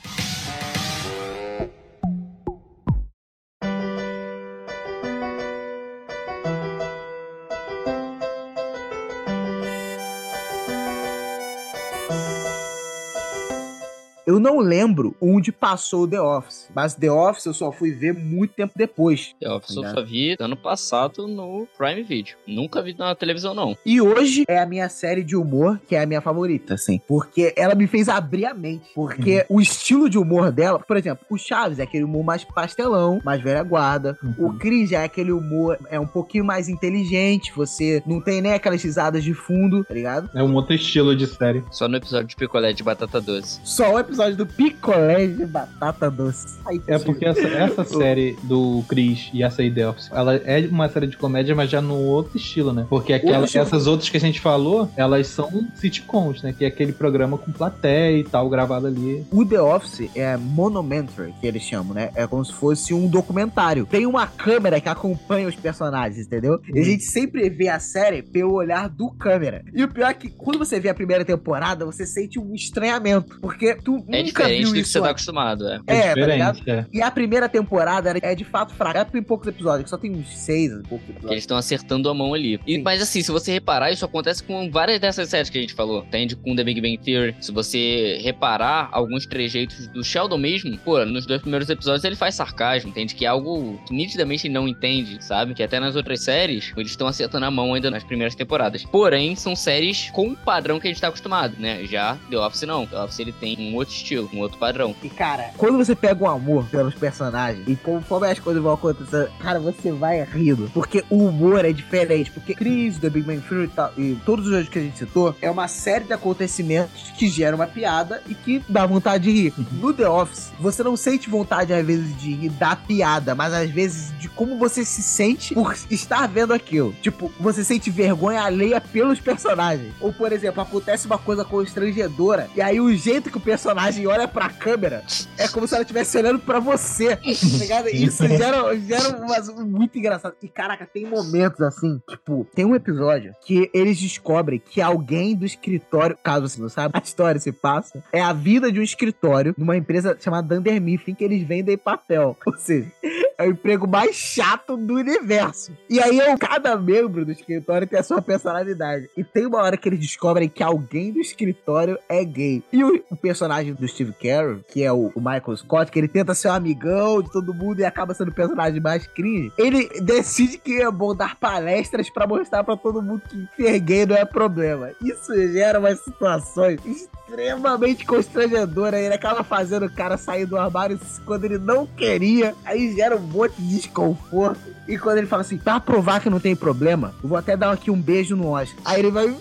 Não 14.56 14.62
lembro 14.62 15.14
onde 15.20 15.52
passou 15.52 16.08
The 16.08 16.20
Office, 16.20 16.68
mas 16.74 16.94
The 16.94 17.10
Office 17.10 17.46
eu 17.46 17.54
só 17.54 17.70
fui 17.70 17.92
ver 17.92 18.14
muito 18.14 18.54
tempo 18.54 18.72
depois. 18.76 19.34
The 19.40 19.50
Office 19.50 19.76
eu 19.76 19.82
Tá 19.82 19.90
só 19.94 20.02
vi 20.02 20.36
ano 20.40 20.56
passado 20.56 21.28
no 21.28 21.66
Prime 21.76 22.02
Video. 22.02 22.36
Nunca 22.46 22.82
vi 22.82 22.94
na 22.98 23.14
televisão, 23.14 23.54
não. 23.54 23.76
E 23.84 24.00
hoje 24.00 24.44
é 24.48 24.58
a 24.58 24.66
minha 24.66 24.88
série 24.88 25.22
de 25.22 25.36
humor, 25.36 25.80
que 25.86 25.94
é 25.94 26.02
a 26.02 26.06
minha 26.06 26.20
favorita, 26.20 26.74
assim. 26.74 27.00
Porque 27.06 27.52
ela 27.56 27.74
me 27.74 27.86
fez 27.86 28.08
abrir 28.08 28.46
a 28.46 28.54
mente. 28.54 28.84
Porque 28.94 29.44
o 29.48 29.60
estilo 29.60 30.08
de 30.08 30.18
humor 30.18 30.50
dela, 30.50 30.78
por 30.78 30.96
exemplo, 30.96 31.24
o 31.30 31.36
Chaves 31.38 31.78
é 31.78 31.82
aquele 31.82 32.04
humor 32.04 32.24
mais 32.24 32.42
pastelão, 32.44 33.20
mais 33.24 33.40
velha 33.40 33.62
guarda. 33.62 34.18
O 34.38 34.54
Cris 34.54 34.90
já 34.90 35.02
é 35.02 35.04
aquele 35.04 35.32
humor, 35.32 35.78
é 35.90 36.00
um 36.00 36.06
pouquinho 36.06 36.44
mais 36.44 36.68
inteligente. 36.68 37.52
Você 37.54 38.02
não 38.06 38.20
tem 38.20 38.40
nem 38.40 38.52
aquelas 38.52 38.82
risadas 38.82 39.22
de 39.22 39.34
fundo, 39.34 39.84
tá 39.84 39.94
ligado? 39.94 40.30
É 40.34 40.42
um 40.42 40.54
outro 40.54 40.74
estilo 40.74 41.14
de 41.14 41.26
série. 41.26 41.62
Só 41.70 41.86
no 41.88 41.96
episódio 41.96 42.26
de 42.28 42.36
picolé 42.36 42.72
de 42.72 42.82
batata 42.82 43.20
doce. 43.20 43.60
Só 43.64 43.94
o 43.94 43.98
episódio 43.98 44.36
do 44.36 44.45
picolé 44.46 45.26
de 45.26 45.46
batata 45.46 46.10
doce. 46.10 46.58
Ai, 46.66 46.80
É 46.86 46.98
porque 46.98 47.24
essa, 47.24 47.46
essa 47.46 47.84
série 47.84 48.36
do 48.44 48.82
Chris 48.88 49.30
e 49.32 49.42
essa 49.42 49.62
aí 49.62 49.70
The 49.70 49.88
Office, 49.88 50.10
ela 50.12 50.36
é 50.36 50.66
uma 50.66 50.88
série 50.88 51.06
de 51.06 51.16
comédia, 51.16 51.54
mas 51.54 51.70
já 51.70 51.80
no 51.80 51.96
outro 51.96 52.36
estilo, 52.36 52.72
né? 52.72 52.86
Porque 52.88 53.12
aquela, 53.12 53.38
Outro 53.38 53.46
estilo. 53.46 53.64
essas 53.64 53.86
outras 53.86 54.08
que 54.08 54.16
a 54.16 54.20
gente 54.20 54.40
falou, 54.40 54.90
elas 54.96 55.26
são 55.26 55.66
sitcoms, 55.74 56.42
né? 56.42 56.52
Que 56.52 56.64
é 56.64 56.68
aquele 56.68 56.92
programa 56.92 57.38
com 57.38 57.52
plateia 57.52 58.18
e 58.18 58.24
tal, 58.24 58.48
gravado 58.48 58.86
ali. 58.86 59.24
O 59.30 59.44
The 59.44 59.60
Office 59.60 60.10
é 60.14 60.36
monomentary, 60.36 61.34
que 61.40 61.46
eles 61.46 61.62
chamam, 61.62 61.94
né? 61.94 62.10
É 62.14 62.26
como 62.26 62.44
se 62.44 62.52
fosse 62.52 62.92
um 62.92 63.06
documentário. 63.08 63.86
Tem 63.86 64.06
uma 64.06 64.26
câmera 64.26 64.80
que 64.80 64.88
acompanha 64.88 65.48
os 65.48 65.54
personagens, 65.56 66.26
entendeu? 66.26 66.60
E 66.72 66.78
a 66.80 66.84
gente 66.84 67.04
sempre 67.04 67.48
vê 67.50 67.68
a 67.68 67.78
série 67.78 68.22
pelo 68.22 68.52
olhar 68.54 68.88
do 68.88 69.10
câmera. 69.10 69.64
E 69.74 69.82
o 69.82 69.88
pior 69.88 70.10
é 70.10 70.14
que 70.14 70.28
quando 70.28 70.58
você 70.58 70.78
vê 70.80 70.88
a 70.88 70.94
primeira 70.94 71.24
temporada, 71.24 71.84
você 71.84 72.06
sente 72.06 72.38
um 72.38 72.54
estranhamento. 72.54 73.38
Porque 73.40 73.74
tu 73.74 74.04
É 74.08 74.22
nunca 74.22 74.35
diferente 74.44 74.64
viu 74.64 74.68
do 74.72 74.74
que 74.74 74.84
você 74.84 75.00
tá 75.00 75.10
acostumado, 75.10 75.68
é. 75.68 75.80
É, 75.86 76.00
tá 76.00 76.14
diferente, 76.14 76.32
ligado? 76.32 76.62
é. 76.68 76.86
E 76.92 77.02
a 77.02 77.10
primeira 77.10 77.48
temporada 77.48 78.14
é 78.22 78.34
de 78.34 78.44
fato 78.44 78.74
fraca. 78.74 79.00
É 79.00 79.04
tem 79.04 79.22
poucos 79.22 79.46
episódios, 79.48 79.88
só 79.90 79.96
tem 79.96 80.10
uns 80.10 80.28
seis, 80.28 80.70
poucos 80.88 81.06
Que 81.06 81.10
eles 81.12 81.16
episódios. 81.16 81.38
estão 81.38 81.56
acertando 81.56 82.08
a 82.08 82.14
mão 82.14 82.34
ali. 82.34 82.60
E- 82.66 82.78
mas 82.78 83.00
assim, 83.02 83.22
se 83.22 83.30
você 83.30 83.52
reparar, 83.52 83.90
isso 83.92 84.04
acontece 84.04 84.42
com 84.42 84.70
várias 84.70 85.00
dessas 85.00 85.28
séries 85.28 85.48
que 85.50 85.58
a 85.58 85.60
gente 85.60 85.74
falou. 85.74 86.02
Entende? 86.04 86.36
Com 86.36 86.54
The 86.54 86.64
Big 86.64 86.80
Bang 86.80 86.98
Theory. 86.98 87.34
Se 87.40 87.52
você 87.52 88.18
reparar 88.22 88.88
alguns 88.92 89.26
trejeitos 89.26 89.86
do 89.88 90.02
Sheldon 90.04 90.38
mesmo, 90.38 90.76
pô, 90.78 91.04
nos 91.04 91.26
dois 91.26 91.40
primeiros 91.40 91.68
episódios 91.70 92.04
ele 92.04 92.16
faz 92.16 92.34
sarcasmo, 92.34 92.90
entende? 92.90 93.14
Que 93.14 93.24
é 93.24 93.28
algo 93.28 93.80
que 93.86 93.94
nitidamente 93.94 94.46
ele 94.46 94.54
não 94.54 94.68
entende, 94.68 95.22
sabe? 95.24 95.54
Que 95.54 95.62
até 95.62 95.78
nas 95.80 95.96
outras 95.96 96.22
séries, 96.22 96.72
eles 96.76 96.90
estão 96.90 97.06
acertando 97.06 97.44
a 97.46 97.50
mão 97.50 97.74
ainda 97.74 97.90
nas 97.90 98.04
primeiras 98.04 98.34
temporadas. 98.34 98.84
Porém, 98.84 99.34
são 99.36 99.54
séries 99.56 100.10
com 100.10 100.28
o 100.30 100.36
padrão 100.36 100.78
que 100.80 100.86
a 100.86 100.90
gente 100.90 101.00
tá 101.00 101.08
acostumado, 101.08 101.54
né? 101.58 101.84
Já 101.86 102.16
The 102.30 102.38
Office 102.38 102.62
não. 102.62 102.86
The 102.86 102.98
Office 103.02 103.18
ele 103.20 103.32
tem 103.32 103.56
um 103.58 103.74
outro 103.76 103.94
estilo, 103.94 104.25
um 104.32 104.40
outro 104.40 104.58
padrão. 104.58 104.94
E, 105.02 105.08
cara, 105.08 105.50
quando 105.56 105.78
você 105.78 105.94
pega 105.94 106.24
um 106.24 106.28
amor 106.28 106.66
pelos 106.66 106.94
personagens 106.94 107.66
e 107.66 107.76
conforme 107.76 108.28
as 108.28 108.38
coisas 108.38 108.62
vão 108.62 108.72
acontecendo, 108.72 109.30
cara, 109.38 109.58
você 109.60 109.92
vai 109.92 110.22
rindo. 110.22 110.70
Porque 110.72 111.04
o 111.10 111.26
humor 111.26 111.64
é 111.64 111.72
diferente. 111.72 112.30
Porque 112.30 112.54
Chris, 112.54 112.98
The 112.98 113.10
Big 113.10 113.26
Bang 113.26 113.40
Theory 113.40 113.64
e, 113.64 113.68
tal, 113.68 113.92
e 113.96 114.18
todos 114.24 114.46
os 114.46 114.52
outros 114.52 114.68
que 114.68 114.78
a 114.78 114.82
gente 114.82 114.98
citou, 114.98 115.34
é 115.40 115.50
uma 115.50 115.68
série 115.68 116.04
de 116.04 116.12
acontecimentos 116.12 117.12
que 117.16 117.28
gera 117.28 117.56
uma 117.56 117.66
piada 117.66 118.22
e 118.28 118.34
que 118.34 118.62
dá 118.68 118.86
vontade 118.86 119.24
de 119.24 119.30
rir. 119.30 119.54
No 119.72 119.92
The 119.92 120.08
Office, 120.08 120.52
você 120.58 120.82
não 120.82 120.96
sente 120.96 121.28
vontade, 121.28 121.72
às 121.72 121.84
vezes, 121.84 122.16
de 122.18 122.34
rir 122.34 122.50
da 122.50 122.76
piada, 122.76 123.34
mas 123.34 123.52
às 123.52 123.70
vezes 123.70 124.16
de 124.18 124.28
como 124.28 124.58
você 124.58 124.84
se 124.84 125.02
sente 125.02 125.54
por 125.54 125.74
estar 125.90 126.26
vendo 126.26 126.52
aquilo. 126.52 126.94
Tipo, 127.02 127.32
você 127.38 127.64
sente 127.64 127.90
vergonha 127.90 128.42
alheia 128.42 128.80
pelos 128.80 129.20
personagens. 129.20 129.92
Ou, 130.00 130.12
por 130.12 130.32
exemplo, 130.32 130.62
acontece 130.62 131.06
uma 131.06 131.18
coisa 131.18 131.44
constrangedora 131.44 132.48
e 132.54 132.60
aí 132.60 132.80
o 132.80 132.94
jeito 132.94 133.30
que 133.30 133.36
o 133.36 133.40
personagem 133.40 134.06
olha 134.06 134.15
pra 134.28 134.48
câmera 134.48 135.02
é 135.36 135.48
como 135.48 135.66
se 135.66 135.74
ela 135.74 135.82
estivesse 135.82 136.16
olhando 136.16 136.38
pra 136.38 136.60
você. 136.60 137.16
Tá 137.16 137.58
ligado? 137.58 137.88
Isso 137.88 138.26
gera, 138.26 138.76
gera 138.78 139.16
umas, 139.18 139.48
muito 139.48 139.98
engraçado. 139.98 140.34
E 140.42 140.48
caraca, 140.48 140.86
tem 140.86 141.04
momentos 141.06 141.60
assim, 141.60 142.00
tipo, 142.08 142.46
tem 142.54 142.64
um 142.64 142.74
episódio 142.74 143.34
que 143.44 143.70
eles 143.74 143.98
descobrem 143.98 144.62
que 144.64 144.80
alguém 144.80 145.34
do 145.34 145.44
escritório, 145.44 146.16
caso 146.22 146.48
você 146.48 146.60
não 146.60 146.68
saiba, 146.68 146.98
a 146.98 147.02
história 147.02 147.40
se 147.40 147.52
passa, 147.52 148.02
é 148.12 148.20
a 148.20 148.32
vida 148.32 148.70
de 148.70 148.78
um 148.78 148.82
escritório 148.82 149.54
numa 149.58 149.76
empresa 149.76 150.16
chamada 150.20 150.54
Dunder 150.54 150.80
Mifflin 150.80 151.14
que 151.14 151.24
eles 151.24 151.42
vendem 151.46 151.76
papel. 151.76 152.36
Ou 152.46 152.56
seja, 152.56 152.90
é 153.38 153.44
o 153.44 153.50
emprego 153.50 153.86
mais 153.86 154.16
chato 154.16 154.76
do 154.76 154.94
universo. 154.94 155.72
E 155.88 156.00
aí, 156.00 156.18
eu, 156.18 156.38
cada 156.38 156.76
membro 156.76 157.24
do 157.24 157.32
escritório 157.32 157.86
tem 157.86 157.98
a 157.98 158.02
sua 158.02 158.22
personalidade. 158.22 159.08
E 159.16 159.22
tem 159.22 159.46
uma 159.46 159.62
hora 159.62 159.76
que 159.76 159.88
eles 159.88 160.00
descobrem 160.00 160.48
que 160.48 160.62
alguém 160.62 161.12
do 161.12 161.20
escritório 161.20 161.98
é 162.08 162.24
gay. 162.24 162.62
E 162.72 162.82
o, 162.84 163.04
o 163.10 163.16
personagem 163.16 163.74
do 163.74 163.86
Steve 163.86 164.12
Carell, 164.12 164.60
que 164.70 164.82
é 164.82 164.92
o, 164.92 165.12
o 165.14 165.20
Michael 165.20 165.56
Scott, 165.56 165.90
que 165.90 165.98
ele 165.98 166.08
tenta 166.08 166.34
ser 166.34 166.48
um 166.48 166.52
amigão 166.52 167.22
de 167.22 167.30
todo 167.30 167.54
mundo 167.54 167.80
e 167.80 167.84
acaba 167.84 168.14
sendo 168.14 168.30
o 168.30 168.34
personagem 168.34 168.80
mais 168.80 169.06
cringe, 169.06 169.52
ele 169.58 169.88
decide 170.00 170.58
que 170.58 170.80
é 170.80 170.90
bom 170.90 171.14
dar 171.14 171.36
palestras 171.36 172.10
pra 172.10 172.26
mostrar 172.26 172.64
pra 172.64 172.76
todo 172.76 173.02
mundo 173.02 173.22
que 173.28 173.62
ser 173.62 173.78
gay 173.80 174.06
não 174.06 174.16
é 174.16 174.24
problema. 174.24 174.90
Isso 175.02 175.34
gera 175.52 175.78
umas 175.78 176.00
situações 176.00 176.80
extremamente 177.26 178.06
constrangedoras. 178.06 179.00
Ele 179.00 179.14
acaba 179.14 179.42
fazendo 179.42 179.86
o 179.86 179.90
cara 179.90 180.16
sair 180.16 180.46
do 180.46 180.56
armário 180.56 180.98
quando 181.24 181.44
ele 181.44 181.58
não 181.58 181.86
queria. 181.86 182.54
Aí 182.64 182.94
gera 182.94 183.16
um 183.16 183.20
monte 183.20 183.54
de 183.60 183.76
desconforto. 183.76 184.76
E 184.88 184.96
quando 184.96 185.18
ele 185.18 185.26
fala 185.26 185.42
assim, 185.42 185.58
pra 185.58 185.80
provar 185.80 186.20
que 186.20 186.30
não 186.30 186.38
tem 186.38 186.54
problema, 186.54 187.12
eu 187.22 187.28
vou 187.28 187.36
até 187.36 187.56
dar 187.56 187.72
aqui 187.72 187.90
um 187.90 188.00
beijo 188.00 188.36
no 188.36 188.50
Oscar. 188.50 188.78
Aí 188.84 189.00
ele 189.00 189.10
vai. 189.10 189.26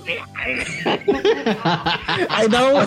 aí 2.30 2.50
dá 2.50 2.66
um. 2.66 2.78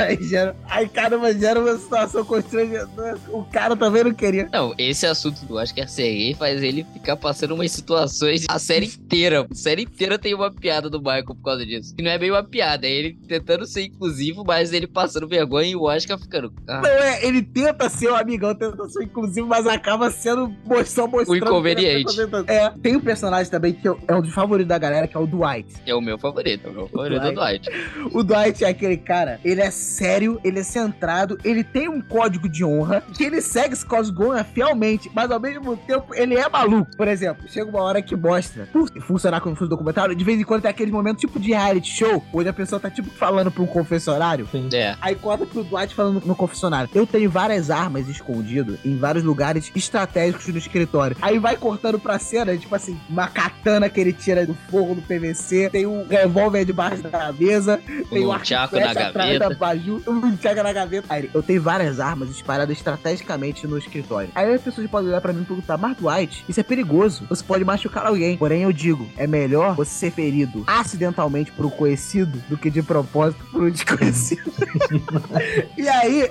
Aí, 0.00 0.22
gera... 0.24 0.56
aí 0.68 0.88
caramba, 0.88 1.32
gera 1.32 1.60
uma 1.60 1.76
situação 1.76 2.24
constrangedora. 2.24 3.16
O 3.28 3.44
cara 3.44 3.76
também 3.76 4.02
não 4.02 4.12
queria. 4.12 4.48
Não, 4.52 4.74
esse 4.76 5.06
assunto 5.06 5.44
do 5.44 5.54
Oscar 5.54 5.88
ser 5.88 6.34
faz 6.36 6.60
ele 6.62 6.84
ficar 6.92 7.16
passando 7.16 7.54
umas 7.54 7.70
situações 7.70 8.46
a 8.48 8.58
série 8.58 8.86
inteira. 8.86 9.46
A 9.48 9.54
série 9.54 9.82
inteira 9.82 10.18
tem 10.18 10.34
uma 10.34 10.50
piada 10.50 10.90
do 10.90 10.98
Michael 10.98 11.24
por 11.24 11.42
causa 11.42 11.64
disso. 11.64 11.94
Que 11.94 12.02
não 12.02 12.10
é 12.10 12.18
bem 12.18 12.32
uma 12.32 12.42
piada, 12.42 12.86
é 12.86 12.90
ele 12.90 13.16
tentando 13.28 13.64
ser 13.64 13.84
inclusivo, 13.84 14.44
mas 14.48 14.72
ele 14.72 14.86
passando 14.86 15.28
vergonha 15.28 15.68
e 15.68 15.76
o 15.76 15.82
Oscar 15.82 16.18
ficando. 16.18 16.50
Ah, 16.66 16.80
Não 16.80 16.88
é, 16.88 17.22
ele 17.22 17.42
tenta 17.42 17.86
ser 17.90 18.10
um 18.10 18.16
amigão, 18.16 18.54
tenta 18.54 18.88
ser 18.88 19.04
inclusivo, 19.04 19.46
mas 19.46 19.66
acaba 19.66 20.10
sendo 20.10 20.50
só 20.86 21.06
mostrando. 21.06 21.28
O 21.28 21.36
inconveniente. 21.36 22.16
tá 22.16 22.28
fazendo. 22.28 22.50
É, 22.50 22.70
tem 22.82 22.96
um 22.96 23.00
personagem 23.00 23.50
também 23.50 23.74
que 23.74 23.86
é 23.86 24.14
um 24.14 24.22
dos 24.22 24.32
favoritos 24.32 24.68
da 24.68 24.78
galera, 24.78 25.06
que 25.06 25.14
é 25.14 25.20
o 25.20 25.26
Dwight. 25.26 25.74
é 25.84 25.94
o 25.94 26.00
meu 26.00 26.18
favorito, 26.18 26.66
é 26.66 26.70
o 26.70 26.72
meu 26.72 26.88
favorito 26.88 27.20
do 27.20 27.32
Dwight. 27.34 27.68
O 28.14 28.22
Dwight 28.22 28.64
é 28.64 28.68
aquele 28.68 28.96
cara, 28.96 29.38
ele 29.44 29.60
é 29.60 29.70
sério, 29.70 30.40
ele 30.42 30.60
é 30.60 30.62
centrado, 30.62 31.36
ele 31.44 31.62
tem 31.62 31.88
um 31.88 32.00
código 32.00 32.48
de 32.48 32.64
honra, 32.64 33.02
que 33.14 33.24
ele 33.24 33.42
segue 33.42 33.74
esse 33.74 33.84
código 33.84 34.18
de 34.18 34.24
honra 34.24 34.44
fielmente, 34.44 35.10
mas 35.14 35.30
ao 35.30 35.38
mesmo 35.38 35.76
tempo 35.76 36.14
ele 36.14 36.36
é 36.36 36.48
maluco. 36.48 36.96
Por 36.96 37.06
exemplo, 37.06 37.46
chega 37.48 37.68
uma 37.68 37.82
hora 37.82 38.00
que 38.00 38.16
mostra, 38.16 38.66
por 38.72 38.88
funcionar 39.02 39.40
como 39.42 39.54
fosse 39.54 39.68
documentário, 39.68 40.14
de 40.14 40.24
vez 40.24 40.40
em 40.40 40.44
quando 40.44 40.62
tem 40.62 40.70
aqueles 40.70 40.92
momentos 40.92 41.20
tipo 41.20 41.38
de 41.38 41.48
reality 41.48 41.90
show, 41.90 42.24
onde 42.32 42.48
a 42.48 42.52
pessoa 42.52 42.80
tá 42.80 42.90
tipo 42.90 43.10
falando 43.10 43.50
pra 43.50 43.62
um 43.62 43.66
confessionário. 43.66 44.37
É. 44.74 44.96
Aí 45.00 45.14
corta 45.14 45.46
pro 45.46 45.64
Dwight 45.64 45.94
falando 45.94 46.22
no 46.24 46.34
confessionário. 46.34 46.90
Eu 46.94 47.06
tenho 47.06 47.30
várias 47.30 47.70
armas 47.70 48.08
escondidas 48.08 48.78
em 48.84 48.96
vários 48.96 49.24
lugares 49.24 49.70
estratégicos 49.74 50.46
do 50.46 50.58
escritório. 50.58 51.16
Aí 51.20 51.38
vai 51.38 51.56
cortando 51.56 51.98
pra 51.98 52.18
cena, 52.18 52.56
tipo 52.56 52.74
assim, 52.74 52.98
uma 53.08 53.26
katana 53.28 53.88
que 53.88 54.00
ele 54.00 54.12
tira 54.12 54.46
do 54.46 54.54
forro 54.70 54.94
do 54.94 55.02
PVC, 55.02 55.70
tem 55.70 55.86
um 55.86 56.06
revólver 56.06 56.64
debaixo 56.64 57.02
da 57.02 57.32
mesa, 57.32 57.80
tem 58.10 58.24
um 58.24 58.28
Um 58.28 58.32
arco 58.32 58.44
na 58.50 58.94
gaveta. 58.94 59.38
da 59.38 59.54
baju, 59.54 60.02
um 60.06 60.36
tchaco 60.36 60.62
na 60.62 60.72
gaveta. 60.72 61.06
Aí 61.08 61.30
eu 61.32 61.42
tenho 61.42 61.62
várias 61.62 62.00
armas 62.00 62.30
espalhadas 62.30 62.76
estrategicamente 62.76 63.66
no 63.66 63.78
escritório. 63.78 64.30
Aí 64.34 64.52
as 64.54 64.60
pessoas 64.62 64.88
podem 64.88 65.08
olhar 65.08 65.20
pra 65.20 65.32
mim 65.32 65.42
e 65.42 65.44
perguntar, 65.44 65.76
mas 65.76 65.96
Dwight, 65.96 66.44
isso 66.48 66.60
é 66.60 66.62
perigoso. 66.62 67.24
Você 67.28 67.42
pode 67.42 67.64
machucar 67.64 68.06
alguém. 68.06 68.36
Porém, 68.36 68.62
eu 68.62 68.72
digo, 68.72 69.08
é 69.16 69.26
melhor 69.26 69.74
você 69.74 69.90
ser 69.90 70.10
ferido 70.10 70.64
acidentalmente 70.66 71.52
por 71.52 71.66
um 71.66 71.70
conhecido 71.70 72.42
do 72.48 72.56
que 72.56 72.70
de 72.70 72.82
propósito 72.82 73.44
por 73.50 73.62
um 73.62 73.68
E 75.76 75.88
aí, 75.88 76.30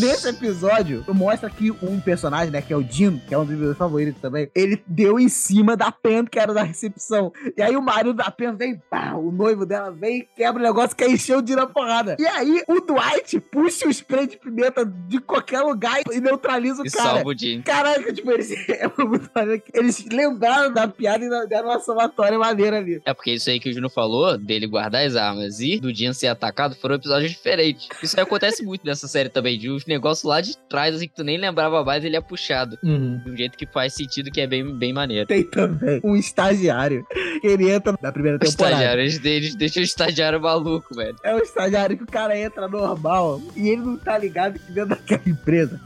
nesse 0.00 0.28
episódio, 0.28 1.04
mostra 1.08 1.50
que 1.50 1.70
um 1.70 2.00
personagem, 2.00 2.50
né, 2.50 2.62
que 2.62 2.72
é 2.72 2.76
o 2.76 2.82
Dino, 2.82 3.20
que 3.26 3.34
é 3.34 3.38
um 3.38 3.44
dos 3.44 3.56
meus 3.56 3.76
favoritos 3.76 4.20
também, 4.20 4.50
ele 4.54 4.82
deu 4.86 5.18
em 5.18 5.28
cima 5.28 5.76
da 5.76 5.90
Pen, 5.90 6.24
que 6.24 6.38
era 6.38 6.52
da 6.52 6.62
recepção. 6.62 7.32
E 7.56 7.62
aí 7.62 7.76
o 7.76 7.82
marido 7.82 8.14
da 8.14 8.30
Pen 8.30 8.54
vem, 8.54 8.80
pá, 8.90 9.14
o 9.14 9.30
noivo 9.30 9.66
dela 9.66 9.90
vem, 9.90 10.26
quebra 10.36 10.62
o 10.62 10.64
negócio, 10.64 10.96
quer 10.96 11.10
encher 11.10 11.36
o 11.36 11.42
Dino 11.42 11.62
a 11.62 11.66
porrada. 11.66 12.16
E 12.18 12.26
aí 12.26 12.62
o 12.68 12.80
Dwight 12.80 13.40
puxa 13.40 13.86
o 13.86 13.90
spray 13.90 14.26
de 14.26 14.36
pimenta 14.36 14.84
de 14.84 15.20
qualquer 15.20 15.60
lugar 15.60 16.00
e 16.12 16.20
neutraliza 16.20 16.82
o 16.82 16.86
E 16.86 16.90
cara. 16.90 17.10
salva 17.10 17.28
o 17.28 17.34
Dino. 17.34 17.62
Caraca, 17.62 18.12
tipo, 18.12 18.30
eles, 18.30 18.50
é 18.68 19.58
que 19.58 19.70
eles 19.74 20.04
lembraram 20.10 20.72
da 20.72 20.88
piada 20.88 21.24
e 21.24 21.48
deram 21.48 21.68
uma 21.68 21.80
somatória 21.80 22.38
maneira 22.38 22.78
ali. 22.78 23.00
É 23.04 23.12
porque 23.14 23.32
isso 23.32 23.50
aí 23.50 23.60
que 23.60 23.70
o 23.70 23.72
Juno 23.72 23.90
falou, 23.90 24.36
dele 24.38 24.66
guardar 24.66 25.04
as 25.04 25.16
armas 25.16 25.60
e 25.60 25.78
do 25.78 25.94
Jean 25.94 26.12
ser 26.12 26.28
atacado, 26.28 26.74
foram 26.76 26.96
episódios 26.96 27.35
diferente. 27.36 27.88
Isso 28.02 28.16
aí 28.18 28.22
acontece 28.22 28.62
muito 28.64 28.84
nessa 28.84 29.06
série 29.08 29.28
também, 29.28 29.58
de 29.58 29.70
uns 29.70 29.86
negócios 29.86 30.24
lá 30.24 30.40
de 30.40 30.56
trás, 30.68 30.94
assim, 30.94 31.08
que 31.08 31.14
tu 31.14 31.24
nem 31.24 31.38
lembrava 31.38 31.84
mais, 31.84 32.04
ele 32.04 32.16
é 32.16 32.20
puxado. 32.20 32.78
Uhum. 32.82 33.18
De 33.24 33.30
um 33.30 33.36
jeito 33.36 33.56
que 33.56 33.66
faz 33.66 33.94
sentido, 33.94 34.30
que 34.30 34.40
é 34.40 34.46
bem, 34.46 34.74
bem 34.76 34.92
maneiro. 34.92 35.26
Tem 35.26 35.44
também 35.44 36.00
um 36.04 36.16
estagiário 36.16 37.06
ele 37.42 37.70
entra 37.70 37.94
na 38.00 38.12
primeira 38.12 38.36
O 38.36 38.40
temporada. 38.40 38.74
estagiário, 38.74 39.02
eles, 39.02 39.24
eles 39.24 39.54
deixam 39.54 39.82
o 39.82 39.84
estagiário 39.84 40.40
maluco, 40.40 40.94
velho. 40.94 41.16
É 41.22 41.34
um 41.34 41.38
estagiário 41.38 41.96
que 41.96 42.04
o 42.04 42.06
cara 42.06 42.38
entra 42.38 42.68
normal 42.68 43.40
e 43.54 43.68
ele 43.68 43.82
não 43.82 43.96
tá 43.96 44.16
ligado 44.18 44.58
que 44.58 44.72
dentro 44.72 44.90
daquela 44.90 45.22
empresa 45.26 45.80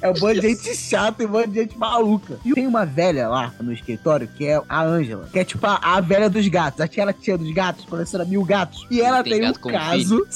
é 0.00 0.08
um 0.08 0.18
monte 0.18 0.40
de 0.40 0.48
gente 0.48 0.74
chata 0.76 1.22
e 1.22 1.26
um 1.26 1.30
monte 1.30 1.48
de 1.48 1.60
gente 1.60 1.78
maluca. 1.78 2.38
E 2.44 2.52
tem 2.52 2.66
uma 2.66 2.84
velha 2.84 3.28
lá 3.28 3.54
no 3.60 3.72
escritório 3.72 4.28
que 4.36 4.46
é 4.46 4.60
a 4.68 4.82
Ângela, 4.82 5.28
que 5.32 5.38
é 5.38 5.44
tipo 5.44 5.66
a, 5.66 5.76
a 5.82 6.00
velha 6.00 6.28
dos 6.28 6.46
gatos, 6.48 6.80
aquela 6.80 7.12
tia 7.12 7.36
dos 7.36 7.52
gatos, 7.52 7.84
coleciona 7.84 8.24
mil 8.24 8.44
gatos. 8.44 8.86
E 8.90 9.00
ela 9.00 9.22
Tem 9.22 9.34
tem, 9.34 9.42
um 9.42 9.46
gato 9.46 9.60
como 9.60 9.74
caso 9.74 10.26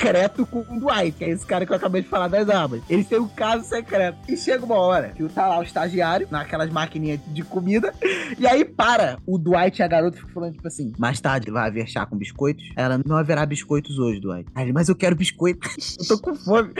secreto 0.00 0.46
com 0.46 0.60
o 0.60 0.80
Dwight, 0.80 1.12
que 1.18 1.24
é 1.24 1.28
esse 1.28 1.44
cara 1.44 1.66
que 1.66 1.72
eu 1.72 1.76
acabei 1.76 2.00
de 2.00 2.08
falar 2.08 2.28
das 2.28 2.48
armas. 2.48 2.80
Eles 2.88 3.06
têm 3.06 3.18
um 3.18 3.28
caso 3.28 3.64
secreto. 3.64 4.18
E 4.26 4.36
chega 4.36 4.64
uma 4.64 4.76
hora 4.76 5.10
que 5.10 5.22
tá 5.28 5.46
lá 5.46 5.58
o 5.58 5.62
estagiário, 5.62 6.26
naquelas 6.30 6.70
maquininhas 6.70 7.20
de 7.26 7.42
comida, 7.42 7.92
e 8.38 8.46
aí 8.46 8.64
para 8.64 9.18
o 9.26 9.36
Dwight 9.36 9.78
e 9.78 9.82
a 9.82 9.88
garota 9.88 10.16
ficam 10.16 10.32
falando, 10.32 10.54
tipo 10.54 10.66
assim: 10.66 10.92
mais 10.98 11.20
tarde 11.20 11.50
vai 11.50 11.68
haver 11.68 11.86
chá 11.86 12.06
com 12.06 12.16
biscoitos? 12.16 12.64
Ela 12.74 12.98
não 13.04 13.16
haverá 13.16 13.44
biscoitos 13.44 13.98
hoje, 13.98 14.20
Dwight. 14.20 14.48
Aí 14.54 14.64
ele, 14.64 14.72
mas 14.72 14.88
eu 14.88 14.96
quero 14.96 15.14
biscoito. 15.14 15.68
eu 16.00 16.08
tô 16.08 16.18
com 16.18 16.34
fome. 16.34 16.72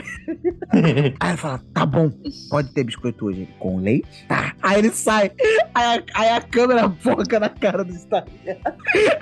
aí 0.73 1.29
ela 1.29 1.37
fala: 1.37 1.61
tá 1.73 1.85
bom, 1.85 2.11
pode 2.49 2.73
ter 2.73 2.83
biscoito 2.83 3.25
hoje. 3.25 3.47
Com 3.59 3.79
leite? 3.79 4.25
Tá. 4.27 4.55
Aí 4.63 4.79
ele 4.79 4.89
sai. 4.89 5.31
Aí 5.75 5.99
a, 5.99 6.03
aí 6.15 6.29
a 6.29 6.41
câmera 6.41 6.89
foca 6.89 7.39
na 7.39 7.49
cara 7.49 7.83
do 7.83 7.93
estagiário. 7.93 8.61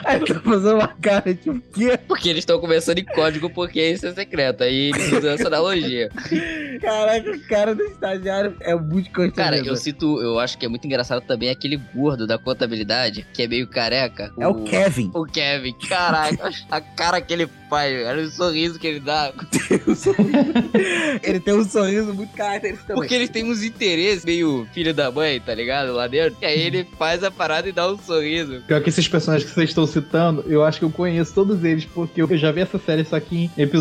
Aí 0.06 0.16
ele 0.16 0.26
tá 0.26 0.40
fazendo 0.40 0.76
uma 0.76 0.88
cara 0.88 1.34
tipo, 1.34 1.58
o 1.58 1.62
quê? 1.62 2.00
Porque 2.08 2.30
eles 2.30 2.40
estão 2.40 2.60
conversando 2.60 3.00
em 3.00 3.06
código 3.06 3.50
porque 3.50 3.89
é 3.94 4.14
secreto. 4.14 4.64
Aí 4.64 4.90
eles 4.90 5.12
usam 5.12 5.32
essa 5.32 5.48
analogia. 5.48 6.10
Caraca, 6.82 7.32
o 7.32 7.40
cara 7.48 7.76
do 7.76 7.84
estagiário 7.84 8.56
é 8.62 8.76
muito 8.76 9.08
constrangedor. 9.08 9.36
Cara, 9.36 9.58
eu 9.58 9.76
sinto, 9.76 10.22
eu 10.22 10.40
acho 10.40 10.58
que 10.58 10.66
é 10.66 10.70
muito 10.70 10.86
engraçado 10.86 11.22
também 11.22 11.50
aquele 11.50 11.78
gordo 11.94 12.26
da 12.26 12.38
contabilidade, 12.38 13.26
que 13.34 13.44
é 13.44 13.48
meio 13.48 13.68
careca. 13.68 14.32
É 14.40 14.48
o 14.48 14.64
Kevin. 14.64 15.12
O 15.14 15.26
Kevin, 15.26 15.74
caraca, 15.88 16.50
a 16.72 16.82
cara 16.82 17.22
que 17.22 17.34
ele 17.34 17.50
faz, 17.70 18.08
olha 18.08 18.24
o 18.24 18.30
sorriso 18.30 18.80
que 18.80 18.88
ele 18.88 19.00
dá. 19.00 19.32
Ele 21.22 21.40
tem 21.40 21.54
um 21.54 21.64
sorriso 21.64 22.14
muito 22.14 22.34
característico 22.34 22.88
também. 22.88 23.02
Porque 23.02 23.14
eles 23.14 23.30
têm 23.30 23.44
uns 23.44 23.62
interesses 23.62 24.26
meio 24.26 24.68
filho 24.74 24.94
da 24.94 25.12
mãe, 25.12 25.40
tá 25.40 25.54
ligado? 25.54 25.94
Lá 25.94 26.08
dentro. 26.08 26.38
E 26.42 26.46
aí 26.46 26.60
ele 26.62 26.88
faz 26.98 27.24
a 27.24 27.30
parada 27.30 27.70
e 27.70 27.72
dá 27.72 27.92
um 27.92 27.98
sorriso. 27.98 28.62
Pior 28.68 28.82
que 28.82 28.90
esses 28.90 29.08
personagens 29.08 29.48
que 29.48 29.54
vocês 29.54 29.70
estão 29.70 29.86
citando, 29.86 30.44
eu 30.48 30.64
acho 30.64 30.80
que 30.80 30.86
eu 30.86 30.90
conheço 30.90 31.34
todos 31.34 31.64
eles, 31.64 31.86
porque 31.86 32.22
eu 32.22 32.38
já 32.38 32.52
vi 32.52 32.62
essa 32.62 32.80
série 32.80 33.04
só 33.04 33.20
que 33.20 33.36
em 33.36 33.52
episódios 33.58 33.79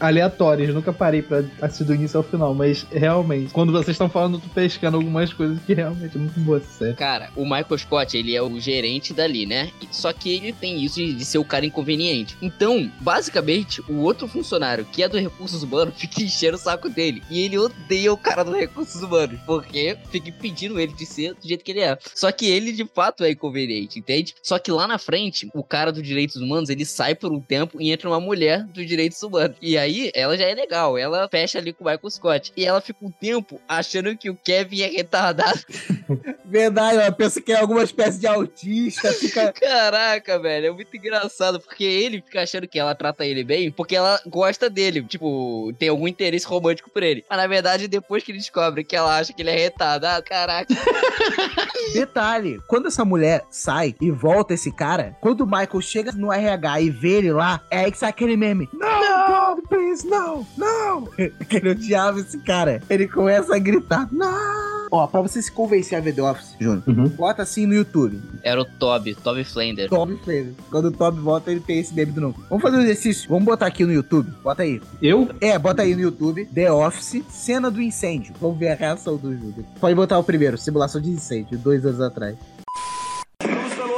aleatórios. 0.00 0.74
Nunca 0.74 0.92
parei 0.92 1.22
pra 1.22 1.44
assistir 1.62 1.84
do 1.84 1.94
início 1.94 2.16
ao 2.16 2.24
final, 2.24 2.54
mas 2.54 2.86
realmente, 2.90 3.52
quando 3.52 3.72
vocês 3.72 3.90
estão 3.90 4.08
falando, 4.08 4.34
eu 4.34 4.40
tô 4.40 4.48
pescando 4.48 4.96
algumas 4.96 5.32
coisas 5.32 5.58
que 5.64 5.74
realmente 5.74 6.16
é 6.16 6.20
muito 6.20 6.40
boa 6.40 6.60
série. 6.60 6.94
Cara, 6.94 7.30
o 7.36 7.44
Michael 7.44 7.78
Scott, 7.78 8.16
ele 8.16 8.34
é 8.34 8.42
o 8.42 8.58
gerente 8.58 9.12
dali, 9.12 9.46
né? 9.46 9.70
Só 9.90 10.12
que 10.12 10.34
ele 10.34 10.52
tem 10.52 10.82
isso 10.82 10.96
de, 10.96 11.24
ser 11.24 11.38
o 11.38 11.44
cara 11.44 11.66
inconveniente. 11.66 12.36
Então, 12.40 12.90
basicamente, 13.00 13.82
o 13.88 13.98
outro 13.98 14.26
funcionário, 14.26 14.86
que 14.86 15.02
é 15.02 15.08
do 15.08 15.18
Recursos 15.18 15.62
Humanos, 15.62 15.94
fica 15.98 16.22
enchendo 16.22 16.56
o 16.56 16.60
saco 16.60 16.88
dele. 16.88 17.22
E 17.30 17.42
ele 17.42 17.58
odeia 17.58 18.12
o 18.12 18.16
cara 18.16 18.42
do 18.42 18.52
Recursos 18.52 19.02
Humanos, 19.02 19.38
porque 19.46 19.96
fica 20.10 20.30
impedindo 20.30 20.80
ele 20.80 20.92
de 20.92 21.06
ser 21.06 21.34
do 21.34 21.46
jeito 21.46 21.64
que 21.64 21.72
ele 21.72 21.80
é. 21.80 21.98
Só 22.14 22.32
que 22.32 22.46
ele, 22.46 22.72
de 22.72 22.84
fato, 22.84 23.24
é 23.24 23.30
inconveniente, 23.30 23.98
entende? 23.98 24.34
Só 24.42 24.58
que 24.58 24.70
lá 24.70 24.86
na 24.86 24.98
frente, 24.98 25.48
o 25.54 25.62
cara 25.62 25.92
dos 25.92 26.02
Direitos 26.02 26.36
Humanos, 26.36 26.70
ele 26.70 26.84
sai 26.84 27.14
por 27.14 27.32
um 27.32 27.40
tempo 27.40 27.80
e 27.80 27.90
entra 27.90 28.08
uma 28.08 28.20
mulher 28.20 28.64
dos 28.64 28.86
Direitos 28.86 29.22
Humanos. 29.22 29.27
E 29.60 29.76
aí, 29.76 30.10
ela 30.14 30.36
já 30.36 30.44
é 30.44 30.54
legal, 30.54 30.96
ela 30.96 31.28
fecha 31.28 31.58
ali 31.58 31.72
com 31.72 31.84
o 31.84 31.86
Michael 31.86 32.10
Scott. 32.10 32.52
E 32.56 32.64
ela 32.64 32.80
fica 32.80 32.98
um 33.02 33.10
tempo 33.10 33.60
achando 33.68 34.16
que 34.16 34.30
o 34.30 34.36
Kevin 34.36 34.82
é 34.82 34.86
retardado. 34.88 35.60
Verdade, 36.44 36.96
ela 36.98 37.12
pensa 37.12 37.40
que 37.40 37.52
é 37.52 37.60
alguma 37.60 37.82
espécie 37.82 38.18
de 38.18 38.26
autista, 38.26 39.12
fica. 39.12 39.52
Caraca, 39.60 40.38
velho, 40.38 40.66
é 40.68 40.70
muito 40.70 40.96
engraçado, 40.96 41.60
porque 41.60 41.84
ele 41.84 42.22
fica 42.22 42.42
achando 42.42 42.66
que 42.66 42.78
ela 42.78 42.94
trata 42.94 43.26
ele 43.26 43.44
bem, 43.44 43.70
porque 43.70 43.94
ela 43.94 44.20
gosta 44.26 44.70
dele, 44.70 45.02
tipo, 45.02 45.72
tem 45.78 45.88
algum 45.88 46.08
interesse 46.08 46.46
romântico 46.46 46.90
por 46.90 47.02
ele. 47.02 47.24
Mas 47.28 47.38
na 47.38 47.46
verdade, 47.46 47.86
depois 47.86 48.24
que 48.24 48.32
ele 48.32 48.38
descobre 48.38 48.82
que 48.82 48.96
ela 48.96 49.18
acha 49.18 49.32
que 49.32 49.42
ele 49.42 49.50
é 49.50 49.56
retardado, 49.56 50.24
caraca. 50.24 50.74
Detalhe, 51.92 52.60
quando 52.66 52.88
essa 52.88 53.04
mulher 53.04 53.44
sai 53.50 53.94
e 54.00 54.10
volta 54.10 54.54
esse 54.54 54.72
cara, 54.72 55.16
quando 55.20 55.42
o 55.42 55.46
Michael 55.46 55.80
chega 55.80 56.12
no 56.12 56.32
RH 56.32 56.80
e 56.80 56.90
vê 56.90 57.10
ele 57.18 57.32
lá, 57.32 57.60
é 57.70 57.80
aí 57.80 57.92
que 57.92 57.98
sai 57.98 58.10
aquele 58.10 58.36
meme. 58.36 58.68
Não, 58.72 59.00
God, 59.08 59.64
please, 59.68 60.06
não, 60.06 60.46
não. 60.56 61.02
Porque 61.38 61.56
ele 61.58 61.70
odiava 61.70 62.20
esse 62.20 62.38
cara. 62.38 62.82
Ele 62.88 63.08
começa 63.08 63.54
a 63.54 63.58
gritar, 63.58 64.08
não. 64.12 64.78
Ó, 64.90 65.06
pra 65.06 65.20
você 65.20 65.42
se 65.42 65.52
convencer 65.52 65.98
a 65.98 66.00
ver 66.00 66.14
The 66.14 66.22
Office, 66.22 66.56
Júnior, 66.58 66.82
bota 67.10 67.42
assim 67.42 67.66
no 67.66 67.74
YouTube. 67.74 68.20
Era 68.42 68.60
o 68.60 68.64
Toby, 68.64 69.14
Toby 69.14 69.44
Flender. 69.44 69.88
Toby 69.88 70.18
Flender. 70.24 70.54
Quando 70.70 70.86
o 70.86 70.92
Toby 70.92 71.20
volta, 71.20 71.50
ele 71.50 71.60
tem 71.60 71.78
esse 71.78 71.92
do 72.06 72.20
novo. 72.20 72.42
Vamos 72.48 72.62
fazer 72.62 72.76
um 72.78 72.80
exercício. 72.80 73.28
Vamos 73.28 73.44
botar 73.44 73.66
aqui 73.66 73.84
no 73.84 73.92
YouTube. 73.92 74.30
Bota 74.42 74.62
aí. 74.62 74.80
Eu? 75.02 75.28
É, 75.40 75.58
bota 75.58 75.82
aí 75.82 75.94
no 75.94 76.00
YouTube. 76.00 76.46
The 76.46 76.72
Office, 76.72 77.22
cena 77.28 77.70
do 77.70 77.82
incêndio. 77.82 78.34
Vamos 78.40 78.58
ver 78.58 78.68
a 78.68 78.74
reação 78.74 79.16
do 79.16 79.34
Júnior. 79.34 79.64
Pode 79.80 79.94
botar 79.94 80.18
o 80.18 80.24
primeiro, 80.24 80.56
simulação 80.56 81.00
de 81.00 81.10
incêndio, 81.10 81.58
dois 81.58 81.84
anos 81.84 82.00
atrás. 82.00 82.36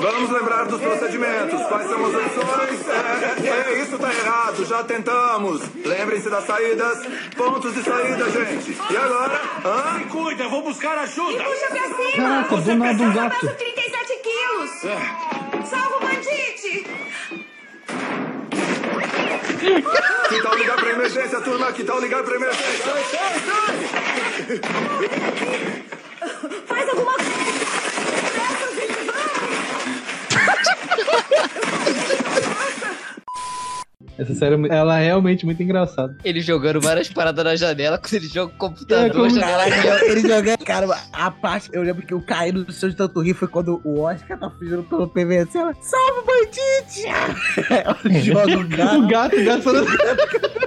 Vamos 0.01 0.31
lembrar 0.31 0.65
dos 0.65 0.81
procedimentos. 0.81 1.63
Quais 1.69 1.89
são 1.89 1.99
é, 1.99 2.30
errado. 4.41 4.65
Já 4.65 4.83
tentamos. 4.85 5.61
Lembrem-se 5.85 6.31
das 6.31 6.47
saídas. 6.47 6.99
Pontos 7.37 7.75
de 7.75 7.83
saída, 7.83 8.31
gente. 8.31 8.77
E 8.91 8.97
agora? 8.97 9.41
Hã? 9.65 9.99
Se 9.99 10.05
cuida, 10.07 10.45
eu 10.45 10.51
vou 10.51 10.63
buscar 10.63 10.97
ajuda. 10.99 11.33
E 11.33 11.45
puxa 11.45 11.67
pra 11.69 11.83
cima. 11.83 12.13
Caraca, 12.17 12.57
do 12.57 12.75
nada 12.77 13.03
um 13.03 13.13
gato. 13.13 13.41
Peso 13.41 13.55
37 13.55 14.23
quilos. 14.23 14.85
É. 14.85 14.99
Salva 15.65 15.97
o 15.97 16.01
bandite. 16.01 16.87
Que 20.29 20.43
tal 20.43 20.55
ligar 20.57 20.77
pra 20.77 20.91
emergência, 20.91 21.41
turma? 21.41 21.73
Que 21.73 21.85
tal 21.85 22.01
ligar 22.01 22.23
pra 22.23 22.37
emergência? 22.37 22.93
Faz 26.67 26.89
alguma 26.89 27.13
coisa. 27.13 27.31
Pressa, 28.33 28.75
gente, 28.75 29.01
Essa 34.21 34.35
série, 34.35 34.55
é 34.69 34.75
ela 34.77 35.01
é 35.01 35.05
realmente 35.07 35.47
muito 35.47 35.63
engraçada. 35.63 36.15
Ele 36.23 36.41
jogando 36.43 36.79
várias 36.81 37.09
paradas 37.09 37.43
na 37.43 37.57
janela, 37.57 37.97
quando 37.97 38.13
ele 38.15 38.29
joga 38.29 38.53
o 38.53 38.57
computador, 38.59 39.07
É, 39.07 39.11
como- 39.11 39.25
a 39.25 39.29
janela 39.31 39.71
Caraca, 39.71 40.05
ele 40.05 40.21
jogando. 40.21 40.59
Cara, 40.59 40.99
a 41.11 41.31
parte. 41.31 41.71
Eu 41.73 41.83
lembro 41.83 42.05
que 42.07 42.13
eu 42.13 42.21
caí 42.21 42.53
no 42.53 42.71
chão 42.71 42.91
de 42.91 42.97
tanto 42.97 43.21
rir 43.21 43.33
foi 43.33 43.49
quando 43.49 43.81
o 43.83 44.01
Oscar 44.01 44.39
tá 44.39 44.51
fugindo 44.51 44.83
pelo 44.83 45.09
PVC. 45.09 45.57
Ela, 45.59 45.75
salve 45.81 46.21
o 46.21 46.25
bandite! 46.27 48.21
Joga 48.25 48.59
o 48.59 48.69
gato. 48.69 48.99
O 48.99 49.09
gato, 49.09 49.37
o 49.37 49.45
gato 49.45 49.63
falando. 49.63 49.87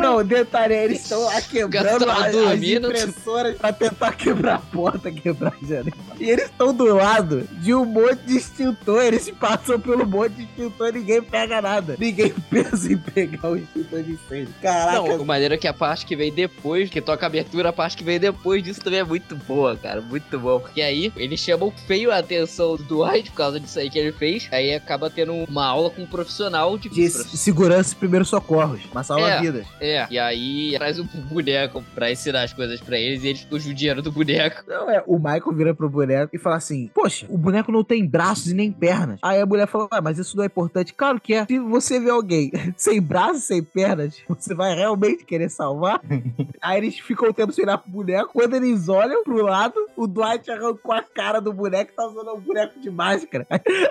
Não, 0.00 0.24
detalhe, 0.24 0.74
é, 0.74 0.84
eles 0.84 1.02
estão 1.02 1.22
lá 1.22 1.40
quebrando 1.42 2.06
tava 2.06 2.26
as, 2.26 2.62
impressoras 2.62 3.56
pra 3.56 3.72
tentar 3.72 4.12
quebrar 4.12 4.54
a 4.54 4.58
porta, 4.58 5.12
quebrar 5.12 5.52
a 5.62 5.66
janela. 5.66 5.92
E 6.18 6.30
eles 6.30 6.46
estão 6.46 6.72
do 6.74 6.84
lado 6.94 7.46
de 7.60 7.74
um 7.74 7.84
monte 7.84 8.20
de 8.24 8.36
extintor. 8.38 9.02
Eles 9.02 9.30
passam 9.30 9.78
pelo 9.78 10.06
monte 10.06 10.32
de 10.32 10.42
extintor 10.44 10.88
e 10.88 10.92
ninguém 10.92 11.22
pega 11.22 11.60
nada. 11.60 11.96
Ninguém 11.98 12.32
pensa 12.50 12.71
em 12.84 12.96
pegar 12.98 13.50
o 13.50 13.56
extintor 13.56 14.02
de 14.02 14.12
incêndio. 14.12 14.54
Caraca. 14.60 14.92
Não, 14.98 15.22
o 15.22 15.26
maneiro 15.26 15.54
é 15.54 15.56
que 15.56 15.68
a 15.68 15.72
parte 15.74 16.06
que 16.06 16.16
vem 16.16 16.32
depois, 16.32 16.88
que 16.90 17.00
toca 17.00 17.26
a 17.26 17.28
abertura, 17.28 17.68
a 17.68 17.72
parte 17.72 17.96
que 17.96 18.04
vem 18.04 18.18
depois 18.18 18.62
disso 18.62 18.80
também 18.80 19.00
é 19.00 19.04
muito 19.04 19.34
boa, 19.36 19.76
cara. 19.76 20.00
Muito 20.00 20.38
bom. 20.38 20.60
Porque 20.60 20.80
aí 20.82 21.12
eles 21.16 21.40
chamam 21.40 21.70
feio 21.86 22.10
a 22.10 22.18
atenção 22.18 22.76
do 22.76 22.82
Dwight 22.84 23.30
por 23.30 23.36
causa 23.36 23.60
disso 23.60 23.78
aí 23.78 23.90
que 23.90 23.98
ele 23.98 24.12
fez. 24.12 24.48
Aí 24.50 24.74
acaba 24.74 25.08
tendo 25.10 25.32
uma 25.32 25.66
aula 25.66 25.90
com 25.90 26.02
um 26.02 26.06
profissional 26.06 26.76
de, 26.78 26.88
de 26.88 27.08
segurança 27.10 27.92
e 27.92 27.96
primeiros 27.96 28.28
socorros. 28.28 28.80
Uma 28.90 29.02
salva 29.02 29.28
É. 29.28 29.40
vidas. 29.40 29.66
É, 29.80 30.06
e 30.10 30.18
aí 30.18 30.72
traz 30.76 30.98
um 30.98 31.04
boneco 31.04 31.84
pra 31.94 32.10
ensinar 32.10 32.42
as 32.42 32.52
coisas 32.52 32.80
pra 32.80 32.98
eles 32.98 33.22
e 33.24 33.28
eles 33.28 33.40
ficam 33.40 33.58
judiando 33.58 34.02
do 34.02 34.12
boneco. 34.12 34.62
Não, 34.66 34.90
é, 34.90 35.02
o 35.06 35.16
Michael 35.18 35.52
vira 35.54 35.74
pro 35.74 35.88
boneco 35.88 36.34
e 36.34 36.38
fala 36.38 36.56
assim: 36.56 36.90
Poxa, 36.94 37.26
o 37.28 37.36
boneco 37.38 37.70
não 37.72 37.84
tem 37.84 38.06
braços 38.06 38.48
e 38.48 38.54
nem 38.54 38.70
pernas. 38.70 39.18
Aí 39.22 39.40
a 39.40 39.46
mulher 39.46 39.66
fala: 39.66 39.88
Ah, 39.90 40.00
mas 40.00 40.18
isso 40.18 40.36
não 40.36 40.44
é 40.44 40.46
importante. 40.46 40.92
Claro 40.94 41.20
que 41.20 41.34
é. 41.34 41.46
Se 41.46 41.58
você 41.58 41.98
vê 42.00 42.10
alguém 42.10 42.50
sem 42.76 43.00
braços, 43.00 43.44
sem 43.44 43.62
pernas, 43.62 44.16
você 44.28 44.54
vai 44.54 44.74
realmente 44.74 45.24
querer 45.24 45.50
salvar? 45.50 46.00
Aí 46.60 46.78
eles 46.78 46.98
ficam 46.98 47.32
tendo 47.32 47.52
que 47.52 47.62
olhar 47.62 47.78
pro 47.78 47.90
boneco. 47.90 48.30
Quando 48.32 48.54
eles 48.54 48.88
olham 48.88 49.24
pro 49.24 49.42
lado, 49.42 49.74
o 49.96 50.06
Dwight 50.06 50.50
arrancou 50.50 50.92
a 50.92 51.02
cara 51.02 51.40
do 51.40 51.52
boneco 51.52 51.92
e 51.92 51.94
tá 51.94 52.06
usando 52.06 52.32
um 52.34 52.40
boneco 52.40 52.80
de 52.80 52.90
máscara. 52.90 53.46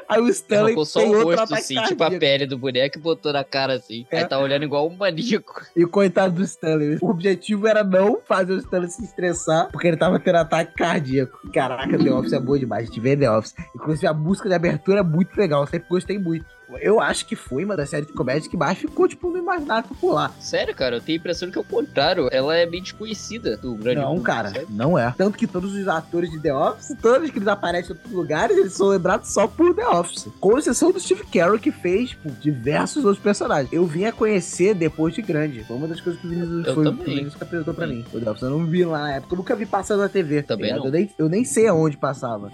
Aí 0.08 0.22
o 0.22 0.28
Stanley 0.30 0.66
Arrancou 0.68 0.86
só 0.86 1.00
tem 1.00 1.10
o 1.10 1.26
outro 1.26 1.40
rosto, 1.40 1.54
assim, 1.54 1.76
tipo 1.84 2.04
a 2.04 2.10
cardíaco. 2.10 2.20
pele 2.20 2.46
do 2.46 2.58
boneco 2.58 2.98
e 2.98 3.02
botou 3.02 3.34
na 3.34 3.44
cara 3.44 3.74
assim. 3.74 4.06
É. 4.12 4.20
Aí 4.20 4.26
tá 4.28 4.40
olhando 4.40 4.64
igual 4.64 4.88
um 4.88 4.96
maníaco. 4.96 5.66
E 5.76 5.84
o 5.84 5.90
coitado 5.90 6.36
do 6.36 6.44
Stanley. 6.44 6.98
O 7.02 7.10
objetivo 7.10 7.68
era 7.68 7.84
não 7.84 8.20
fazer 8.26 8.54
o 8.54 8.58
Stanley 8.58 8.90
se 8.90 9.04
estressar, 9.04 9.70
porque 9.72 9.88
ele 9.88 9.98
tava 9.98 10.20
tendo 10.20 10.38
ataque 10.38 10.74
cardíaco. 10.76 11.40
Caraca, 11.52 11.98
The 11.98 12.12
Office 12.12 12.34
é 12.34 12.40
boa 12.40 12.60
demais. 12.60 12.84
A 12.84 12.86
gente 12.88 13.00
vê 13.00 13.16
The 13.16 13.30
Office. 13.30 13.56
Inclusive, 13.76 14.08
a 14.08 14.14
música 14.14 14.50
de 14.50 14.56
abertura 14.56 15.00
é 15.00 15.04
muito 15.04 15.36
legal. 15.36 15.62
Eu 15.62 15.68
sempre 15.68 15.90
gostei 15.90 16.18
muito. 16.18 16.46
Eu 16.80 17.00
acho 17.00 17.26
que 17.26 17.36
foi 17.36 17.64
uma 17.66 17.76
das 17.76 17.90
séries 17.90 18.08
de 18.08 18.14
comédia 18.14 18.50
que 18.50 18.58
mais 18.58 18.78
ficou, 18.78 19.08
tipo, 19.08 19.30
no 19.30 19.38
imaginário 19.38 19.88
popular. 19.90 20.32
Sério, 20.40 20.74
cara, 20.76 20.96
eu 20.98 21.02
tenho 21.02 21.18
a 21.18 21.20
impressão 21.20 21.50
que 21.52 21.58
é 21.58 21.62
o 21.62 21.64
contrário. 21.64 22.28
Ela 22.32 22.56
é 22.56 22.66
bem 22.66 22.82
desconhecida 22.82 23.58
do 23.58 23.76
grande 23.76 24.00
Não, 24.00 24.08
público, 24.08 24.26
cara, 24.26 24.50
sabe? 24.50 24.68
não 24.70 24.98
é. 24.98 25.14
Tanto 25.18 25.38
que 25.38 25.48
todos 25.48 25.74
os 25.76 25.88
atores 25.88 26.30
de 26.32 26.40
The 26.40 26.54
Office, 26.54 26.96
todos 27.02 27.30
que 27.30 27.38
eles 27.38 27.48
aparecem 27.48 27.92
em 27.92 27.94
outros 27.98 28.14
lugares, 28.14 28.58
eles 28.58 28.74
são 28.74 28.88
lembrados 28.88 29.32
só 29.34 29.48
por 29.48 29.74
The 29.74 29.88
Office. 29.88 30.28
Com 30.40 30.58
exceção 30.58 30.92
do 30.92 31.00
Steve 31.00 31.24
Carell, 31.26 31.60
que 31.60 31.72
fez 31.72 32.12
tipo, 32.12 32.30
diversos 32.32 33.04
outros 33.06 33.24
personagens. 33.24 33.72
Eu 33.72 33.86
vim 33.86 34.06
a 34.06 34.12
conhecer 34.12 34.74
depois 34.74 35.14
de 35.14 35.22
grande. 35.22 35.64
Foi 35.64 35.76
uma 35.78 35.88
das 35.88 36.00
coisas 36.02 36.22
que 36.22 36.28
o 36.28 36.30
Vinícius, 36.30 36.68
Eu 36.68 36.76
foi, 36.76 36.84
também. 36.84 37.04
que 37.04 37.12
o 37.12 37.16
Vinícius 37.16 37.42
apresentou 37.42 37.74
pra 37.74 37.88
mim. 37.88 38.06
O 38.14 38.20
The 38.20 38.30
Office 38.30 38.44
eu 38.44 38.50
não 38.50 38.66
vi 38.66 38.86
lá 38.86 39.00
na 39.00 39.14
época. 39.16 39.34
Eu 39.34 39.38
nunca 39.38 39.56
vi 39.56 39.66
passando 39.66 40.00
na 40.02 40.10
TV. 40.10 40.44
Também. 40.44 40.72
Eu 40.72 40.92
nem, 40.92 41.10
eu 41.18 41.30
nem 41.30 41.44
sei 41.46 41.68
aonde 41.68 41.98
passava. 41.98 42.52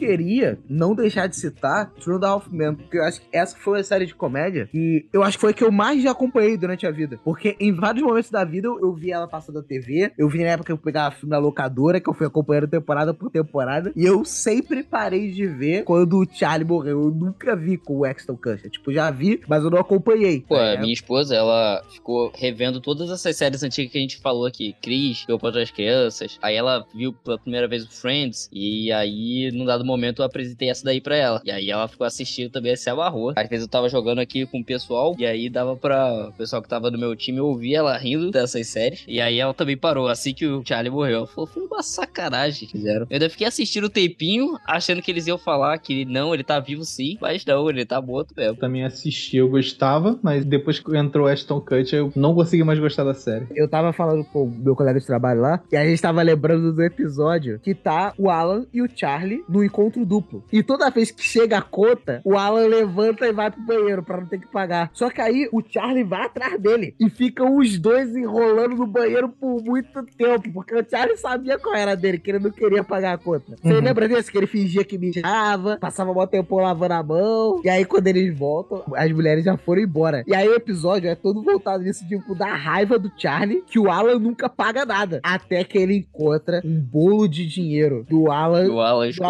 Queria 0.00 0.58
não 0.68 0.94
deixar 0.94 1.26
de 1.26 1.36
citar 1.36 1.90
True 2.00 2.18
da 2.18 2.34
Hoffman, 2.34 2.74
porque 2.74 2.98
eu 2.98 3.04
acho 3.04 3.20
que 3.20 3.26
essa 3.32 3.56
foi 3.56 3.80
a 3.80 3.84
série 3.84 4.06
de 4.06 4.14
comédia 4.14 4.66
que 4.66 5.06
eu 5.12 5.22
acho 5.22 5.36
que 5.36 5.40
foi 5.40 5.50
a 5.50 5.54
que 5.54 5.64
eu 5.64 5.70
mais 5.70 6.02
já 6.02 6.12
acompanhei 6.12 6.56
durante 6.56 6.86
a 6.86 6.90
vida. 6.90 7.18
Porque 7.22 7.56
em 7.60 7.72
vários 7.72 8.02
momentos 8.02 8.30
da 8.30 8.44
vida 8.44 8.66
eu, 8.66 8.80
eu 8.80 8.94
vi 8.94 9.12
ela 9.12 9.28
passando 9.28 9.56
na 9.56 9.62
TV, 9.62 10.12
eu 10.16 10.28
vi 10.28 10.38
na 10.38 10.50
época 10.50 10.66
que 10.66 10.72
eu 10.72 10.78
pegava 10.78 11.14
filme 11.14 11.30
na 11.30 11.38
locadora, 11.38 12.00
que 12.00 12.08
eu 12.08 12.14
fui 12.14 12.26
acompanhando 12.26 12.68
temporada 12.68 13.12
por 13.12 13.30
temporada, 13.30 13.92
e 13.94 14.04
eu 14.04 14.24
sempre 14.24 14.82
parei 14.82 15.30
de 15.30 15.46
ver 15.46 15.84
quando 15.84 16.18
o 16.18 16.26
Charlie 16.26 16.66
morreu. 16.66 17.02
Eu 17.02 17.10
nunca 17.10 17.54
vi 17.54 17.76
com 17.76 17.98
o 17.98 18.06
Exton 18.06 18.36
Kutcher. 18.36 18.70
Tipo, 18.70 18.92
já 18.92 19.10
vi, 19.10 19.40
mas 19.46 19.62
eu 19.62 19.70
não 19.70 19.78
acompanhei. 19.78 20.44
Pô, 20.48 20.56
É, 20.56 20.76
a 20.76 20.80
minha 20.80 20.92
esposa, 20.92 21.34
ela 21.34 21.82
ficou 21.90 22.32
revendo 22.34 22.80
todas 22.80 23.10
essas 23.10 23.36
séries 23.36 23.62
antigas 23.62 23.92
que 23.92 23.98
a 23.98 24.00
gente 24.00 24.18
falou 24.18 24.46
aqui. 24.46 24.74
Cris, 24.80 25.24
Eu 25.28 25.38
para 25.38 25.60
as 25.60 25.70
Crianças. 25.70 26.38
Aí 26.40 26.56
ela 26.56 26.86
viu 26.94 27.12
pela 27.12 27.38
primeira 27.38 27.68
vez 27.68 27.84
o 27.84 27.90
Friends. 27.90 28.48
E 28.52 28.92
aí, 28.92 29.50
num 29.52 29.64
dado 29.64 29.84
momento, 29.90 30.22
eu 30.22 30.26
apresentei 30.26 30.70
essa 30.70 30.84
daí 30.84 31.00
pra 31.00 31.16
ela. 31.16 31.42
E 31.44 31.50
aí 31.50 31.70
ela 31.70 31.88
ficou 31.88 32.06
assistindo 32.06 32.50
também, 32.50 32.74
se 32.76 32.88
amarrou. 32.88 33.32
Às 33.36 33.48
vezes 33.48 33.64
eu 33.66 33.70
tava 33.70 33.88
jogando 33.88 34.20
aqui 34.20 34.46
com 34.46 34.60
o 34.60 34.64
pessoal. 34.64 35.14
E 35.18 35.26
aí 35.26 35.48
dava 35.48 35.76
pra 35.76 36.28
o 36.28 36.32
pessoal 36.32 36.62
que 36.62 36.68
tava 36.68 36.90
no 36.90 36.98
meu 36.98 37.14
time 37.16 37.40
ouvir 37.40 37.74
ela 37.74 37.96
rindo 37.96 38.30
dessas 38.30 38.66
séries. 38.66 39.04
E 39.06 39.20
aí 39.20 39.38
ela 39.38 39.54
também 39.54 39.76
parou. 39.76 40.08
Assim 40.08 40.32
que 40.32 40.46
o 40.46 40.62
Charlie 40.64 40.90
morreu, 40.90 41.18
ela 41.18 41.26
falou: 41.26 41.46
foi 41.46 41.64
uma 41.64 41.82
sacanagem 41.82 42.66
que 42.66 42.72
fizeram. 42.72 43.06
Eu 43.08 43.14
ainda 43.14 43.30
fiquei 43.30 43.46
assistindo 43.46 43.84
o 43.84 43.90
tempinho, 43.90 44.58
achando 44.66 45.02
que 45.02 45.10
eles 45.10 45.26
iam 45.26 45.38
falar 45.38 45.78
que 45.78 46.04
não, 46.04 46.34
ele 46.34 46.44
tá 46.44 46.58
vivo 46.60 46.84
sim. 46.84 47.16
Mas 47.20 47.44
não, 47.44 47.68
ele 47.68 47.84
tá 47.84 48.00
morto 48.00 48.34
mesmo. 48.36 48.56
Também 48.56 48.84
assisti, 48.84 49.36
eu 49.36 49.48
gostava, 49.48 50.18
mas 50.22 50.44
depois 50.44 50.78
que 50.78 50.96
entrou 50.96 51.26
Ashton 51.26 51.60
Kutcher, 51.60 52.00
eu 52.00 52.12
não 52.14 52.34
consegui 52.34 52.64
mais 52.64 52.78
gostar 52.78 53.04
da 53.04 53.14
série. 53.14 53.46
Eu 53.54 53.68
tava 53.68 53.92
falando 53.92 54.24
com 54.24 54.44
o 54.44 54.50
meu 54.50 54.76
colega 54.76 55.00
de 55.00 55.06
trabalho 55.06 55.40
lá, 55.40 55.60
e 55.70 55.76
a 55.76 55.84
gente 55.84 56.00
tava 56.00 56.22
lembrando 56.22 56.72
do 56.72 56.82
episódio 56.82 57.60
que 57.60 57.74
tá 57.74 58.12
o 58.18 58.30
Alan 58.30 58.66
e 58.72 58.82
o 58.82 58.88
Charlie 58.94 59.44
no 59.48 59.64
encontro 59.64 59.79
duplo. 59.88 60.44
E 60.52 60.62
toda 60.62 60.90
vez 60.90 61.10
que 61.10 61.22
chega 61.22 61.58
a 61.58 61.62
conta, 61.62 62.20
o 62.24 62.36
Alan 62.36 62.66
levanta 62.66 63.26
e 63.26 63.32
vai 63.32 63.50
pro 63.50 63.62
banheiro 63.62 64.02
pra 64.02 64.18
não 64.20 64.26
ter 64.26 64.38
que 64.38 64.46
pagar. 64.48 64.90
Só 64.92 65.08
que 65.08 65.20
aí 65.20 65.48
o 65.52 65.62
Charlie 65.66 66.04
vai 66.04 66.22
atrás 66.26 66.60
dele 66.60 66.94
e 67.00 67.08
ficam 67.08 67.56
os 67.56 67.78
dois 67.78 68.14
enrolando 68.14 68.76
no 68.76 68.86
banheiro 68.86 69.28
por 69.28 69.62
muito 69.62 70.04
tempo, 70.16 70.52
porque 70.52 70.74
o 70.74 70.84
Charlie 70.88 71.16
sabia 71.16 71.58
qual 71.58 71.74
era 71.74 71.94
dele, 71.96 72.18
que 72.18 72.30
ele 72.30 72.38
não 72.40 72.50
queria 72.50 72.82
pagar 72.84 73.14
a 73.14 73.18
conta. 73.18 73.56
Você 73.62 73.72
Uhum. 73.72 73.80
lembra 73.80 74.08
desse? 74.08 74.30
Que 74.30 74.38
ele 74.38 74.46
fingia 74.46 74.84
que 74.84 74.98
mijava, 74.98 75.78
passava 75.80 76.12
mó 76.12 76.26
tempo 76.26 76.56
lavando 76.58 76.94
a 76.94 77.02
mão, 77.02 77.60
e 77.64 77.68
aí 77.68 77.84
quando 77.84 78.06
eles 78.08 78.36
voltam, 78.36 78.82
as 78.94 79.10
mulheres 79.12 79.44
já 79.44 79.56
foram 79.56 79.82
embora. 79.82 80.24
E 80.26 80.34
aí 80.34 80.48
o 80.48 80.54
episódio 80.54 81.08
é 81.08 81.14
todo 81.14 81.42
voltado 81.42 81.82
nisso, 81.84 82.06
tipo, 82.08 82.34
da 82.34 82.46
raiva 82.54 82.98
do 82.98 83.10
Charlie, 83.16 83.62
que 83.66 83.78
o 83.78 83.90
Alan 83.90 84.18
nunca 84.18 84.48
paga 84.48 84.84
nada. 84.84 85.20
Até 85.22 85.62
que 85.64 85.78
ele 85.78 85.94
encontra 85.96 86.60
um 86.64 86.80
bolo 86.80 87.28
de 87.28 87.46
dinheiro 87.46 88.04
do 88.08 88.30
Alan. 88.30 88.68
O 88.68 88.80
Alan 88.80 89.08
do 89.10 89.22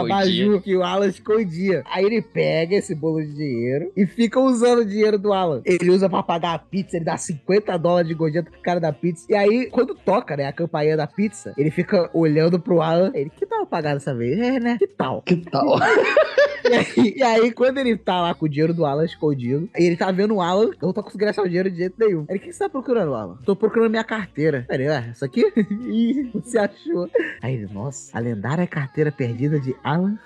que 0.60 0.76
o 0.76 0.82
Alan 0.82 1.06
escondia. 1.06 1.82
Aí 1.86 2.04
ele 2.04 2.22
pega 2.22 2.76
esse 2.76 2.94
bolo 2.94 3.20
de 3.22 3.34
dinheiro 3.34 3.92
e 3.96 4.06
fica 4.06 4.40
usando 4.40 4.80
o 4.80 4.84
dinheiro 4.84 5.18
do 5.18 5.32
Alan. 5.32 5.62
Ele 5.64 5.90
usa 5.90 6.08
pra 6.08 6.22
pagar 6.22 6.54
a 6.54 6.58
pizza, 6.58 6.96
ele 6.96 7.04
dá 7.04 7.16
50 7.16 7.76
dólares 7.78 8.08
de 8.08 8.14
gorjeta 8.14 8.50
pro 8.50 8.60
cara 8.60 8.80
da 8.80 8.92
pizza. 8.92 9.26
E 9.28 9.34
aí, 9.34 9.66
quando 9.66 9.94
toca, 9.94 10.36
né, 10.36 10.46
a 10.46 10.52
campainha 10.52 10.96
da 10.96 11.06
pizza, 11.06 11.52
ele 11.56 11.70
fica 11.70 12.10
olhando 12.12 12.58
pro 12.58 12.80
Alan. 12.80 13.10
Ele, 13.14 13.30
que 13.30 13.46
tal 13.46 13.66
pagar 13.66 13.94
dessa 13.94 14.14
vez? 14.14 14.38
É, 14.38 14.60
né? 14.60 14.76
Que 14.78 14.86
tal? 14.86 15.22
Que 15.22 15.36
tal? 15.36 15.78
E 16.62 16.74
aí, 16.74 17.14
e 17.16 17.22
aí, 17.22 17.52
quando 17.52 17.78
ele 17.78 17.96
tá 17.96 18.20
lá 18.20 18.34
com 18.34 18.44
o 18.44 18.48
dinheiro 18.48 18.74
do 18.74 18.84
Alan 18.84 19.04
escondido, 19.04 19.68
ele 19.74 19.96
tá 19.96 20.12
vendo 20.12 20.36
o 20.36 20.40
Alan, 20.40 20.66
eu 20.66 20.86
não 20.86 20.92
tô 20.92 21.02
conseguindo 21.02 21.30
achar 21.30 21.42
o 21.42 21.48
dinheiro 21.48 21.70
de 21.70 21.78
jeito 21.78 21.96
nenhum. 21.98 22.26
Ele, 22.28 22.38
o 22.38 22.40
que 22.40 22.52
você 22.52 22.58
tá 22.60 22.68
procurando, 22.68 23.14
Alan? 23.14 23.38
Tô 23.44 23.56
procurando 23.56 23.90
minha 23.90 24.04
carteira. 24.04 24.64
Peraí, 24.68 24.86
ué, 24.86 25.10
isso 25.12 25.24
aqui? 25.24 25.52
Ih, 25.88 26.30
você 26.34 26.58
achou. 26.58 27.10
Aí 27.42 27.54
ele, 27.54 27.72
nossa, 27.72 28.16
a 28.16 28.20
lendária 28.20 28.66
carteira 28.66 29.10
perdida 29.10 29.58
de 29.58 29.74
Alan. 29.82 30.18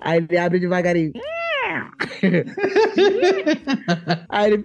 Aí 0.00 0.18
ele 0.18 0.38
abre 0.38 0.58
devagarinho. 0.58 1.12
Aí 4.28 4.52
ele, 4.52 4.64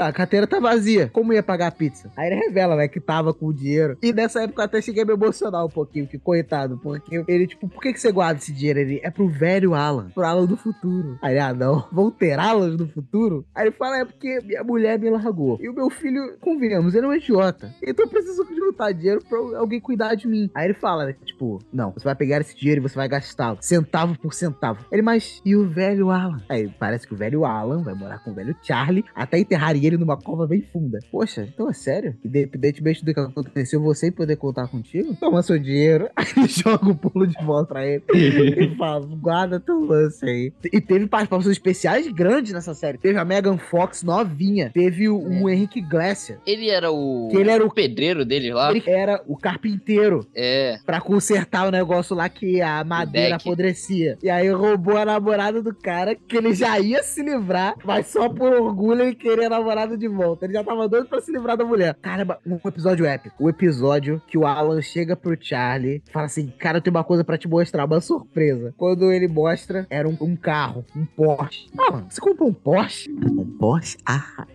"Ah, 0.00 0.08
a 0.08 0.12
carteira 0.12 0.46
tá 0.46 0.60
vazia. 0.60 1.08
Como 1.12 1.32
ia 1.32 1.42
pagar 1.42 1.68
a 1.68 1.70
pizza? 1.70 2.10
Aí 2.16 2.26
ele 2.32 2.36
revela, 2.36 2.76
né, 2.76 2.88
que 2.88 3.00
tava 3.00 3.32
com 3.34 3.46
o 3.46 3.54
dinheiro. 3.54 3.96
E 4.02 4.12
nessa 4.12 4.42
época 4.42 4.62
eu 4.62 4.66
até 4.66 4.80
cheguei 4.80 5.02
a 5.02 5.06
me 5.06 5.12
emocionar 5.12 5.64
um 5.64 5.68
pouquinho, 5.70 6.06
que 6.06 6.18
coitado, 6.18 6.78
porque 6.82 7.24
ele, 7.28 7.46
tipo, 7.46 7.68
por 7.68 7.82
que, 7.82 7.92
que 7.92 8.00
você 8.00 8.12
guarda 8.12 8.40
esse 8.40 8.52
dinheiro? 8.52 8.78
Ele, 8.80 9.00
é 9.02 9.10
pro 9.10 9.28
velho 9.28 9.74
Alan, 9.74 10.10
pro 10.10 10.24
Alan 10.24 10.46
do 10.46 10.56
futuro. 10.56 11.18
Aí 11.22 11.32
ele, 11.32 11.40
ah, 11.40 11.52
não, 11.52 11.86
vão 11.92 12.10
ter 12.10 12.38
Alan 12.38 12.76
do 12.76 12.88
futuro? 12.88 13.44
Aí 13.54 13.64
ele 13.66 13.72
fala, 13.72 13.98
é 13.98 14.04
porque 14.04 14.38
minha 14.44 14.62
mulher 14.62 14.98
me 14.98 15.10
largou. 15.10 15.58
E 15.60 15.68
o 15.68 15.74
meu 15.74 15.90
filho, 15.90 16.36
convenhamos, 16.40 16.94
ele 16.94 17.06
é 17.06 17.08
um 17.08 17.14
idiota. 17.14 17.74
Então 17.82 18.04
eu 18.04 18.10
preciso 18.10 18.46
juntar 18.54 18.92
dinheiro 18.92 19.20
pra 19.28 19.38
alguém 19.58 19.80
cuidar 19.80 20.14
de 20.14 20.28
mim. 20.28 20.50
Aí 20.54 20.66
ele 20.66 20.74
fala, 20.74 21.06
né, 21.06 21.14
tipo, 21.24 21.58
não, 21.72 21.92
você 21.92 22.04
vai 22.04 22.14
pegar 22.14 22.40
esse 22.40 22.56
dinheiro 22.56 22.80
e 22.80 22.88
você 22.88 22.94
vai 22.94 23.08
gastá-lo, 23.08 23.58
centavo 23.60 24.18
por 24.18 24.32
centavo. 24.32 24.84
Ele, 24.90 25.02
mas 25.02 25.40
e 25.44 25.56
o 25.56 25.68
velho 25.68 26.10
Alan? 26.10 26.35
Aí 26.48 26.68
parece 26.78 27.06
que 27.06 27.14
o 27.14 27.16
velho 27.16 27.44
Alan 27.44 27.82
vai 27.82 27.94
morar 27.94 28.18
com 28.18 28.30
o 28.30 28.34
velho 28.34 28.54
Charlie 28.62 29.04
até 29.14 29.38
enterrarem 29.38 29.84
ele 29.84 29.96
numa 29.96 30.16
cova 30.16 30.46
bem 30.46 30.62
funda. 30.72 30.98
Poxa, 31.10 31.42
então 31.52 31.68
é 31.68 31.72
sério? 31.72 32.16
Independentemente 32.24 33.04
do 33.04 33.12
que 33.14 33.20
aconteceu, 33.20 33.80
você 33.82 34.10
poder 34.10 34.36
contar 34.36 34.68
contigo? 34.68 35.14
Toma 35.18 35.42
seu 35.42 35.58
dinheiro. 35.58 36.08
Aí 36.16 36.46
joga 36.48 36.88
o 36.90 36.94
pulo 36.94 37.26
de 37.26 37.42
volta 37.44 37.68
pra 37.74 37.86
ele 37.86 38.02
e 38.14 38.76
fala, 38.76 39.06
guarda 39.06 39.58
teu 39.60 39.80
lance 39.84 40.24
aí. 40.24 40.52
E 40.72 40.80
teve 40.80 41.06
participações 41.06 41.52
especiais 41.52 42.06
grandes 42.08 42.52
nessa 42.52 42.74
série. 42.74 42.98
Teve 42.98 43.18
a 43.18 43.24
Megan 43.24 43.58
Fox 43.58 44.02
novinha. 44.02 44.70
Teve 44.72 45.08
o, 45.08 45.16
o 45.42 45.48
Henrique 45.50 45.80
Glacier. 45.80 46.38
Ele 46.46 46.68
era 46.68 46.90
o. 46.90 47.28
Que 47.30 47.36
ele 47.38 47.50
era 47.50 47.64
o- 47.64 47.72
pedreiro 47.72 48.24
deles 48.24 48.52
lá. 48.54 48.70
Ele 48.70 48.82
era 48.86 49.22
o 49.26 49.36
carpinteiro 49.36 50.26
É. 50.34 50.78
pra 50.84 51.00
consertar 51.00 51.66
o 51.66 51.70
negócio 51.70 52.14
lá 52.16 52.28
que 52.28 52.60
a 52.60 52.82
madeira 52.84 53.36
apodrecia. 53.36 54.16
E 54.22 54.30
aí 54.30 54.48
roubou 54.50 54.96
a 54.96 55.04
namorada 55.04 55.62
do 55.62 55.74
cara, 55.74 56.14
que 56.26 56.36
ele 56.36 56.54
já 56.54 56.78
ia 56.78 57.02
se 57.02 57.22
livrar, 57.22 57.74
mas 57.84 58.08
só 58.08 58.28
por 58.28 58.52
orgulho 58.52 59.02
ele 59.02 59.14
queria 59.14 59.46
a 59.46 59.50
namorada 59.50 59.96
de 59.96 60.08
volta. 60.08 60.44
Ele 60.44 60.54
já 60.54 60.64
tava 60.64 60.88
doido 60.88 61.06
pra 61.06 61.20
se 61.20 61.32
livrar 61.32 61.56
da 61.56 61.64
mulher. 61.64 61.96
Caramba, 62.02 62.38
um 62.46 62.58
episódio 62.64 63.06
épico. 63.06 63.44
O 63.44 63.48
episódio 63.48 64.20
que 64.26 64.36
o 64.36 64.46
Alan 64.46 64.82
chega 64.82 65.16
pro 65.16 65.36
Charlie 65.40 66.02
e 66.06 66.12
fala 66.12 66.26
assim: 66.26 66.52
Cara, 66.58 66.78
eu 66.78 66.82
tenho 66.82 66.96
uma 66.96 67.04
coisa 67.04 67.24
pra 67.24 67.38
te 67.38 67.48
mostrar, 67.48 67.84
uma 67.84 68.00
surpresa. 68.00 68.74
Quando 68.76 69.10
ele 69.12 69.28
mostra, 69.28 69.86
era 69.88 70.08
um, 70.08 70.16
um 70.20 70.36
carro, 70.36 70.84
um 70.94 71.04
Porsche. 71.04 71.68
Ah, 71.78 72.02
você 72.08 72.20
comprou 72.20 72.48
um 72.48 72.54
Porsche? 72.54 73.10
Um 73.10 73.56
Porsche? 73.58 73.96
Ah. 74.06 74.46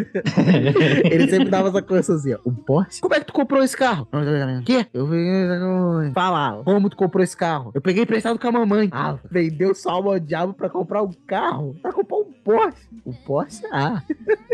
ele 1.04 1.28
sempre 1.28 1.48
dava 1.48 1.68
essa 1.68 1.82
coisa 1.82 2.14
assim: 2.14 2.34
Um 2.44 2.54
Porsche? 2.54 3.00
Como 3.00 3.14
é 3.14 3.20
que 3.20 3.26
tu 3.26 3.32
comprou 3.32 3.62
esse 3.62 3.76
carro? 3.76 4.08
Quê? 4.64 4.86
Eu. 4.92 5.08
Fala, 6.14 6.62
como 6.64 6.90
tu 6.90 6.96
comprou 6.96 7.22
esse 7.22 7.36
carro? 7.36 7.70
Eu 7.74 7.80
peguei 7.80 8.02
emprestado 8.02 8.38
com 8.38 8.48
a 8.48 8.52
mamãe. 8.52 8.88
Ah, 8.92 9.18
vendeu 9.30 9.74
só 9.74 9.90
ao 9.90 10.18
diabo 10.18 10.54
pra 10.54 10.68
comprar 10.68 11.02
um 11.02 11.10
carro. 11.26 11.76
Pra 11.82 11.92
comprar 11.92 12.16
um 12.16 12.32
Porsche. 12.44 12.88
Um 13.06 13.12
Porsche? 13.12 13.62
Ah. 13.72 14.02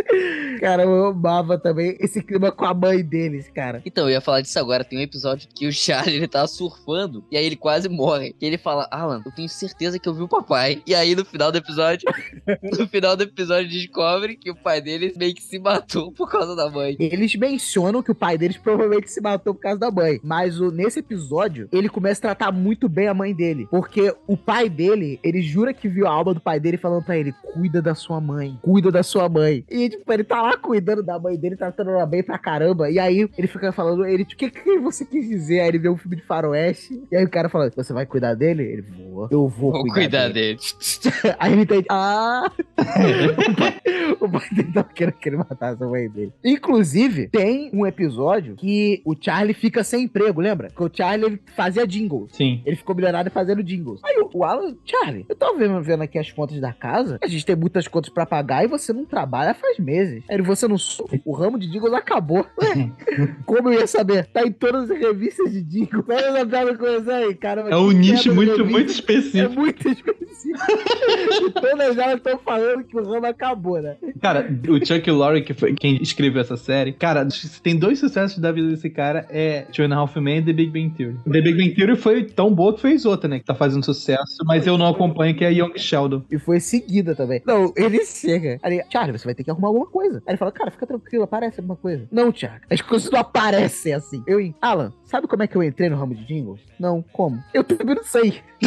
cara, 0.60 0.84
eu 0.84 1.06
amava 1.06 1.58
também 1.58 1.96
esse 2.00 2.22
clima 2.22 2.52
com 2.52 2.64
a 2.64 2.74
mãe 2.74 3.02
deles, 3.02 3.48
cara. 3.48 3.82
Então, 3.84 4.04
eu 4.04 4.10
ia 4.10 4.20
falar 4.20 4.40
disso 4.40 4.58
agora. 4.58 4.84
Tem 4.84 4.98
um 4.98 5.02
episódio 5.02 5.48
que 5.54 5.66
o 5.66 5.72
Charlie 5.72 6.16
ele 6.16 6.28
tava 6.28 6.46
surfando 6.46 7.24
e 7.30 7.36
aí 7.36 7.44
ele 7.44 7.56
quase 7.56 7.88
morre. 7.88 8.34
E 8.40 8.46
ele 8.46 8.58
fala: 8.58 8.88
Alan, 8.90 9.22
eu 9.24 9.32
tenho 9.32 9.48
certeza 9.48 9.98
que 9.98 10.08
eu 10.08 10.14
vi 10.14 10.22
o 10.22 10.28
papai. 10.28 10.82
E 10.86 10.94
aí 10.94 11.14
no 11.14 11.24
final 11.24 11.50
do 11.50 11.58
episódio, 11.58 12.08
no 12.78 12.86
final 12.88 13.16
do 13.16 13.22
episódio, 13.22 13.68
descobre 13.68 14.36
que 14.36 14.50
o 14.50 14.54
pai 14.54 14.80
dele 14.80 15.12
meio 15.16 15.34
que 15.34 15.42
se 15.42 15.58
matou 15.58 16.12
por 16.12 16.30
causa 16.30 16.54
da 16.54 16.70
mãe. 16.70 16.96
Eles 16.98 17.34
mencionam 17.36 18.02
que 18.02 18.10
o 18.10 18.14
pai 18.14 18.38
deles 18.38 18.56
provavelmente 18.56 19.10
se 19.10 19.20
matou 19.20 19.54
por 19.54 19.60
causa 19.60 19.78
da 19.78 19.90
mãe. 19.90 20.20
Mas 20.22 20.60
o, 20.60 20.70
nesse 20.70 21.00
episódio, 21.00 21.68
ele 21.72 21.88
começa 21.88 22.18
a 22.18 22.34
tratar 22.34 22.52
muito 22.52 22.88
bem 22.88 23.08
a 23.08 23.14
mãe 23.14 23.34
dele. 23.34 23.66
Porque 23.70 24.14
o 24.26 24.36
pai 24.36 24.68
dele, 24.68 25.18
ele 25.22 25.42
jura 25.42 25.72
que 25.72 25.88
viu 25.88 26.06
a 26.06 26.10
alma 26.10 26.34
do 26.34 26.40
pai 26.40 26.55
dele 26.61 26.76
falando 26.76 27.04
pra 27.04 27.16
ele: 27.16 27.32
cuida 27.52 27.80
da 27.82 27.94
sua 27.94 28.20
mãe, 28.20 28.59
cuida 28.62 28.90
da 28.90 29.02
sua 29.02 29.28
mãe. 29.28 29.64
E, 29.70 29.88
tipo, 29.90 30.12
ele 30.12 30.24
tá 30.24 30.40
lá 30.42 30.57
cuidando 30.57 31.02
da 31.02 31.18
mãe 31.18 31.36
dele, 31.36 31.57
tratando 31.57 31.90
ela 31.90 32.07
bem 32.07 32.22
pra 32.22 32.38
caramba. 32.38 32.90
E 32.90 32.98
aí 32.98 33.28
ele 33.36 33.46
fica 33.48 33.72
falando, 33.72 34.04
ele, 34.07 34.24
tipo, 34.24 34.44
o 34.46 34.50
que, 34.50 34.61
que 34.62 34.78
você 34.78 35.04
quis 35.04 35.28
dizer? 35.28 35.61
Aí 35.61 35.68
ele 35.68 35.78
vê 35.78 35.88
um 35.88 35.96
filme 35.96 36.16
de 36.16 36.22
faroeste. 36.22 37.02
E 37.11 37.16
aí 37.16 37.24
o 37.24 37.30
cara 37.30 37.48
fala, 37.48 37.70
você 37.74 37.92
vai 37.92 38.07
cuidar 38.07 38.34
dele? 38.34 38.62
Ele, 38.62 38.82
vou, 38.82 39.28
eu 39.30 39.48
vou, 39.48 39.72
Vou 39.72 39.80
cuidar, 39.82 39.94
cuidar 39.94 40.28
dele. 40.28 40.57
dele. 40.57 41.36
Aí 41.38 41.52
ele 41.52 41.62
entende, 41.62 41.86
ah! 41.90 42.50
o, 42.78 43.54
pai, 43.57 43.80
o 44.20 44.28
pai 44.28 44.48
dele 44.52 44.72
tava 44.72 44.88
querendo 44.88 45.14
que 45.14 45.28
ele 45.28 45.36
matasse 45.36 45.82
a 45.82 45.86
mãe 45.86 46.09
dele. 46.09 46.32
Inclusive, 46.44 47.28
tem 47.28 47.70
um 47.72 47.86
episódio 47.86 48.54
que 48.57 49.00
o 49.04 49.14
Charlie 49.18 49.54
fica 49.54 49.82
sem 49.82 50.04
emprego, 50.04 50.40
lembra? 50.40 50.68
Que 50.68 50.82
o 50.82 50.90
Charlie 50.92 51.26
ele 51.26 51.40
fazia 51.54 51.86
jingles. 51.86 52.32
Sim. 52.34 52.62
Ele 52.66 52.76
ficou 52.76 52.94
milionário 52.94 53.30
fazendo 53.30 53.62
jingles. 53.62 54.00
Aí 54.04 54.18
o- 54.20 54.30
o 54.34 54.44
Alan, 54.44 54.76
Charlie, 54.84 55.24
eu 55.28 55.34
tô 55.36 55.57
vendo, 55.57 55.80
vendo 55.82 56.02
aqui 56.02 56.18
as 56.18 56.30
contas 56.30 56.45
da 56.61 56.72
casa. 56.72 57.18
A 57.22 57.26
gente 57.26 57.44
tem 57.44 57.57
muitas 57.57 57.86
contas 57.88 58.11
pra 58.12 58.24
pagar 58.26 58.64
e 58.64 58.68
você 58.68 58.92
não 58.92 59.05
trabalha 59.05 59.55
faz 59.55 59.78
meses. 59.78 60.22
Aí 60.30 60.40
você 60.42 60.66
não 60.68 60.78
soube? 60.78 61.20
O 61.24 61.32
ramo 61.32 61.59
de 61.59 61.70
jingles 61.70 61.92
acabou. 61.92 62.47
Ué, 62.61 62.90
como 63.44 63.68
eu 63.70 63.80
ia 63.80 63.86
saber? 63.86 64.26
Tá 64.26 64.42
em 64.47 64.53
todas 64.53 64.90
as 64.90 64.99
revistas 64.99 65.53
de 65.53 65.62
jingles. 65.62 66.05
Olha 66.09 66.20
essa 66.38 66.47
piada 66.47 66.76
coisa 66.76 67.14
aí, 67.16 67.34
cara. 67.34 67.62
É 67.68 67.76
um 67.76 67.90
nicho 67.90 68.34
muito, 68.34 68.64
muito 68.64 68.88
É 68.90 68.92
específico. 68.92 69.55
muito 69.55 69.88
específico. 69.88 70.16
e 70.57 71.51
todas 71.51 71.99
elas 71.99 72.16
estão 72.16 72.38
falando 72.38 72.84
que 72.84 72.97
o 72.97 73.05
ramo 73.05 73.26
acabou, 73.26 73.80
né? 73.80 73.97
Cara, 74.20 74.49
o 74.68 74.84
Chuck 74.86 75.11
Lorre, 75.11 75.42
que 75.42 75.55
foi 75.55 75.74
quem 75.74 76.01
escreveu 76.03 76.40
essa 76.40 76.57
série, 76.57 76.92
cara, 76.92 77.26
tem 77.62 77.76
dois 77.76 77.99
sucessos 77.99 78.38
da 78.38 78.53
vida 78.53 78.68
desse 78.68 78.88
cara, 78.88 79.26
é 79.30 79.62
Two 79.72 79.84
and 79.84 79.92
a 79.94 79.97
Half 79.97 80.16
Men 80.16 80.38
e 80.38 80.42
The 80.44 80.53
Big 80.53 80.70
Bang 80.70 80.90
Theory. 80.97 81.16
The 81.24 81.40
Big 81.40 81.57
Bang 81.57 81.74
Theory 81.74 81.97
foi 81.97 82.24
tão 82.24 82.55
boa 82.55 82.74
que 82.74 82.80
fez 82.80 83.05
outra, 83.05 83.28
né? 83.28 83.38
Que 83.38 83.44
tá 83.44 83.55
fazendo 83.55 83.84
sucesso, 83.84 84.38
mas 84.44 84.66
eu 84.66 84.78
não 84.78 84.86
acompanho, 84.88 85.34
que 85.34 85.44
é 85.44 85.53
Young 85.53 85.76
Sheldon. 85.76 86.22
Foi 86.39 86.61
seguida 86.61 87.14
também. 87.14 87.43
Não, 87.47 87.72
ele 87.76 88.05
chega. 88.07 88.59
Aí, 88.62 88.82
Charlie, 88.91 89.18
você 89.18 89.24
vai 89.24 89.34
ter 89.34 89.45
que 89.45 89.51
arrumar 89.51 89.68
alguma 89.68 89.87
coisa. 89.87 90.22
Aí 90.26 90.32
ele 90.32 90.39
fala, 90.39 90.53
cara, 90.53 90.70
fica 90.70 90.87
tranquilo, 90.87 91.24
aparece 91.24 91.61
alguma 91.61 91.76
coisa. 91.76 92.07
Não, 92.11 92.32
Thiago, 92.32 92.64
as 92.70 92.80
coisas 92.80 93.11
não 93.11 93.20
aparecem 93.20 93.93
assim. 93.93 94.22
Eu, 94.26 94.41
em 94.41 94.55
Alan, 94.61 94.93
sabe 95.05 95.26
como 95.26 95.43
é 95.43 95.47
que 95.47 95.57
eu 95.57 95.62
entrei 95.62 95.89
no 95.89 95.97
ramo 95.97 96.14
de 96.14 96.24
jingles? 96.24 96.61
Não, 96.78 97.03
como? 97.12 97.43
Eu 97.53 97.64
também 97.64 97.95
não 97.95 98.05
sei. 98.05 98.41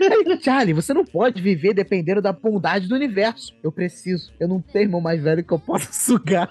Aí, 0.00 0.40
Charlie, 0.40 0.74
você 0.74 0.92
não 0.94 1.04
pode 1.04 1.40
viver 1.42 1.74
dependendo 1.74 2.20
da 2.20 2.32
bondade 2.32 2.88
do 2.88 2.94
universo. 2.94 3.54
Eu 3.62 3.72
preciso. 3.72 4.32
Eu 4.38 4.48
não 4.48 4.60
tenho 4.60 4.84
irmão 4.84 5.00
mais 5.00 5.22
velho 5.22 5.44
que 5.44 5.52
eu 5.52 5.58
possa 5.58 5.90
sugar. 5.92 6.48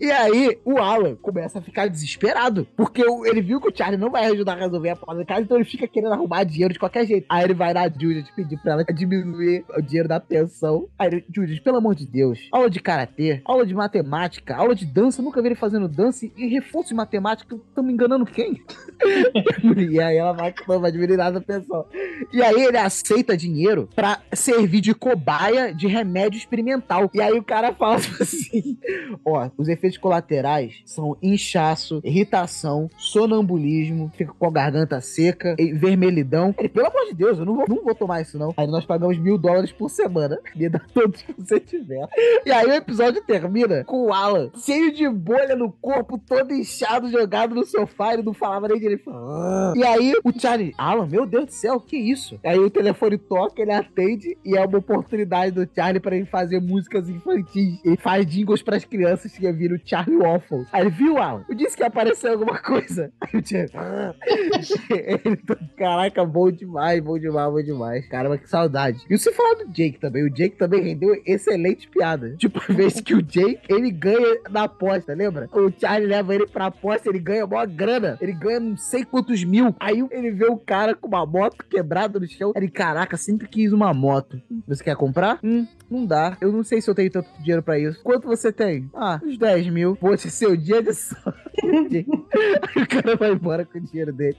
E 0.00 0.10
aí, 0.10 0.58
o 0.64 0.78
Alan 0.78 1.14
começa 1.16 1.58
a 1.58 1.62
ficar 1.62 1.88
desesperado. 1.88 2.66
Porque 2.76 3.02
ele 3.24 3.40
viu 3.40 3.60
que 3.60 3.68
o 3.68 3.76
Charlie 3.76 4.00
não 4.00 4.10
vai 4.10 4.26
ajudar 4.26 4.54
a 4.54 4.60
resolver 4.60 4.90
a 4.90 4.96
porra 4.96 5.18
da 5.18 5.24
casa, 5.24 5.42
então 5.42 5.56
ele 5.56 5.64
fica 5.64 5.86
querendo 5.86 6.12
arrumar 6.12 6.44
dinheiro 6.44 6.72
de 6.72 6.78
qualquer 6.78 7.06
jeito. 7.06 7.26
Aí 7.28 7.44
ele 7.44 7.54
vai 7.54 7.72
na 7.72 7.88
Judith 7.88 8.26
pedir 8.34 8.56
pra 8.58 8.72
ela 8.72 8.84
diminuir 8.84 9.31
o 9.34 9.82
dinheiro 9.82 10.08
da 10.08 10.20
pensão. 10.20 10.88
Aí 10.98 11.24
Judith, 11.34 11.62
pelo 11.62 11.76
amor 11.76 11.94
de 11.94 12.06
Deus, 12.06 12.48
aula 12.52 12.70
de 12.70 12.80
karatê, 12.80 13.40
aula 13.44 13.66
de 13.66 13.74
matemática, 13.74 14.56
aula 14.56 14.74
de 14.74 14.86
dança, 14.86 15.22
nunca 15.22 15.40
vi 15.40 15.48
ele 15.48 15.54
fazendo 15.54 15.88
dança 15.88 16.26
e 16.36 16.46
reforço 16.48 16.88
de 16.88 16.94
matemática, 16.94 17.56
me 17.78 17.92
enganando 17.92 18.26
quem? 18.26 18.62
e 19.90 20.00
aí 20.00 20.16
ela 20.16 20.32
vai, 20.32 20.54
não 20.68 20.80
vai 20.80 20.92
diminuir 20.92 21.16
nada 21.16 21.38
a 21.38 21.42
pensão. 21.42 21.86
E 22.32 22.42
aí 22.42 22.62
ele 22.62 22.78
aceita 22.78 23.36
dinheiro 23.36 23.88
pra 23.94 24.20
servir 24.32 24.80
de 24.80 24.94
cobaia 24.94 25.74
de 25.74 25.86
remédio 25.86 26.38
experimental. 26.38 27.10
E 27.12 27.20
aí 27.20 27.38
o 27.38 27.42
cara 27.42 27.72
fala 27.72 27.96
assim: 28.20 28.78
ó, 29.24 29.50
os 29.56 29.68
efeitos 29.68 29.98
colaterais 29.98 30.82
são 30.84 31.16
inchaço, 31.22 32.00
irritação, 32.04 32.90
sonambulismo, 32.96 34.10
fica 34.16 34.32
com 34.32 34.46
a 34.46 34.50
garganta 34.50 35.00
seca, 35.00 35.56
vermelhidão. 35.74 36.54
Ele, 36.58 36.68
pelo 36.68 36.86
amor 36.86 37.06
de 37.06 37.14
Deus, 37.14 37.38
eu 37.38 37.44
não 37.44 37.56
vou, 37.56 37.66
não 37.68 37.84
vou 37.84 37.94
tomar 37.94 38.20
isso, 38.22 38.38
não. 38.38 38.52
Aí 38.56 38.66
nós 38.66 38.84
pagamos 38.84 39.18
mil 39.22 39.38
dólares 39.38 39.72
por 39.72 39.88
semana. 39.88 40.38
Me 40.54 40.68
dá 40.68 40.80
todos 40.92 41.22
que 41.22 41.32
você 41.38 41.58
tiver. 41.60 42.06
E 42.44 42.50
aí 42.50 42.66
o 42.66 42.72
episódio 42.72 43.22
termina 43.24 43.84
com 43.84 44.06
o 44.06 44.12
Alan 44.12 44.50
cheio 44.64 44.92
de 44.92 45.08
bolha 45.08 45.56
no 45.56 45.70
corpo, 45.72 46.18
todo 46.18 46.52
inchado, 46.52 47.10
jogado 47.10 47.54
no 47.54 47.64
sofá. 47.64 48.14
Ele 48.14 48.22
não 48.22 48.34
falava 48.34 48.68
nem 48.68 48.78
direito. 48.78 49.10
"Ah". 49.10 49.72
E 49.76 49.84
aí 49.84 50.12
o 50.24 50.38
Charlie, 50.38 50.74
Alan, 50.76 51.06
meu 51.06 51.24
Deus 51.26 51.46
do 51.46 51.52
céu, 51.52 51.80
que 51.80 51.96
isso? 51.96 52.38
Aí 52.44 52.58
o 52.58 52.70
telefone 52.70 53.16
toca, 53.18 53.62
ele 53.62 53.72
atende 53.72 54.36
e 54.44 54.56
é 54.56 54.64
uma 54.64 54.78
oportunidade 54.78 55.52
do 55.52 55.68
Charlie 55.74 56.00
pra 56.00 56.16
ele 56.16 56.26
fazer 56.26 56.60
músicas 56.60 57.08
infantis. 57.08 57.80
Ele 57.84 57.96
faz 57.96 58.26
jingles 58.26 58.62
pras 58.62 58.84
crianças 58.84 59.32
que 59.32 59.52
viram 59.52 59.78
Charlie 59.84 60.16
Waffles. 60.18 60.66
Aí 60.72 60.82
ele 60.82 60.90
viu, 60.90 61.18
Alan, 61.18 61.44
eu 61.48 61.54
disse 61.54 61.76
que 61.76 61.82
apareceu 61.82 62.32
alguma 62.32 62.58
coisa. 62.58 63.12
Aí 63.20 63.40
o 63.40 63.46
Charlie, 63.46 63.70
"Ah". 63.74 64.14
ele, 64.90 65.36
caraca, 65.76 66.24
bom 66.24 66.50
demais, 66.50 67.00
bom 67.00 67.18
demais, 67.18 67.52
bom 67.52 67.62
demais. 67.62 68.08
Caramba, 68.08 68.38
que 68.38 68.48
saudade. 68.48 69.01
E 69.08 69.18
você 69.18 69.32
falar 69.32 69.54
do 69.54 69.68
Jake 69.68 69.98
também, 69.98 70.24
o 70.24 70.30
Jake 70.30 70.56
também 70.56 70.82
rendeu 70.82 71.20
excelente 71.26 71.88
piada. 71.88 72.34
Tipo, 72.36 72.60
a 72.68 72.72
vez 72.72 73.00
que 73.00 73.14
o 73.14 73.22
Jake, 73.22 73.60
ele 73.68 73.90
ganha 73.90 74.40
na 74.50 74.64
aposta, 74.64 75.14
lembra? 75.14 75.48
O 75.52 75.70
Charlie 75.78 76.08
leva 76.08 76.34
ele 76.34 76.46
pra 76.46 76.66
aposta, 76.66 77.08
ele 77.08 77.18
ganha 77.18 77.46
mó 77.46 77.64
grana. 77.66 78.18
Ele 78.20 78.32
ganha 78.32 78.60
não 78.60 78.76
sei 78.76 79.04
quantos 79.04 79.42
mil. 79.44 79.74
Aí 79.78 80.04
ele 80.10 80.30
vê 80.30 80.46
o 80.46 80.56
cara 80.56 80.94
com 80.94 81.08
uma 81.08 81.24
moto 81.26 81.64
quebrada 81.68 82.18
no 82.18 82.26
chão. 82.28 82.52
Ele, 82.54 82.68
caraca, 82.68 83.16
sempre 83.16 83.48
quis 83.48 83.72
uma 83.72 83.92
moto. 83.92 84.40
Você 84.66 84.82
quer 84.84 84.96
comprar? 84.96 85.38
Hum, 85.42 85.66
não 85.90 86.06
dá. 86.06 86.36
Eu 86.40 86.52
não 86.52 86.62
sei 86.64 86.80
se 86.80 86.88
eu 86.88 86.94
tenho 86.94 87.10
tanto 87.10 87.28
dinheiro 87.40 87.62
pra 87.62 87.78
isso. 87.78 88.00
Quanto 88.02 88.26
você 88.26 88.52
tem? 88.52 88.90
Ah, 88.94 89.20
uns 89.22 89.38
10 89.38 89.68
mil. 89.68 89.96
Poxa, 89.96 90.28
seu 90.28 90.56
dia 90.56 90.82
de 90.82 90.92
sorte. 90.94 92.06
Aí 92.34 92.82
o 92.82 92.88
cara 92.88 93.16
vai 93.16 93.32
embora 93.32 93.64
com 93.64 93.78
o 93.78 93.80
dinheiro 93.80 94.12
dele. 94.12 94.36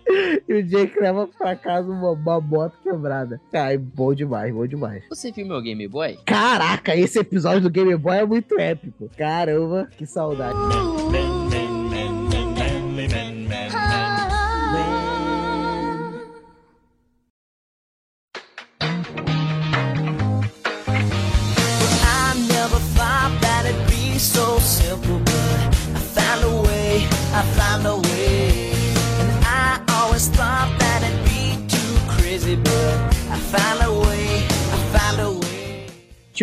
E 0.47 0.53
o 0.53 0.63
Jake 0.63 0.99
leva 0.99 1.27
pra 1.27 1.55
casa 1.55 1.89
uma, 1.89 2.11
uma 2.11 2.41
moto 2.41 2.77
quebrada. 2.83 3.39
Ai, 3.53 3.77
bom 3.77 4.13
demais, 4.13 4.53
bom 4.53 4.65
demais. 4.67 5.03
Você 5.09 5.31
viu 5.31 5.45
meu 5.45 5.61
Game 5.61 5.87
Boy? 5.87 6.17
Caraca, 6.25 6.95
esse 6.95 7.19
episódio 7.19 7.61
do 7.61 7.69
Game 7.69 7.95
Boy 7.95 8.17
é 8.17 8.25
muito 8.25 8.59
épico. 8.59 9.09
Caramba, 9.17 9.87
que 9.97 10.05
saudade. 10.05 10.57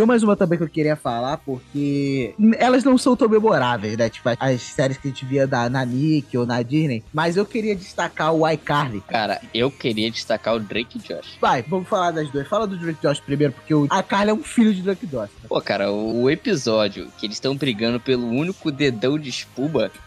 Tinha 0.00 0.06
mais 0.06 0.22
uma 0.22 0.34
também 0.34 0.56
que 0.56 0.64
eu 0.64 0.68
queria 0.68 0.96
falar, 0.96 1.36
porque 1.36 2.34
elas 2.56 2.82
não 2.84 2.96
são 2.96 3.14
tão 3.14 3.28
memoráveis, 3.28 3.98
né? 3.98 4.08
Tipo, 4.08 4.30
as 4.40 4.62
séries 4.62 4.96
que 4.96 5.08
a 5.08 5.10
gente 5.10 5.26
via 5.26 5.46
da, 5.46 5.68
na 5.68 5.84
Nick 5.84 6.38
ou 6.38 6.46
na 6.46 6.62
Disney. 6.62 7.04
Mas 7.12 7.36
eu 7.36 7.44
queria 7.44 7.76
destacar 7.76 8.32
o 8.32 8.48
iCarly. 8.48 9.02
Cara, 9.02 9.42
eu 9.52 9.70
queria 9.70 10.10
destacar 10.10 10.54
o 10.54 10.58
Drake 10.58 10.98
Josh. 11.00 11.36
Vai, 11.38 11.60
vamos 11.60 11.86
falar 11.86 12.12
das 12.12 12.30
duas. 12.30 12.48
Fala 12.48 12.66
do 12.66 12.78
Drake 12.78 12.98
Josh 13.02 13.20
primeiro, 13.20 13.52
porque 13.52 13.74
o 13.74 13.84
iCarly 13.84 14.30
é 14.30 14.32
um 14.32 14.42
filho 14.42 14.72
de 14.72 14.80
Drake 14.80 15.06
Josh. 15.06 15.28
né? 15.42 15.46
Pô, 15.46 15.60
cara, 15.60 15.92
o, 15.92 16.22
o 16.22 16.30
episódio 16.30 17.12
que 17.18 17.26
eles 17.26 17.36
estão 17.36 17.54
brigando 17.54 18.00
pelo 18.00 18.26
único 18.26 18.70
dedão 18.72 19.18
de 19.18 19.28
espuma. 19.28 19.90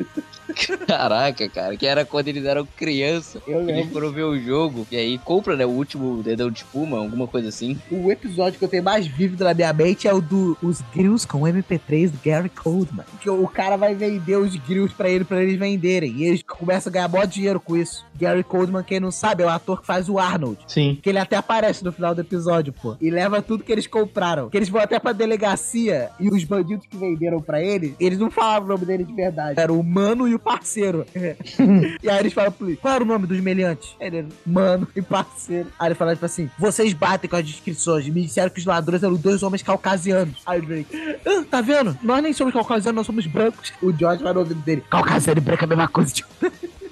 Caraca, 0.88 1.48
cara, 1.50 1.78
que 1.78 1.86
era 1.86 2.06
quando 2.06 2.28
eles 2.28 2.46
eram 2.46 2.66
criança. 2.66 3.42
Eles 3.48 3.92
foram 3.92 4.12
ver 4.12 4.24
o 4.24 4.40
jogo. 4.40 4.86
E 4.92 4.98
aí 4.98 5.18
compra, 5.18 5.56
né, 5.56 5.66
o 5.66 5.70
último 5.70 6.22
dedão 6.22 6.50
de 6.52 6.60
espuma, 6.60 6.98
alguma 6.98 7.28
coisa 7.28 7.50
assim. 7.50 7.80
O 7.90 8.12
episódio 8.12 8.60
que 8.60 8.66
eu 8.66 8.70
tenho 8.70 8.84
mais 8.84 9.08
vívido 9.08 9.44
na 9.44 9.54
minha 9.54 9.72
mente 9.72 9.83
é 10.08 10.14
o 10.14 10.22
do 10.22 10.58
Os 10.62 10.82
Grills 10.94 11.28
com 11.28 11.42
MP3 11.42 12.10
do 12.10 12.20
Gary 12.24 12.50
Coldman. 12.50 13.06
Que 13.20 13.30
o 13.30 13.48
cara 13.48 13.76
vai 13.76 13.94
vender 13.94 14.38
os 14.38 14.56
grills 14.56 14.94
pra 14.96 15.10
ele, 15.10 15.24
pra 15.24 15.42
eles 15.44 15.58
venderem. 15.58 16.12
E 16.12 16.24
eles 16.24 16.42
começam 16.42 16.90
a 16.90 16.94
ganhar 16.94 17.08
mó 17.08 17.24
dinheiro 17.26 17.60
com 17.60 17.76
isso. 17.76 18.06
Gary 18.16 18.44
Coldman, 18.44 18.84
quem 18.84 19.00
não 19.00 19.12
sabe, 19.12 19.44
é 19.44 19.46
o 19.46 19.50
ator 19.50 19.82
que 19.82 19.88
faz 19.88 20.10
o 20.10 20.18
Arnold. 20.18 20.60
Sim. 20.68 20.98
Que 21.02 21.10
ele 21.10 21.20
até 21.20 21.36
aparece 21.36 21.84
no 21.84 21.92
final 21.92 22.16
do 22.16 22.22
episódio, 22.22 22.74
pô. 22.74 22.96
E 23.00 23.10
leva 23.10 23.42
tudo 23.42 23.64
que 23.64 23.72
eles 23.72 23.88
compraram. 23.88 24.50
Que 24.50 24.58
eles 24.58 24.70
vão 24.70 24.82
até 24.82 25.00
pra 25.00 25.12
delegacia 25.12 26.10
e 26.20 26.30
os 26.30 26.44
bandidos 26.44 26.86
que 26.88 26.98
venderam 26.98 27.42
pra 27.42 27.62
ele, 27.62 27.96
eles 28.00 28.18
não 28.18 28.32
falavam 28.32 28.68
o 28.68 28.72
nome 28.72 28.86
dele 28.86 29.04
de 29.04 29.14
verdade. 29.14 29.60
Era 29.60 29.72
o 29.72 29.84
mano 29.84 30.28
e 30.28 30.36
o 30.36 30.40
parceiro. 30.40 31.06
e 31.16 32.10
aí 32.10 32.20
eles 32.20 32.34
falam 32.34 32.52
pro 32.52 32.64
polícia, 32.64 32.82
qual 32.82 32.94
era 32.96 33.04
o 33.04 33.08
nome 33.08 33.28
dos 33.28 33.40
meliantes? 33.40 33.96
Ele, 34.00 34.28
mano 34.46 34.88
e 34.96 35.02
parceiro. 35.02 35.70
Aí 35.78 35.90
ele 35.90 35.96
fala 35.96 36.14
tipo 36.14 36.26
assim, 36.26 36.50
vocês 36.58 36.94
batem 36.94 37.30
com 37.30 37.36
as 37.36 37.46
descrições. 37.46 38.08
Me 38.08 38.22
disseram 38.22 38.50
que 38.50 38.60
os 38.60 38.66
ladrões 38.66 39.04
eram 39.04 39.16
dois 39.16 39.44
homens 39.44 39.62
caucasianos. 39.74 40.42
Aí 40.46 40.60
o 40.60 40.66
Drake, 40.66 41.18
ah, 41.26 41.44
tá 41.50 41.62
vendo? 41.62 41.98
Nós 42.02 42.22
nem 42.22 42.34
somos 42.34 42.54
caucasianos, 42.54 42.96
nós 42.96 43.06
somos 43.06 43.26
brancos. 43.26 43.74
O 43.82 43.92
George 43.92 44.24
vai 44.24 44.34
no 44.34 44.40
ouvido 44.40 44.62
dele, 44.62 44.84
caucasiano 44.90 45.40
e 45.40 45.42
branco 45.42 45.64
é 45.64 45.66
a 45.66 45.68
mesma 45.68 45.88
coisa. 45.88 46.14
Tipo... 46.14 46.30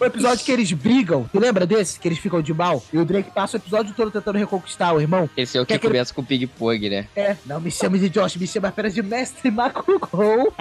O 0.00 0.04
episódio 0.04 0.44
que 0.44 0.52
eles 0.52 0.72
brigam, 0.72 1.28
tu 1.32 1.38
lembra 1.40 1.66
desse? 1.66 1.98
Que 1.98 2.08
eles 2.08 2.18
ficam 2.18 2.40
de 2.40 2.52
mal? 2.54 2.82
E 2.92 2.98
o 2.98 3.04
Drake 3.04 3.30
passa 3.30 3.56
o 3.56 3.60
episódio 3.60 3.92
todo 3.94 4.10
tentando 4.10 4.38
reconquistar 4.38 4.92
o 4.94 5.00
irmão. 5.00 5.28
Esse 5.36 5.58
é 5.58 5.60
o 5.60 5.64
que, 5.64 5.68
Que 5.68 5.74
aquele- 5.74 5.92
começa 5.94 6.14
com 6.14 6.20
o 6.20 6.24
Pig 6.24 6.46
Pong, 6.46 6.88
né? 6.90 7.06
É, 7.16 7.36
não 7.46 7.60
me 7.60 7.70
chame 7.70 7.98
de 7.98 8.08
Josh, 8.08 8.36
me 8.36 8.46
chama 8.46 8.68
apenas 8.68 8.94
de 8.94 9.02
Mestre 9.02 9.50
Makugou. 9.50 10.52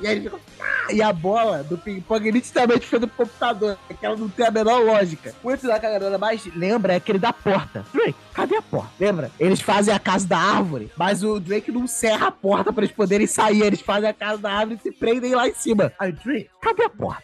E 0.00 0.06
aí 0.06 0.16
ele 0.16 0.20
fica. 0.30 0.36
"Ah!" 0.60 0.92
E 0.92 1.02
a 1.02 1.12
bola 1.12 1.62
do 1.62 1.76
ping-pong 1.76 2.32
nitidamente 2.32 2.86
foi 2.86 2.98
do 2.98 3.06
computador, 3.08 3.76
que 4.00 4.06
ela 4.06 4.16
não 4.16 4.28
tem 4.28 4.46
a 4.46 4.50
menor 4.50 4.82
lógica. 4.82 5.34
O 5.42 5.50
episódio 5.50 5.80
que 5.80 5.86
a 5.86 5.90
galera 5.90 6.16
mais 6.18 6.42
lembra 6.56 6.94
é 6.94 6.96
aquele 6.96 7.18
da 7.18 7.32
porta. 7.32 7.84
Drake, 7.92 8.14
cadê 8.32 8.56
a 8.56 8.62
porta? 8.62 8.90
Lembra? 8.98 9.30
Eles 9.38 9.60
fazem 9.60 9.92
a 9.92 9.98
casa 9.98 10.26
da 10.26 10.38
árvore, 10.38 10.90
mas 10.96 11.22
o 11.22 11.38
Drake 11.38 11.70
não 11.70 11.86
serra 11.86 12.28
a 12.28 12.32
porta 12.32 12.72
pra 12.72 12.84
eles 12.84 12.94
poderem 12.96 13.26
sair. 13.26 13.60
Eles 13.62 13.80
fazem 13.82 14.08
a 14.08 14.14
casa 14.14 14.38
da 14.38 14.50
árvore 14.50 14.78
e 14.80 14.82
se 14.82 14.90
prendem 14.96 15.34
lá 15.34 15.46
em 15.46 15.54
cima. 15.54 15.92
Aí, 15.98 16.10
Drake, 16.12 16.48
cadê 16.62 16.84
a 16.84 16.88
porta? 16.90 17.22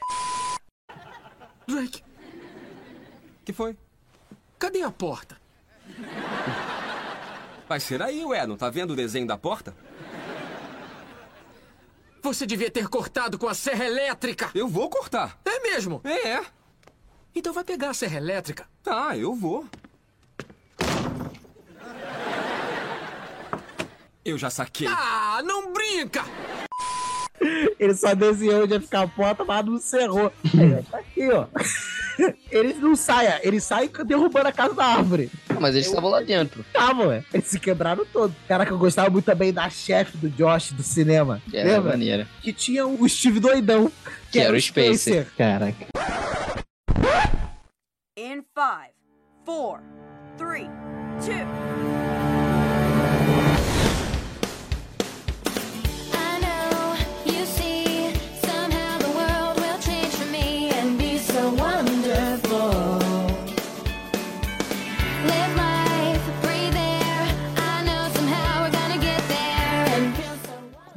Drake. 1.66 2.02
que 3.44 3.52
foi? 3.52 3.76
Cadê 4.58 4.82
a 4.82 4.90
porta? 4.90 5.36
Vai 7.68 7.80
ser 7.80 8.02
aí, 8.02 8.24
ué. 8.24 8.46
Não 8.46 8.56
tá 8.56 8.70
vendo 8.70 8.92
o 8.92 8.96
desenho 8.96 9.26
da 9.26 9.36
porta? 9.36 9.74
Você 12.22 12.46
devia 12.46 12.70
ter 12.70 12.88
cortado 12.88 13.38
com 13.38 13.46
a 13.48 13.54
serra 13.54 13.84
elétrica. 13.84 14.50
Eu 14.54 14.66
vou 14.66 14.88
cortar. 14.88 15.38
É 15.44 15.60
mesmo? 15.60 16.00
É. 16.04 16.42
Então 17.34 17.52
vai 17.52 17.64
pegar 17.64 17.90
a 17.90 17.94
serra 17.94 18.16
elétrica. 18.16 18.66
Tá, 18.82 19.16
eu 19.16 19.34
vou. 19.34 19.66
Eu 24.24 24.38
já 24.38 24.48
saquei. 24.48 24.86
Ah, 24.88 25.42
não 25.44 25.70
brinca! 25.72 26.24
Ele 27.78 27.94
só 27.94 28.14
desenhou 28.14 28.62
onde 28.62 28.74
ia 28.74 28.80
ficar 28.80 29.02
a 29.02 29.08
porta, 29.08 29.44
mas 29.44 29.64
não 29.66 29.78
cerrou. 29.78 30.32
Tá 30.90 30.98
aqui, 30.98 31.28
ó. 31.30 31.46
Eles 32.50 32.78
não 32.80 32.94
saem, 32.94 33.28
eles 33.42 33.64
saem 33.64 33.90
derrubando 34.06 34.46
a 34.46 34.52
casa 34.52 34.72
da 34.72 34.84
árvore. 34.84 35.32
Mas 35.60 35.74
eles 35.74 35.88
estavam 35.88 36.10
lá 36.10 36.20
dentro. 36.20 36.62
Tá, 36.72 36.80
estavam, 36.82 37.08
ué. 37.08 37.24
Eles 37.34 37.46
se 37.48 37.58
quebraram 37.58 38.06
todo. 38.12 38.32
Cara, 38.46 38.64
que 38.64 38.70
eu 38.70 38.78
gostava 38.78 39.10
muito 39.10 39.24
também 39.24 39.52
da 39.52 39.68
chefe 39.68 40.16
do 40.16 40.30
Josh 40.30 40.70
do 40.70 40.82
cinema. 40.84 41.42
Que 41.50 41.56
era 41.56 41.70
lembra? 41.70 41.90
maneira. 41.90 42.28
Que 42.40 42.52
tinha 42.52 42.86
o 42.86 43.08
Steve 43.08 43.40
doidão. 43.40 43.90
Que, 44.30 44.30
que 44.30 44.38
era, 44.38 44.48
era 44.50 44.56
o 44.56 44.60
Spacer. 44.60 44.96
Spacer. 44.96 45.26
Caraca. 45.36 45.86
In 48.16 48.36
5, 48.36 48.94
4, 49.44 49.82
3, 50.38 50.68
2, 51.18 52.03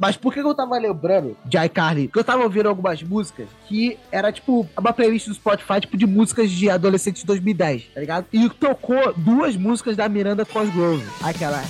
Mas 0.00 0.16
por 0.16 0.32
que 0.32 0.40
eu 0.40 0.54
tava 0.54 0.78
lembrando 0.78 1.36
de 1.44 1.58
iCarly? 1.58 2.06
Porque 2.08 2.20
eu 2.20 2.24
tava 2.24 2.42
ouvindo 2.42 2.68
algumas 2.68 3.02
músicas 3.02 3.48
que 3.66 3.98
era 4.10 4.32
tipo 4.32 4.68
uma 4.78 4.92
playlist 4.92 5.28
do 5.28 5.34
Spotify, 5.34 5.80
tipo 5.80 5.96
de 5.96 6.06
músicas 6.06 6.50
de 6.50 6.70
adolescente 6.70 7.20
de 7.20 7.26
2010, 7.26 7.84
tá 7.94 8.00
ligado? 8.00 8.26
E 8.32 8.48
tocou 8.48 9.12
duas 9.16 9.56
músicas 9.56 9.96
da 9.96 10.08
Miranda 10.08 10.44
Cosgrove. 10.44 11.04
Aquela 11.22 11.62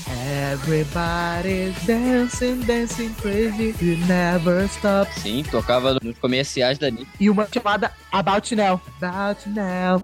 Everybody's 0.53 1.75
dancing, 1.87 2.61
dancing 2.67 3.15
crazy, 3.21 3.75
you 3.81 3.97
never 4.07 4.65
stop. 4.67 5.11
Sim, 5.21 5.43
tocava 5.51 5.99
nos 6.03 6.19
comerciais 6.19 6.79
da 6.79 6.91
Nick. 6.91 7.07
E 7.19 7.31
uma 7.31 7.47
chamada 7.53 7.93
About 8.13 8.55
Now. 8.55 8.81
About 9.01 9.49
Now. 9.49 10.03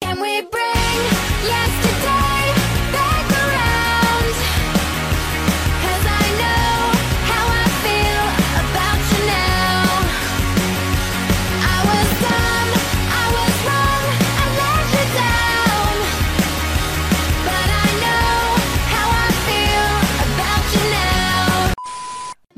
Can 0.00 0.20
we 0.20 0.42
bring 0.42 0.68
yesterday 1.44 2.37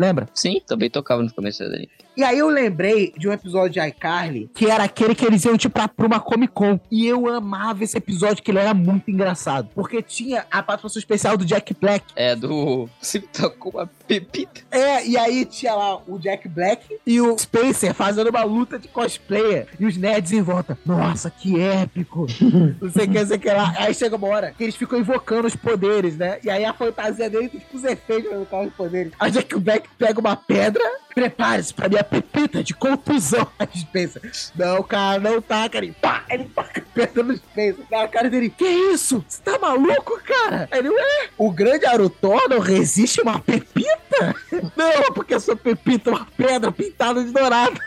Lembra? 0.01 0.31
Sim, 0.33 0.63
também 0.67 0.89
tocava 0.89 1.23
nos 1.23 1.31
comerciais 1.31 1.71
da. 1.71 1.79
E 2.17 2.25
aí 2.25 2.39
eu 2.39 2.49
lembrei 2.49 3.13
de 3.19 3.29
um 3.29 3.33
episódio 3.33 3.75
de 3.75 3.89
iCarly, 3.89 4.51
que 4.55 4.65
era 4.65 4.85
aquele 4.85 5.15
que 5.15 5.27
eles 5.27 5.45
iam, 5.45 5.59
tipo, 5.59 5.75
pra, 5.75 5.87
pra 5.87 6.07
uma 6.07 6.19
Comic 6.19 6.55
Con. 6.55 6.81
E 6.91 7.07
eu 7.07 7.29
amava 7.29 7.85
esse 7.85 7.99
episódio, 7.99 8.43
que 8.43 8.51
ele 8.51 8.59
era 8.59 8.73
muito 8.73 9.11
engraçado. 9.11 9.69
Porque 9.75 10.01
tinha 10.01 10.47
a 10.51 10.63
participação 10.63 10.99
especial 10.99 11.37
do 11.37 11.45
Jack 11.45 11.75
Black. 11.79 12.07
É, 12.17 12.35
do. 12.35 12.89
Se 12.99 13.21
tocou 13.21 13.73
uma 13.73 13.91
pepita. 14.11 14.63
É, 14.73 15.07
e 15.07 15.17
aí 15.17 15.45
tinha 15.45 15.73
lá 15.73 16.03
o 16.05 16.19
Jack 16.19 16.49
Black 16.49 16.99
e 17.07 17.21
o 17.21 17.39
Spencer 17.39 17.95
fazendo 17.95 18.29
uma 18.29 18.43
luta 18.43 18.77
de 18.77 18.89
cosplayer. 18.89 19.69
E 19.79 19.87
os 19.87 19.97
nerds 19.97 20.33
em 20.33 20.43
volta. 20.43 20.77
Nossa, 20.85 21.31
que 21.31 21.61
épico. 21.61 22.27
não 22.81 22.91
sei 22.91 23.05
o 23.05 23.09
que, 23.09 23.19
não 23.21 23.27
sei 23.27 23.37
o 23.37 23.41
que 23.41 23.51
lá. 23.51 23.73
Aí 23.77 23.95
chega 23.95 24.17
uma 24.17 24.27
hora 24.27 24.53
que 24.57 24.65
eles 24.65 24.75
ficam 24.75 24.99
invocando 24.99 25.47
os 25.47 25.55
poderes, 25.55 26.17
né? 26.17 26.41
E 26.43 26.51
aí 26.51 26.65
a 26.65 26.75
fantasia 26.75 27.31
dele 27.31 27.49
tem 27.49 27.61
tipo 27.61 27.77
os 27.77 27.85
efeitos 27.85 28.29
pra 28.29 28.37
invocar 28.37 28.63
os 28.63 28.75
poderes. 28.75 29.13
Aí 29.21 29.31
o 29.31 29.33
Jack 29.33 29.61
Black 29.61 29.89
pega 29.97 30.19
uma 30.19 30.35
pedra. 30.35 30.83
Prepare-se 31.13 31.75
pra 31.75 31.89
minha 31.89 32.05
pepita 32.05 32.63
de 32.63 32.73
contusão. 32.73 33.47
Aí 33.59 33.69
o 33.75 33.79
Spencer. 33.79 34.23
Não, 34.55 34.81
cara, 34.83 35.19
não 35.21 35.43
tá, 35.43 35.69
cara. 35.69 35.85
E 35.85 35.91
pá, 35.91 36.25
ele 36.31 36.45
taca 36.45 36.81
a 36.81 36.95
pedra 36.95 37.23
no 37.25 37.37
Spencer. 37.37 37.85
A 37.93 38.09
cara 38.09 38.31
dele. 38.31 38.49
Que 38.57 38.65
isso? 38.65 39.25
Você 39.27 39.43
tá 39.43 39.59
maluco, 39.59 40.21
cara? 40.25 40.69
Aí 40.71 40.79
ele, 40.79 40.89
ué, 40.89 41.29
o 41.37 41.51
grande 41.51 41.85
Arutor 41.85 42.49
não 42.49 42.61
resiste 42.61 43.21
uma 43.21 43.41
pepita? 43.41 44.00
Não, 44.77 45.13
porque 45.15 45.35
a 45.35 45.41
sua 45.41 45.57
pepita 45.57 46.11
é 46.11 46.13
uma 46.15 46.27
pedra 46.37 46.71
pintada 46.73 47.23
de 47.25 47.31
dourado. 47.33 47.79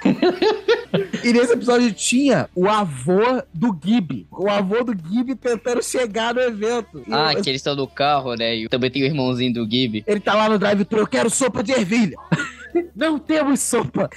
e 1.23 1.33
nesse 1.33 1.53
episódio 1.53 1.91
tinha 1.93 2.49
o 2.55 2.67
avô 2.67 3.41
do 3.53 3.77
Gibby. 3.83 4.27
O 4.31 4.49
avô 4.49 4.83
do 4.83 4.93
Gibby 4.93 5.35
tentando 5.35 5.83
chegar 5.83 6.33
no 6.33 6.41
evento. 6.41 7.03
E 7.07 7.13
Ah, 7.13 7.33
eu- 7.33 7.41
que 7.41 7.49
eles 7.49 7.59
estão 7.59 7.75
no 7.75 7.87
carro, 7.87 8.35
né? 8.35 8.55
E 8.55 8.67
também 8.69 8.89
tem 8.89 9.03
o 9.03 9.05
irmãozinho 9.05 9.53
do 9.53 9.69
Gib. 9.69 10.03
Ele 10.07 10.19
tá 10.19 10.33
lá 10.33 10.49
no 10.49 10.57
drive-thru, 10.59 10.99
eu 10.99 11.07
quero 11.07 11.29
sopa 11.29 11.61
de 11.63 11.71
ervilha. 11.71 12.17
Não 12.95 13.19
temos 13.19 13.59
sopa. 13.59 14.09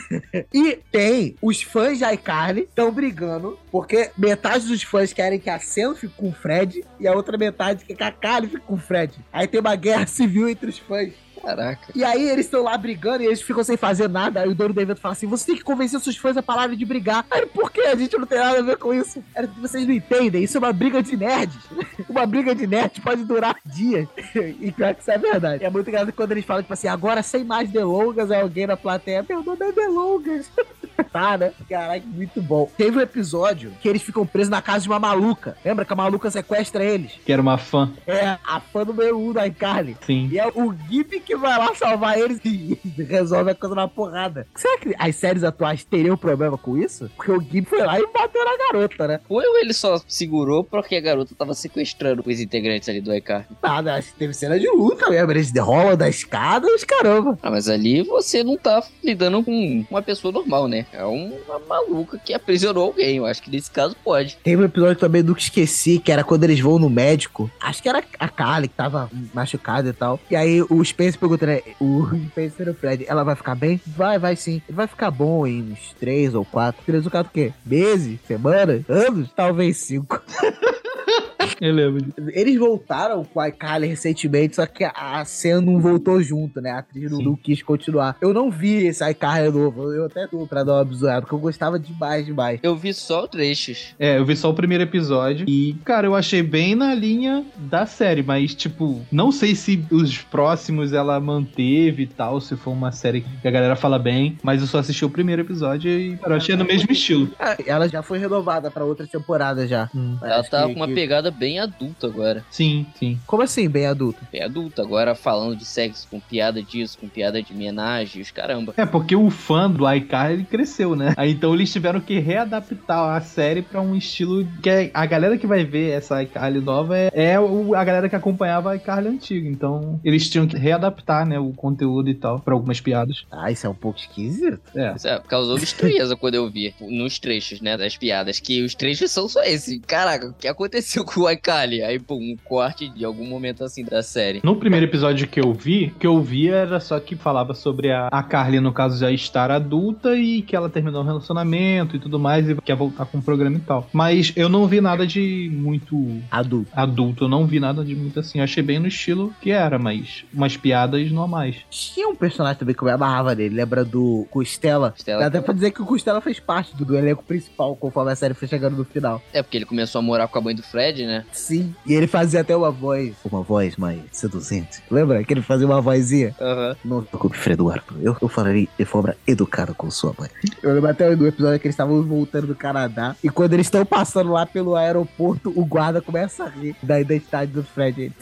E 0.52 0.78
tem 0.90 1.36
os 1.42 1.60
fãs 1.62 1.98
de 1.98 2.04
iCarly 2.04 2.62
estão 2.62 2.90
brigando, 2.90 3.58
porque 3.70 4.10
metade 4.16 4.66
dos 4.66 4.82
fãs 4.82 5.12
querem 5.12 5.38
que 5.38 5.50
a 5.50 5.58
Sam 5.58 5.94
fique 5.94 6.14
com 6.16 6.30
o 6.30 6.32
Fred 6.32 6.82
e 6.98 7.06
a 7.06 7.12
outra 7.14 7.36
metade 7.36 7.84
quer 7.84 7.94
que 7.94 8.02
a 8.02 8.10
Carly 8.10 8.46
fique 8.48 8.62
com 8.66 8.74
o 8.74 8.78
Fred. 8.78 9.12
Aí 9.30 9.46
tem 9.46 9.60
uma 9.60 9.76
guerra 9.76 10.06
civil 10.06 10.48
entre 10.48 10.70
os 10.70 10.78
fãs. 10.78 11.12
Caraca. 11.42 11.92
E 11.94 12.04
aí 12.04 12.28
eles 12.28 12.46
estão 12.46 12.62
lá 12.62 12.76
brigando 12.76 13.22
e 13.22 13.26
eles 13.26 13.42
ficam 13.42 13.62
sem 13.62 13.76
fazer 13.76 14.08
nada. 14.08 14.40
Aí 14.40 14.48
o 14.48 14.54
dono 14.54 14.74
do 14.74 14.80
evento 14.80 15.00
fala 15.00 15.12
assim: 15.12 15.26
você 15.26 15.46
tem 15.46 15.56
que 15.56 15.64
convencer 15.64 16.00
seus 16.00 16.16
fãs 16.16 16.36
a 16.36 16.42
pararem 16.42 16.76
de 16.76 16.84
brigar. 16.84 17.24
Aí 17.30 17.46
por 17.46 17.70
que? 17.70 17.82
A 17.82 17.94
gente 17.94 18.16
não 18.16 18.26
tem 18.26 18.38
nada 18.38 18.58
a 18.58 18.62
ver 18.62 18.76
com 18.76 18.92
isso. 18.92 19.22
Aí, 19.34 19.46
vocês 19.60 19.86
não 19.86 19.94
entendem, 19.94 20.42
isso 20.42 20.56
é 20.56 20.60
uma 20.60 20.72
briga 20.72 21.02
de 21.02 21.16
nerds. 21.16 21.58
uma 22.08 22.26
briga 22.26 22.54
de 22.54 22.66
nerds 22.66 23.02
pode 23.02 23.24
durar 23.24 23.56
dias. 23.64 24.08
e 24.34 24.72
pior 24.72 24.94
que 24.94 25.00
isso 25.00 25.10
é 25.10 25.18
verdade. 25.18 25.64
É 25.64 25.70
muito 25.70 25.88
engraçado 25.88 26.12
quando 26.12 26.32
eles 26.32 26.44
falam, 26.44 26.62
tipo 26.62 26.74
assim, 26.74 26.88
agora 26.88 27.22
sem 27.22 27.44
mais 27.44 27.70
delongas, 27.70 28.30
alguém 28.30 28.66
na 28.66 28.76
plateia, 28.76 29.24
meu 29.28 29.42
nome 29.42 29.66
é 29.66 29.72
delongas. 29.72 30.50
tá, 31.04 31.36
né? 31.38 31.52
Caraca, 31.68 32.06
muito 32.06 32.40
bom. 32.42 32.70
Teve 32.76 32.98
um 32.98 33.00
episódio 33.00 33.72
que 33.80 33.88
eles 33.88 34.02
ficam 34.02 34.26
presos 34.26 34.50
na 34.50 34.62
casa 34.62 34.82
de 34.82 34.88
uma 34.88 34.98
maluca. 34.98 35.56
Lembra 35.64 35.84
que 35.84 35.92
a 35.92 35.96
maluca 35.96 36.30
sequestra 36.30 36.84
eles? 36.84 37.12
Que 37.24 37.32
era 37.32 37.42
uma 37.42 37.58
fã. 37.58 37.92
É, 38.06 38.36
a 38.44 38.60
fã 38.60 38.84
número 38.84 39.18
um 39.18 39.32
da 39.32 39.46
iCarly. 39.46 39.96
Sim. 40.04 40.28
E 40.30 40.38
é 40.38 40.46
o 40.46 40.74
Gib 40.88 41.20
que 41.20 41.36
vai 41.36 41.58
lá 41.58 41.74
salvar 41.74 42.18
eles 42.18 42.40
e 42.44 42.78
resolve 43.02 43.50
a 43.50 43.54
coisa 43.54 43.74
na 43.74 43.88
porrada. 43.88 44.46
Será 44.54 44.78
que 44.78 44.94
as 44.98 45.16
séries 45.16 45.44
atuais 45.44 45.84
teriam 45.84 46.16
problema 46.16 46.56
com 46.58 46.76
isso? 46.76 47.10
Porque 47.16 47.32
o 47.32 47.40
Gib 47.40 47.66
foi 47.66 47.82
lá 47.82 47.98
e 47.98 48.06
bateu 48.06 48.44
na 48.44 48.56
garota, 48.56 49.08
né? 49.08 49.20
Ou 49.28 49.42
ele 49.58 49.72
só 49.72 50.00
segurou 50.06 50.64
porque 50.64 50.96
a 50.96 51.00
garota 51.00 51.34
tava 51.34 51.54
sequestrando 51.54 52.22
os 52.24 52.40
integrantes 52.40 52.88
ali 52.88 53.00
do 53.00 53.14
iCar. 53.14 53.46
Nada, 53.62 53.94
acho 53.94 54.12
que 54.12 54.18
teve 54.18 54.34
cena 54.34 54.58
de 54.58 54.68
luta 54.68 55.08
mesmo. 55.10 55.30
Eles 55.30 55.52
rolam 55.56 55.96
da 55.96 56.08
escada 56.08 56.68
e 56.68 56.74
os 56.74 56.84
caramba. 56.84 57.38
Ah, 57.42 57.50
mas 57.50 57.68
ali 57.68 58.02
você 58.02 58.42
não 58.42 58.56
tá 58.56 58.82
lidando 59.02 59.42
com 59.42 59.84
uma 59.90 60.02
pessoa 60.02 60.32
normal, 60.32 60.68
né? 60.68 60.85
É 60.92 61.04
uma 61.04 61.58
maluca 61.68 62.18
que 62.18 62.32
aprisionou 62.32 62.84
alguém. 62.84 63.16
Eu 63.16 63.26
acho 63.26 63.42
que 63.42 63.50
nesse 63.50 63.70
caso 63.70 63.96
pode. 64.04 64.38
Teve 64.42 64.62
um 64.62 64.64
episódio 64.64 64.96
também 64.96 65.22
do 65.22 65.34
que 65.34 65.42
esqueci, 65.42 65.98
que 65.98 66.10
era 66.10 66.24
quando 66.24 66.44
eles 66.44 66.60
vão 66.60 66.78
no 66.78 66.88
médico. 66.88 67.50
Acho 67.60 67.82
que 67.82 67.88
era 67.88 68.02
a 68.18 68.28
Carly 68.28 68.68
que 68.68 68.74
tava 68.74 69.10
machucada 69.34 69.88
e 69.88 69.92
tal. 69.92 70.18
E 70.30 70.36
aí 70.36 70.62
o 70.62 70.84
Spencer 70.84 71.18
pergunta, 71.18 71.46
né? 71.46 71.62
O 71.80 72.06
Spencer 72.30 72.66
e 72.66 72.70
o 72.70 72.74
Fred, 72.74 73.04
ela 73.08 73.24
vai 73.24 73.34
ficar 73.36 73.54
bem? 73.54 73.80
Vai, 73.86 74.18
vai 74.18 74.36
sim. 74.36 74.62
Ele 74.68 74.76
vai 74.76 74.86
ficar 74.86 75.10
bom 75.10 75.46
em 75.46 75.72
uns 75.72 75.94
três 75.98 76.34
ou 76.34 76.44
quatro. 76.44 76.82
Três 76.84 77.04
ou 77.04 77.10
quatro 77.10 77.30
o 77.30 77.34
quê? 77.34 77.52
Meses? 77.64 78.18
Semanas? 78.26 78.82
Anos? 78.88 79.30
Talvez 79.34 79.76
cinco. 79.78 80.22
Eu 81.60 81.72
lembro. 81.74 82.04
Eles 82.32 82.56
voltaram 82.58 83.24
com 83.24 83.40
a 83.40 83.48
iCarly 83.48 83.86
recentemente, 83.86 84.56
só 84.56 84.66
que 84.66 84.84
a- 84.84 84.92
a 84.94 85.24
Sam 85.24 85.60
não 85.62 85.80
voltou 85.80 86.20
junto, 86.22 86.60
né? 86.60 86.70
A 86.70 86.78
atriz 86.78 87.10
não, 87.10 87.18
não 87.18 87.36
quis 87.36 87.62
continuar. 87.62 88.16
Eu 88.20 88.32
não 88.34 88.50
vi 88.50 88.86
esse 88.86 89.08
iCarly 89.10 89.50
novo, 89.50 89.92
eu 89.92 90.06
até 90.06 90.26
tô 90.26 90.46
pra 90.46 90.62
dar 90.64 90.74
uma 90.74 90.84
bizoada, 90.84 91.20
porque 91.22 91.34
eu 91.34 91.38
gostava 91.38 91.78
demais, 91.78 92.26
demais. 92.26 92.60
Eu 92.62 92.76
vi 92.76 92.92
só 92.92 93.26
trechos. 93.26 93.94
É, 93.98 94.18
eu 94.18 94.24
vi 94.24 94.36
só 94.36 94.50
o 94.50 94.54
primeiro 94.54 94.82
episódio 94.84 95.46
e, 95.48 95.74
cara, 95.84 96.06
eu 96.06 96.14
achei 96.14 96.42
bem 96.42 96.74
na 96.74 96.94
linha 96.94 97.44
da 97.56 97.86
série, 97.86 98.22
mas, 98.22 98.54
tipo, 98.54 99.00
não 99.10 99.30
sei 99.32 99.54
se 99.54 99.82
os 99.90 100.18
próximos 100.18 100.92
ela 100.92 101.18
manteve 101.20 102.02
e 102.02 102.06
tal, 102.06 102.40
se 102.40 102.56
foi 102.56 102.72
uma 102.72 102.92
série 102.92 103.22
que 103.42 103.48
a 103.48 103.50
galera 103.50 103.76
fala 103.76 103.98
bem, 103.98 104.36
mas 104.42 104.60
eu 104.60 104.66
só 104.66 104.78
assisti 104.78 105.04
o 105.04 105.10
primeiro 105.10 105.42
episódio 105.42 105.90
e 105.90 106.16
cara, 106.16 106.32
eu 106.34 106.36
achei 106.36 106.56
no 106.56 106.64
mesmo 106.64 106.90
estilo. 106.92 107.30
É, 107.38 107.70
ela 107.70 107.88
já 107.88 108.02
foi 108.02 108.18
renovada 108.18 108.70
pra 108.70 108.84
outra 108.84 109.06
temporada 109.06 109.66
já. 109.66 109.88
Ela 110.22 110.40
Acho 110.40 110.50
tá 110.50 110.66
que- 110.66 110.74
com 110.74 110.80
uma 110.80 110.88
que- 110.88 110.94
pegada 110.94 111.25
bem 111.30 111.58
adulta 111.58 112.06
agora. 112.06 112.44
Sim, 112.50 112.86
sim. 112.98 113.18
Como 113.26 113.42
assim, 113.42 113.68
bem 113.68 113.86
adulto? 113.86 114.18
Bem 114.32 114.42
adulta, 114.42 114.82
agora 114.82 115.14
falando 115.14 115.56
de 115.56 115.64
sexo, 115.64 116.06
com 116.10 116.20
piada 116.20 116.62
disso, 116.62 116.98
com 116.98 117.08
piada 117.08 117.42
de 117.42 117.52
homenagem, 117.52 118.20
os 118.22 118.30
caramba. 118.30 118.74
É, 118.76 118.84
porque 118.86 119.14
o 119.16 119.30
fã 119.30 119.70
do 119.70 119.90
iCarly 119.92 120.44
cresceu, 120.44 120.94
né? 120.96 121.14
Aí 121.16 121.32
então 121.32 121.54
eles 121.54 121.72
tiveram 121.72 122.00
que 122.00 122.18
readaptar 122.18 123.16
a 123.16 123.20
série 123.20 123.62
pra 123.62 123.80
um 123.80 123.94
estilo 123.96 124.46
que 124.62 124.68
é- 124.70 124.90
a 124.94 125.06
galera 125.06 125.36
que 125.38 125.46
vai 125.46 125.64
ver 125.64 125.90
essa 125.90 126.22
iCarly 126.22 126.60
nova 126.60 126.96
é, 126.96 127.10
é 127.14 127.40
o- 127.40 127.74
a 127.74 127.84
galera 127.84 128.08
que 128.08 128.16
acompanhava 128.16 128.70
a 128.72 128.76
iCarly 128.76 129.08
antiga. 129.08 129.48
Então 129.48 130.00
eles 130.04 130.28
tinham 130.28 130.46
que 130.46 130.56
readaptar, 130.56 131.26
né, 131.26 131.38
o 131.38 131.52
conteúdo 131.52 132.08
e 132.08 132.14
tal 132.14 132.38
pra 132.40 132.54
algumas 132.54 132.80
piadas. 132.80 133.24
Ah, 133.30 133.50
isso 133.50 133.66
é 133.66 133.70
um 133.70 133.74
pouco 133.74 133.98
esquisito. 133.98 134.60
É. 134.74 134.94
Isso 134.94 135.08
é, 135.08 135.20
causou 135.28 135.56
estranheza 135.58 136.14
quando 136.16 136.34
eu 136.34 136.50
vi 136.50 136.74
nos 136.80 137.18
trechos, 137.18 137.60
né, 137.60 137.76
das 137.76 137.96
piadas, 137.96 138.38
que 138.40 138.62
os 138.62 138.74
trechos 138.74 139.10
são 139.10 139.28
só 139.28 139.42
esse. 139.42 139.78
Caraca, 139.80 140.28
o 140.28 140.32
que 140.34 140.48
aconteceu 140.48 141.04
com 141.04 141.15
o 141.20 141.30
iCarly? 141.30 141.82
Aí, 141.82 141.98
pô, 141.98 142.16
um 142.16 142.36
corte 142.44 142.88
de 142.88 143.04
algum 143.04 143.26
momento 143.26 143.64
assim 143.64 143.84
da 143.84 144.02
série. 144.02 144.40
No 144.42 144.56
primeiro 144.56 144.86
episódio 144.86 145.26
que 145.26 145.40
eu 145.40 145.52
vi, 145.52 145.92
o 145.94 145.98
que 145.98 146.06
eu 146.06 146.20
vi 146.20 146.48
era 146.48 146.80
só 146.80 147.00
que 147.00 147.16
falava 147.16 147.54
sobre 147.54 147.90
a, 147.90 148.08
a 148.10 148.22
Carly, 148.22 148.60
no 148.60 148.72
caso, 148.72 148.98
já 148.98 149.10
estar 149.10 149.50
adulta 149.50 150.16
e 150.16 150.42
que 150.42 150.54
ela 150.54 150.68
terminou 150.68 151.02
um 151.02 151.06
relacionamento 151.06 151.96
e 151.96 151.98
tudo 151.98 152.18
mais 152.18 152.48
e 152.48 152.54
quer 152.56 152.76
voltar 152.76 153.06
com 153.06 153.18
o 153.18 153.22
programa 153.22 153.56
e 153.56 153.60
tal. 153.60 153.88
Mas 153.92 154.32
eu 154.36 154.48
não 154.48 154.66
vi 154.66 154.80
nada 154.80 155.06
de 155.06 155.50
muito 155.52 156.20
adulto. 156.30 156.70
Adulto, 156.74 157.24
eu 157.24 157.28
não 157.28 157.46
vi 157.46 157.60
nada 157.60 157.84
de 157.84 157.94
muito 157.94 158.20
assim. 158.20 158.38
Eu 158.38 158.44
achei 158.44 158.62
bem 158.62 158.78
no 158.78 158.88
estilo 158.88 159.34
que 159.40 159.50
era, 159.50 159.78
mas 159.78 160.24
umas 160.32 160.56
piadas 160.56 161.10
normais. 161.10 161.56
Tinha 161.70 162.08
um 162.08 162.14
personagem 162.14 162.58
também 162.58 162.74
que 162.74 162.82
eu 162.82 162.86
me 162.86 162.92
amarrava 162.92 163.34
nele, 163.34 163.54
lembra 163.54 163.84
do 163.84 164.26
Costela? 164.30 164.90
Costela. 164.90 165.20
Dá 165.20 165.26
até 165.26 165.40
pra 165.40 165.54
dizer 165.54 165.70
que 165.70 165.82
o 165.82 165.86
Costela 165.86 166.20
fez 166.20 166.40
parte 166.40 166.76
do, 166.76 166.84
do 166.84 166.96
elenco 166.96 167.22
principal 167.22 167.74
conforme 167.76 168.12
a 168.12 168.16
série 168.16 168.34
foi 168.34 168.48
chegando 168.48 168.76
no 168.76 168.84
final. 168.84 169.22
É 169.32 169.42
porque 169.42 169.56
ele 169.56 169.64
começou 169.64 169.98
a 169.98 170.02
morar 170.02 170.28
com 170.28 170.38
a 170.38 170.42
mãe 170.42 170.54
do 170.54 170.62
Fred, 170.62 171.05
né? 171.06 171.24
Sim. 171.32 171.74
E 171.84 171.94
ele 171.94 172.06
fazia 172.06 172.40
até 172.40 172.56
uma 172.56 172.70
voz, 172.70 173.14
uma 173.24 173.42
voz 173.42 173.76
mais 173.76 174.00
seduzente. 174.12 174.82
Lembra 174.90 175.22
que 175.24 175.32
ele 175.32 175.42
fazia 175.42 175.66
uma 175.66 175.80
vozinha? 175.80 176.34
Aham. 176.40 176.76
Não 176.84 177.02
se 177.02 177.08
preocupe, 177.08 177.36
Freduardo. 177.36 177.96
Eu, 178.00 178.16
eu 178.20 178.28
falarei 178.28 178.68
de 178.78 178.84
forma 178.84 179.14
educada 179.26 179.74
com 179.74 179.90
sua 179.90 180.14
mãe. 180.18 180.30
Eu 180.62 180.74
lembro 180.74 180.90
até 180.90 181.14
do 181.14 181.26
episódio 181.26 181.60
que 181.60 181.66
eles 181.66 181.74
estavam 181.74 182.02
voltando 182.02 182.48
do 182.48 182.54
Canadá. 182.54 183.16
E 183.22 183.28
quando 183.28 183.54
eles 183.54 183.66
estão 183.66 183.84
passando 183.84 184.32
lá 184.32 184.46
pelo 184.46 184.76
aeroporto, 184.76 185.52
o 185.54 185.64
guarda 185.64 186.00
começa 186.00 186.44
a 186.44 186.48
rir 186.48 186.76
da 186.82 187.00
identidade 187.00 187.52
do 187.52 187.62
Fred. 187.62 188.02
Ele, 188.02 188.12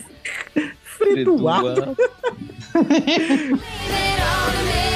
Freduardo. 0.85 1.97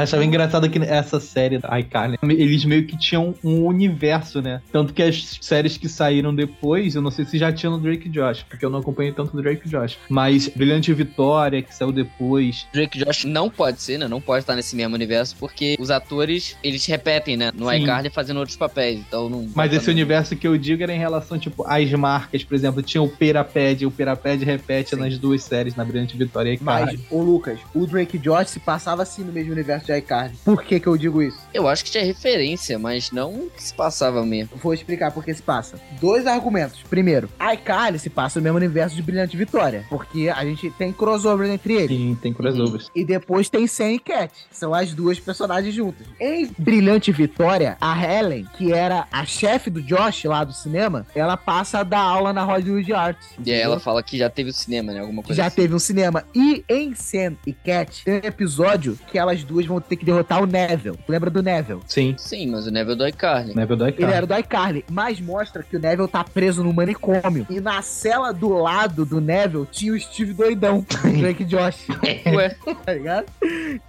achava 0.00 0.24
engraçado 0.24 0.68
que 0.68 0.78
essa 0.78 1.20
série 1.20 1.58
da 1.58 1.78
iCarly, 1.78 2.18
eles 2.22 2.64
meio 2.64 2.86
que 2.86 2.98
tinham 2.98 3.34
um 3.42 3.64
universo, 3.66 4.40
né? 4.40 4.60
Tanto 4.72 4.92
que 4.92 5.02
as 5.02 5.38
séries 5.40 5.76
que 5.76 5.88
saíram 5.88 6.34
depois, 6.34 6.94
eu 6.94 7.02
não 7.02 7.10
sei 7.10 7.24
se 7.24 7.38
já 7.38 7.52
tinha 7.52 7.70
no 7.70 7.78
Drake 7.78 8.08
Josh, 8.08 8.44
porque 8.48 8.64
eu 8.64 8.70
não 8.70 8.80
acompanhei 8.80 9.12
tanto 9.12 9.36
do 9.36 9.42
Drake 9.42 9.68
Josh. 9.68 9.98
Mas 10.08 10.48
Brilhante 10.48 10.92
Vitória, 10.92 11.62
que 11.62 11.74
saiu 11.74 11.92
depois. 11.92 12.66
Drake 12.72 12.98
Josh 12.98 13.24
não 13.24 13.48
pode 13.50 13.80
ser, 13.80 13.98
né? 13.98 14.08
Não 14.08 14.20
pode 14.20 14.42
estar 14.42 14.54
nesse 14.54 14.76
mesmo 14.76 14.94
universo, 14.94 15.36
porque 15.38 15.76
os 15.78 15.90
atores, 15.90 16.56
eles 16.62 16.84
repetem, 16.86 17.36
né? 17.36 17.50
No 17.54 17.68
Sim. 17.68 17.82
iCarly 17.82 18.10
fazendo 18.10 18.38
outros 18.38 18.56
papéis, 18.56 19.00
então 19.00 19.28
não... 19.28 19.48
Mas 19.54 19.72
esse 19.72 19.90
universo 19.90 20.36
que 20.36 20.46
eu 20.46 20.56
digo 20.56 20.82
era 20.82 20.94
em 20.94 20.98
relação, 20.98 21.38
tipo, 21.38 21.64
às 21.66 21.90
marcas, 21.92 22.44
por 22.44 22.54
exemplo, 22.54 22.82
tinha 22.82 23.02
o 23.02 23.08
Peraped, 23.08 23.84
o 23.86 23.90
Peraped 23.90 24.44
repete 24.44 24.96
nas 24.96 25.18
duas 25.18 25.42
séries, 25.42 25.74
na 25.74 25.84
Brilhante 25.84 26.16
Vitória 26.16 26.52
e 26.52 26.58
Mas, 26.60 26.82
iCarly. 26.92 27.06
ô 27.10 27.22
Lucas, 27.22 27.58
o 27.74 27.86
Drake 27.86 28.18
Josh 28.18 28.50
se 28.50 28.60
passava 28.60 29.02
assim 29.02 29.22
no 29.22 29.32
mesmo 29.32 29.52
universo 29.52 29.61
de 29.64 29.96
iCarly. 29.98 30.36
Por 30.44 30.62
que 30.62 30.80
que 30.80 30.86
eu 30.86 30.96
digo 30.96 31.22
isso? 31.22 31.38
Eu 31.52 31.68
acho 31.68 31.84
que 31.84 31.90
tinha 31.90 32.04
referência, 32.04 32.78
mas 32.78 33.10
não 33.10 33.48
que 33.54 33.62
se 33.62 33.74
passava 33.74 34.24
mesmo. 34.24 34.56
Vou 34.56 34.74
explicar 34.74 35.10
por 35.12 35.24
que 35.24 35.32
se 35.32 35.42
passa. 35.42 35.78
Dois 36.00 36.26
argumentos. 36.26 36.82
Primeiro, 36.88 37.28
iCarly 37.52 37.98
se 37.98 38.10
passa 38.10 38.38
no 38.38 38.44
mesmo 38.44 38.58
universo 38.58 38.96
de 38.96 39.02
Brilhante 39.02 39.36
Vitória, 39.36 39.84
porque 39.88 40.28
a 40.28 40.44
gente 40.44 40.70
tem 40.70 40.92
crossover 40.92 41.50
entre 41.50 41.74
eles. 41.74 41.96
Sim, 41.96 42.18
tem 42.20 42.32
crossovers. 42.32 42.90
E 42.94 43.04
depois 43.04 43.48
tem 43.48 43.66
Sam 43.66 43.92
e 43.92 43.98
Cat. 43.98 44.32
São 44.50 44.74
as 44.74 44.92
duas 44.92 45.18
personagens 45.18 45.74
juntas. 45.74 46.06
Em 46.20 46.50
Brilhante 46.58 47.12
Vitória, 47.12 47.76
a 47.80 48.00
Helen, 48.00 48.46
que 48.56 48.72
era 48.72 49.06
a 49.12 49.24
chefe 49.24 49.70
do 49.70 49.82
Josh 49.82 50.24
lá 50.24 50.44
do 50.44 50.52
cinema, 50.52 51.06
ela 51.14 51.36
passa 51.36 51.78
a 51.78 51.82
dar 51.82 52.00
aula 52.00 52.32
na 52.32 52.42
Hollywood 52.42 52.92
Arts. 52.92 53.28
E 53.44 53.52
aí 53.52 53.60
ela 53.60 53.78
fala 53.80 54.02
que 54.02 54.16
já 54.18 54.30
teve 54.30 54.50
o 54.50 54.52
cinema, 54.52 54.92
né? 54.92 55.00
Alguma 55.00 55.22
coisa 55.22 55.34
Já 55.34 55.46
assim. 55.46 55.56
teve 55.56 55.74
um 55.74 55.78
cinema. 55.78 56.24
E 56.34 56.64
em 56.68 56.94
Sam 56.94 57.36
e 57.46 57.52
Cat, 57.52 58.04
tem 58.04 58.14
um 58.14 58.26
episódio 58.26 58.98
que 59.10 59.18
elas 59.18 59.44
duas 59.52 59.66
vão 59.66 59.80
ter 59.80 59.96
que 59.96 60.04
derrotar 60.04 60.42
o 60.42 60.46
Neville. 60.46 60.98
Lembra 61.06 61.30
do 61.30 61.42
Neville? 61.42 61.80
Sim. 61.86 62.14
Sim, 62.18 62.48
mas 62.48 62.66
o 62.66 62.70
Neville 62.70 62.96
do 62.96 63.06
iCarly. 63.06 63.54
Neville 63.54 63.78
do 63.78 63.86
Ele 63.88 64.04
era 64.04 64.26
do 64.26 64.34
iCarly, 64.34 64.84
mas 64.90 65.20
mostra 65.20 65.62
que 65.62 65.76
o 65.76 65.80
Neville 65.80 66.08
tá 66.08 66.24
preso 66.24 66.64
no 66.64 66.72
manicômio. 66.72 67.46
E 67.50 67.60
na 67.60 67.82
cela 67.82 68.32
do 68.32 68.48
lado 68.48 69.04
do 69.04 69.20
Neville 69.20 69.66
tinha 69.70 69.92
o 69.92 70.00
Steve 70.00 70.32
doidão, 70.32 70.84
Drake 71.18 71.44
Josh. 71.44 71.86
Ué. 72.34 72.56
tá 72.84 72.94
ligado? 72.94 73.26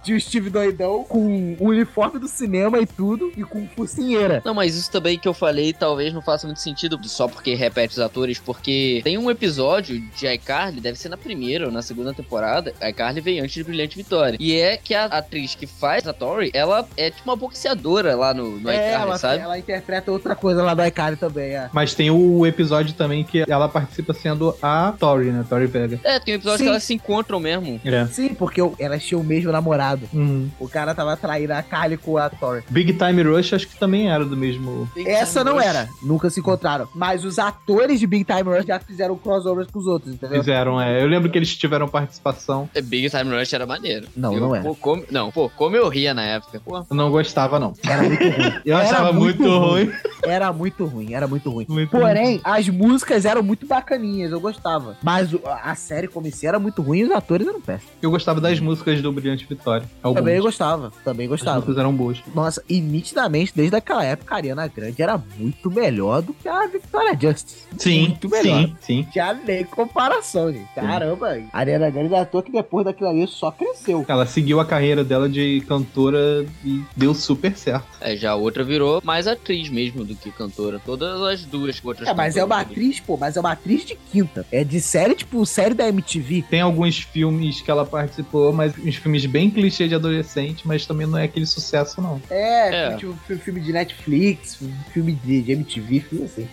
Tinha 0.02 0.16
o 0.16 0.20
Steve 0.20 0.50
doidão 0.50 1.04
com 1.04 1.56
o 1.58 1.68
uniforme 1.68 2.18
do 2.18 2.28
cinema 2.28 2.78
e 2.78 2.86
tudo, 2.86 3.32
e 3.36 3.42
com 3.42 3.66
focinheira. 3.68 4.42
Não, 4.44 4.54
mas 4.54 4.74
isso 4.74 4.90
também 4.90 5.18
que 5.18 5.26
eu 5.26 5.34
falei 5.34 5.72
talvez 5.72 6.12
não 6.12 6.22
faça 6.22 6.46
muito 6.46 6.60
sentido 6.60 6.98
só 7.08 7.26
porque 7.26 7.54
repete 7.54 7.94
os 7.94 7.98
atores, 7.98 8.38
porque 8.38 9.00
tem 9.02 9.16
um 9.18 9.30
episódio 9.30 10.00
de 10.14 10.26
iCarly, 10.26 10.80
deve 10.80 10.98
ser 10.98 11.08
na 11.08 11.16
primeira 11.16 11.66
ou 11.66 11.72
na 11.72 11.82
segunda 11.82 12.12
temporada, 12.12 12.74
iCarly 12.82 13.20
veio 13.20 13.42
antes 13.42 13.54
de 13.54 13.64
Brilhante 13.64 13.96
Vitória. 13.96 14.36
E 14.40 14.54
é 14.54 14.76
que 14.76 14.94
a 14.94 15.06
atriz 15.06 15.53
que 15.56 15.66
faz 15.66 16.06
a 16.06 16.12
Tori, 16.12 16.50
ela 16.54 16.86
é 16.96 17.10
tipo 17.10 17.28
uma 17.28 17.36
boxeadora 17.36 18.14
lá 18.16 18.32
no, 18.34 18.58
no 18.58 18.70
É, 18.70 18.74
iCarly, 18.90 19.02
ela, 19.08 19.18
sabe? 19.18 19.38
ela 19.42 19.58
interpreta 19.58 20.10
outra 20.12 20.34
coisa 20.34 20.62
lá 20.62 20.74
do 20.74 20.84
iCarly 20.84 21.16
também, 21.16 21.54
é. 21.54 21.68
Mas 21.72 21.94
tem 21.94 22.10
o 22.10 22.46
episódio 22.46 22.94
também 22.94 23.24
que 23.24 23.44
ela 23.48 23.68
participa 23.68 24.12
sendo 24.12 24.54
a 24.62 24.92
Tori, 24.98 25.26
né? 25.30 25.44
Tori 25.48 25.66
Vega. 25.66 26.00
É, 26.04 26.18
tem 26.18 26.34
um 26.34 26.36
episódio 26.36 26.58
Sim. 26.58 26.64
que 26.64 26.70
elas 26.70 26.82
se 26.84 26.94
encontram 26.94 27.40
mesmo. 27.40 27.80
É. 27.84 28.06
Sim, 28.06 28.34
porque 28.34 28.60
elas 28.78 29.02
tinham 29.04 29.20
o 29.20 29.24
mesmo 29.24 29.50
namorado. 29.52 30.08
Uhum. 30.12 30.50
O 30.58 30.68
cara 30.68 30.94
tava 30.94 31.16
traindo 31.16 31.52
a 31.52 31.62
Carly 31.62 31.96
com 31.96 32.16
a 32.18 32.28
Tori. 32.30 32.64
Big 32.68 32.92
Time 32.94 33.22
Rush 33.22 33.52
acho 33.54 33.68
que 33.68 33.76
também 33.78 34.10
era 34.10 34.24
do 34.24 34.36
mesmo. 34.36 34.88
Essa 35.06 35.42
não 35.44 35.60
era, 35.60 35.88
nunca 36.02 36.28
se 36.30 36.40
encontraram. 36.40 36.88
Mas 36.94 37.24
os 37.24 37.38
atores 37.38 38.00
de 38.00 38.06
Big 38.06 38.24
Time 38.24 38.42
Rush 38.56 38.66
já 38.66 38.78
fizeram 38.78 39.16
crossovers 39.16 39.70
com 39.70 39.78
os 39.78 39.86
outros, 39.86 40.12
entendeu? 40.14 40.38
Fizeram, 40.40 40.80
é. 40.80 41.02
Eu 41.02 41.06
lembro 41.06 41.30
que 41.30 41.38
eles 41.38 41.54
tiveram 41.56 41.88
participação. 41.88 42.68
É, 42.74 42.80
Big 42.80 43.08
Time 43.10 43.36
Rush 43.36 43.52
era 43.52 43.66
maneiro. 43.66 44.06
Não, 44.16 44.32
Eu- 44.34 44.40
não 44.40 44.54
era. 44.54 44.64
Pô, 44.64 44.74
como, 44.74 45.04
não, 45.10 45.30
pô, 45.30 45.43
como 45.50 45.76
eu 45.76 45.88
ria 45.88 46.14
na 46.14 46.22
época. 46.24 46.60
Pô, 46.64 46.78
Eu 46.78 46.96
não 46.96 47.10
gostava, 47.10 47.58
não. 47.58 47.74
Era 47.84 48.02
muito 48.02 48.22
ruim. 48.24 48.52
Eu 48.64 48.76
Era 48.76 48.88
achava 48.88 49.12
muito 49.12 49.58
ruim. 49.58 49.92
Era 50.24 50.52
muito 50.52 50.84
ruim, 50.86 51.14
era 51.14 51.26
muito 51.26 51.50
ruim. 51.50 51.66
Muito 51.68 51.90
Porém, 51.90 52.40
as 52.44 52.68
músicas 52.68 53.24
eram 53.24 53.42
muito 53.42 53.66
bacaninhas, 53.66 54.32
eu 54.32 54.40
gostava. 54.40 54.96
Mas 55.02 55.30
a 55.62 55.74
série 55.74 56.08
como 56.08 56.26
em 56.26 56.30
si 56.30 56.46
era 56.46 56.58
muito 56.58 56.80
ruim 56.82 57.00
e 57.00 57.04
os 57.04 57.10
atores 57.10 57.46
eram 57.46 57.60
péssimos. 57.60 57.92
Eu 58.00 58.10
gostava 58.10 58.40
das 58.40 58.60
músicas 58.60 59.02
do 59.02 59.12
Brilhante 59.12 59.46
Vitória. 59.46 59.86
Algumas. 60.02 60.22
Também 60.22 60.36
eu 60.36 60.42
gostava, 60.42 60.92
também 61.04 61.26
As 61.26 61.30
gostava. 61.30 61.56
músicas 61.56 61.78
eram 61.78 61.92
boas. 61.94 62.22
Nossa, 62.34 62.62
e 62.68 62.80
nitidamente, 62.80 63.52
desde 63.54 63.76
aquela 63.76 64.04
época, 64.04 64.34
a 64.34 64.36
Ariana 64.38 64.66
Grande 64.68 65.02
era 65.02 65.20
muito 65.38 65.70
melhor 65.70 66.22
do 66.22 66.32
que 66.32 66.48
a 66.48 66.66
Victoria 66.66 67.18
Justice. 67.20 67.64
Sim, 67.76 68.00
muito 68.08 68.28
melhor. 68.28 68.60
sim, 68.60 68.76
sim. 68.80 69.08
Já 69.14 69.34
nem 69.34 69.64
comparação, 69.64 70.52
gente. 70.52 70.68
Caramba, 70.74 71.38
a 71.52 71.58
Ariana 71.58 71.90
Grande 71.90 72.14
é 72.14 72.20
à 72.20 72.24
toa 72.24 72.42
que 72.42 72.52
depois 72.52 72.84
daquilo 72.84 73.10
ali 73.10 73.26
só 73.26 73.50
cresceu. 73.50 74.04
Ela 74.08 74.26
seguiu 74.26 74.60
a 74.60 74.64
carreira 74.64 75.02
dela 75.04 75.24
ela 75.24 75.28
de 75.34 75.60
cantora 75.68 76.46
e 76.64 76.80
deu 76.96 77.12
super 77.14 77.56
certo. 77.56 77.86
É, 78.00 78.16
já 78.16 78.30
a 78.30 78.34
outra 78.36 78.62
virou 78.64 79.02
mais 79.04 79.26
atriz 79.26 79.68
mesmo 79.68 80.04
do 80.04 80.14
que 80.14 80.30
cantora. 80.30 80.80
Todas 80.84 81.20
as 81.22 81.42
duas 81.44 81.80
outras 81.84 82.08
É, 82.08 82.14
mas 82.14 82.36
é 82.36 82.44
uma 82.44 82.60
atriz, 82.60 83.00
pô, 83.00 83.16
mas 83.16 83.36
é 83.36 83.40
uma 83.40 83.52
atriz 83.52 83.84
de 83.84 83.96
quinta. 84.10 84.46
É 84.52 84.62
de 84.64 84.80
série, 84.80 85.14
tipo, 85.14 85.44
série 85.44 85.74
da 85.74 85.88
MTV. 85.88 86.44
Tem 86.48 86.60
alguns 86.60 86.98
filmes 86.98 87.60
que 87.60 87.70
ela 87.70 87.84
participou, 87.84 88.52
mas 88.52 88.72
uns 88.78 88.96
filmes 88.96 89.26
bem 89.26 89.50
clichê 89.50 89.88
de 89.88 89.94
adolescente, 89.94 90.66
mas 90.66 90.86
também 90.86 91.06
não 91.06 91.18
é 91.18 91.24
aquele 91.24 91.46
sucesso, 91.46 92.00
não. 92.00 92.22
É, 92.30 92.92
É. 92.92 92.96
tipo, 92.96 93.14
fi- 93.26 93.36
filme 93.36 93.60
de 93.60 93.72
Netflix, 93.72 94.58
filme 94.92 95.12
de, 95.24 95.42
de 95.42 95.52
MTV, 95.52 96.00
filme 96.00 96.24
assim. 96.24 96.48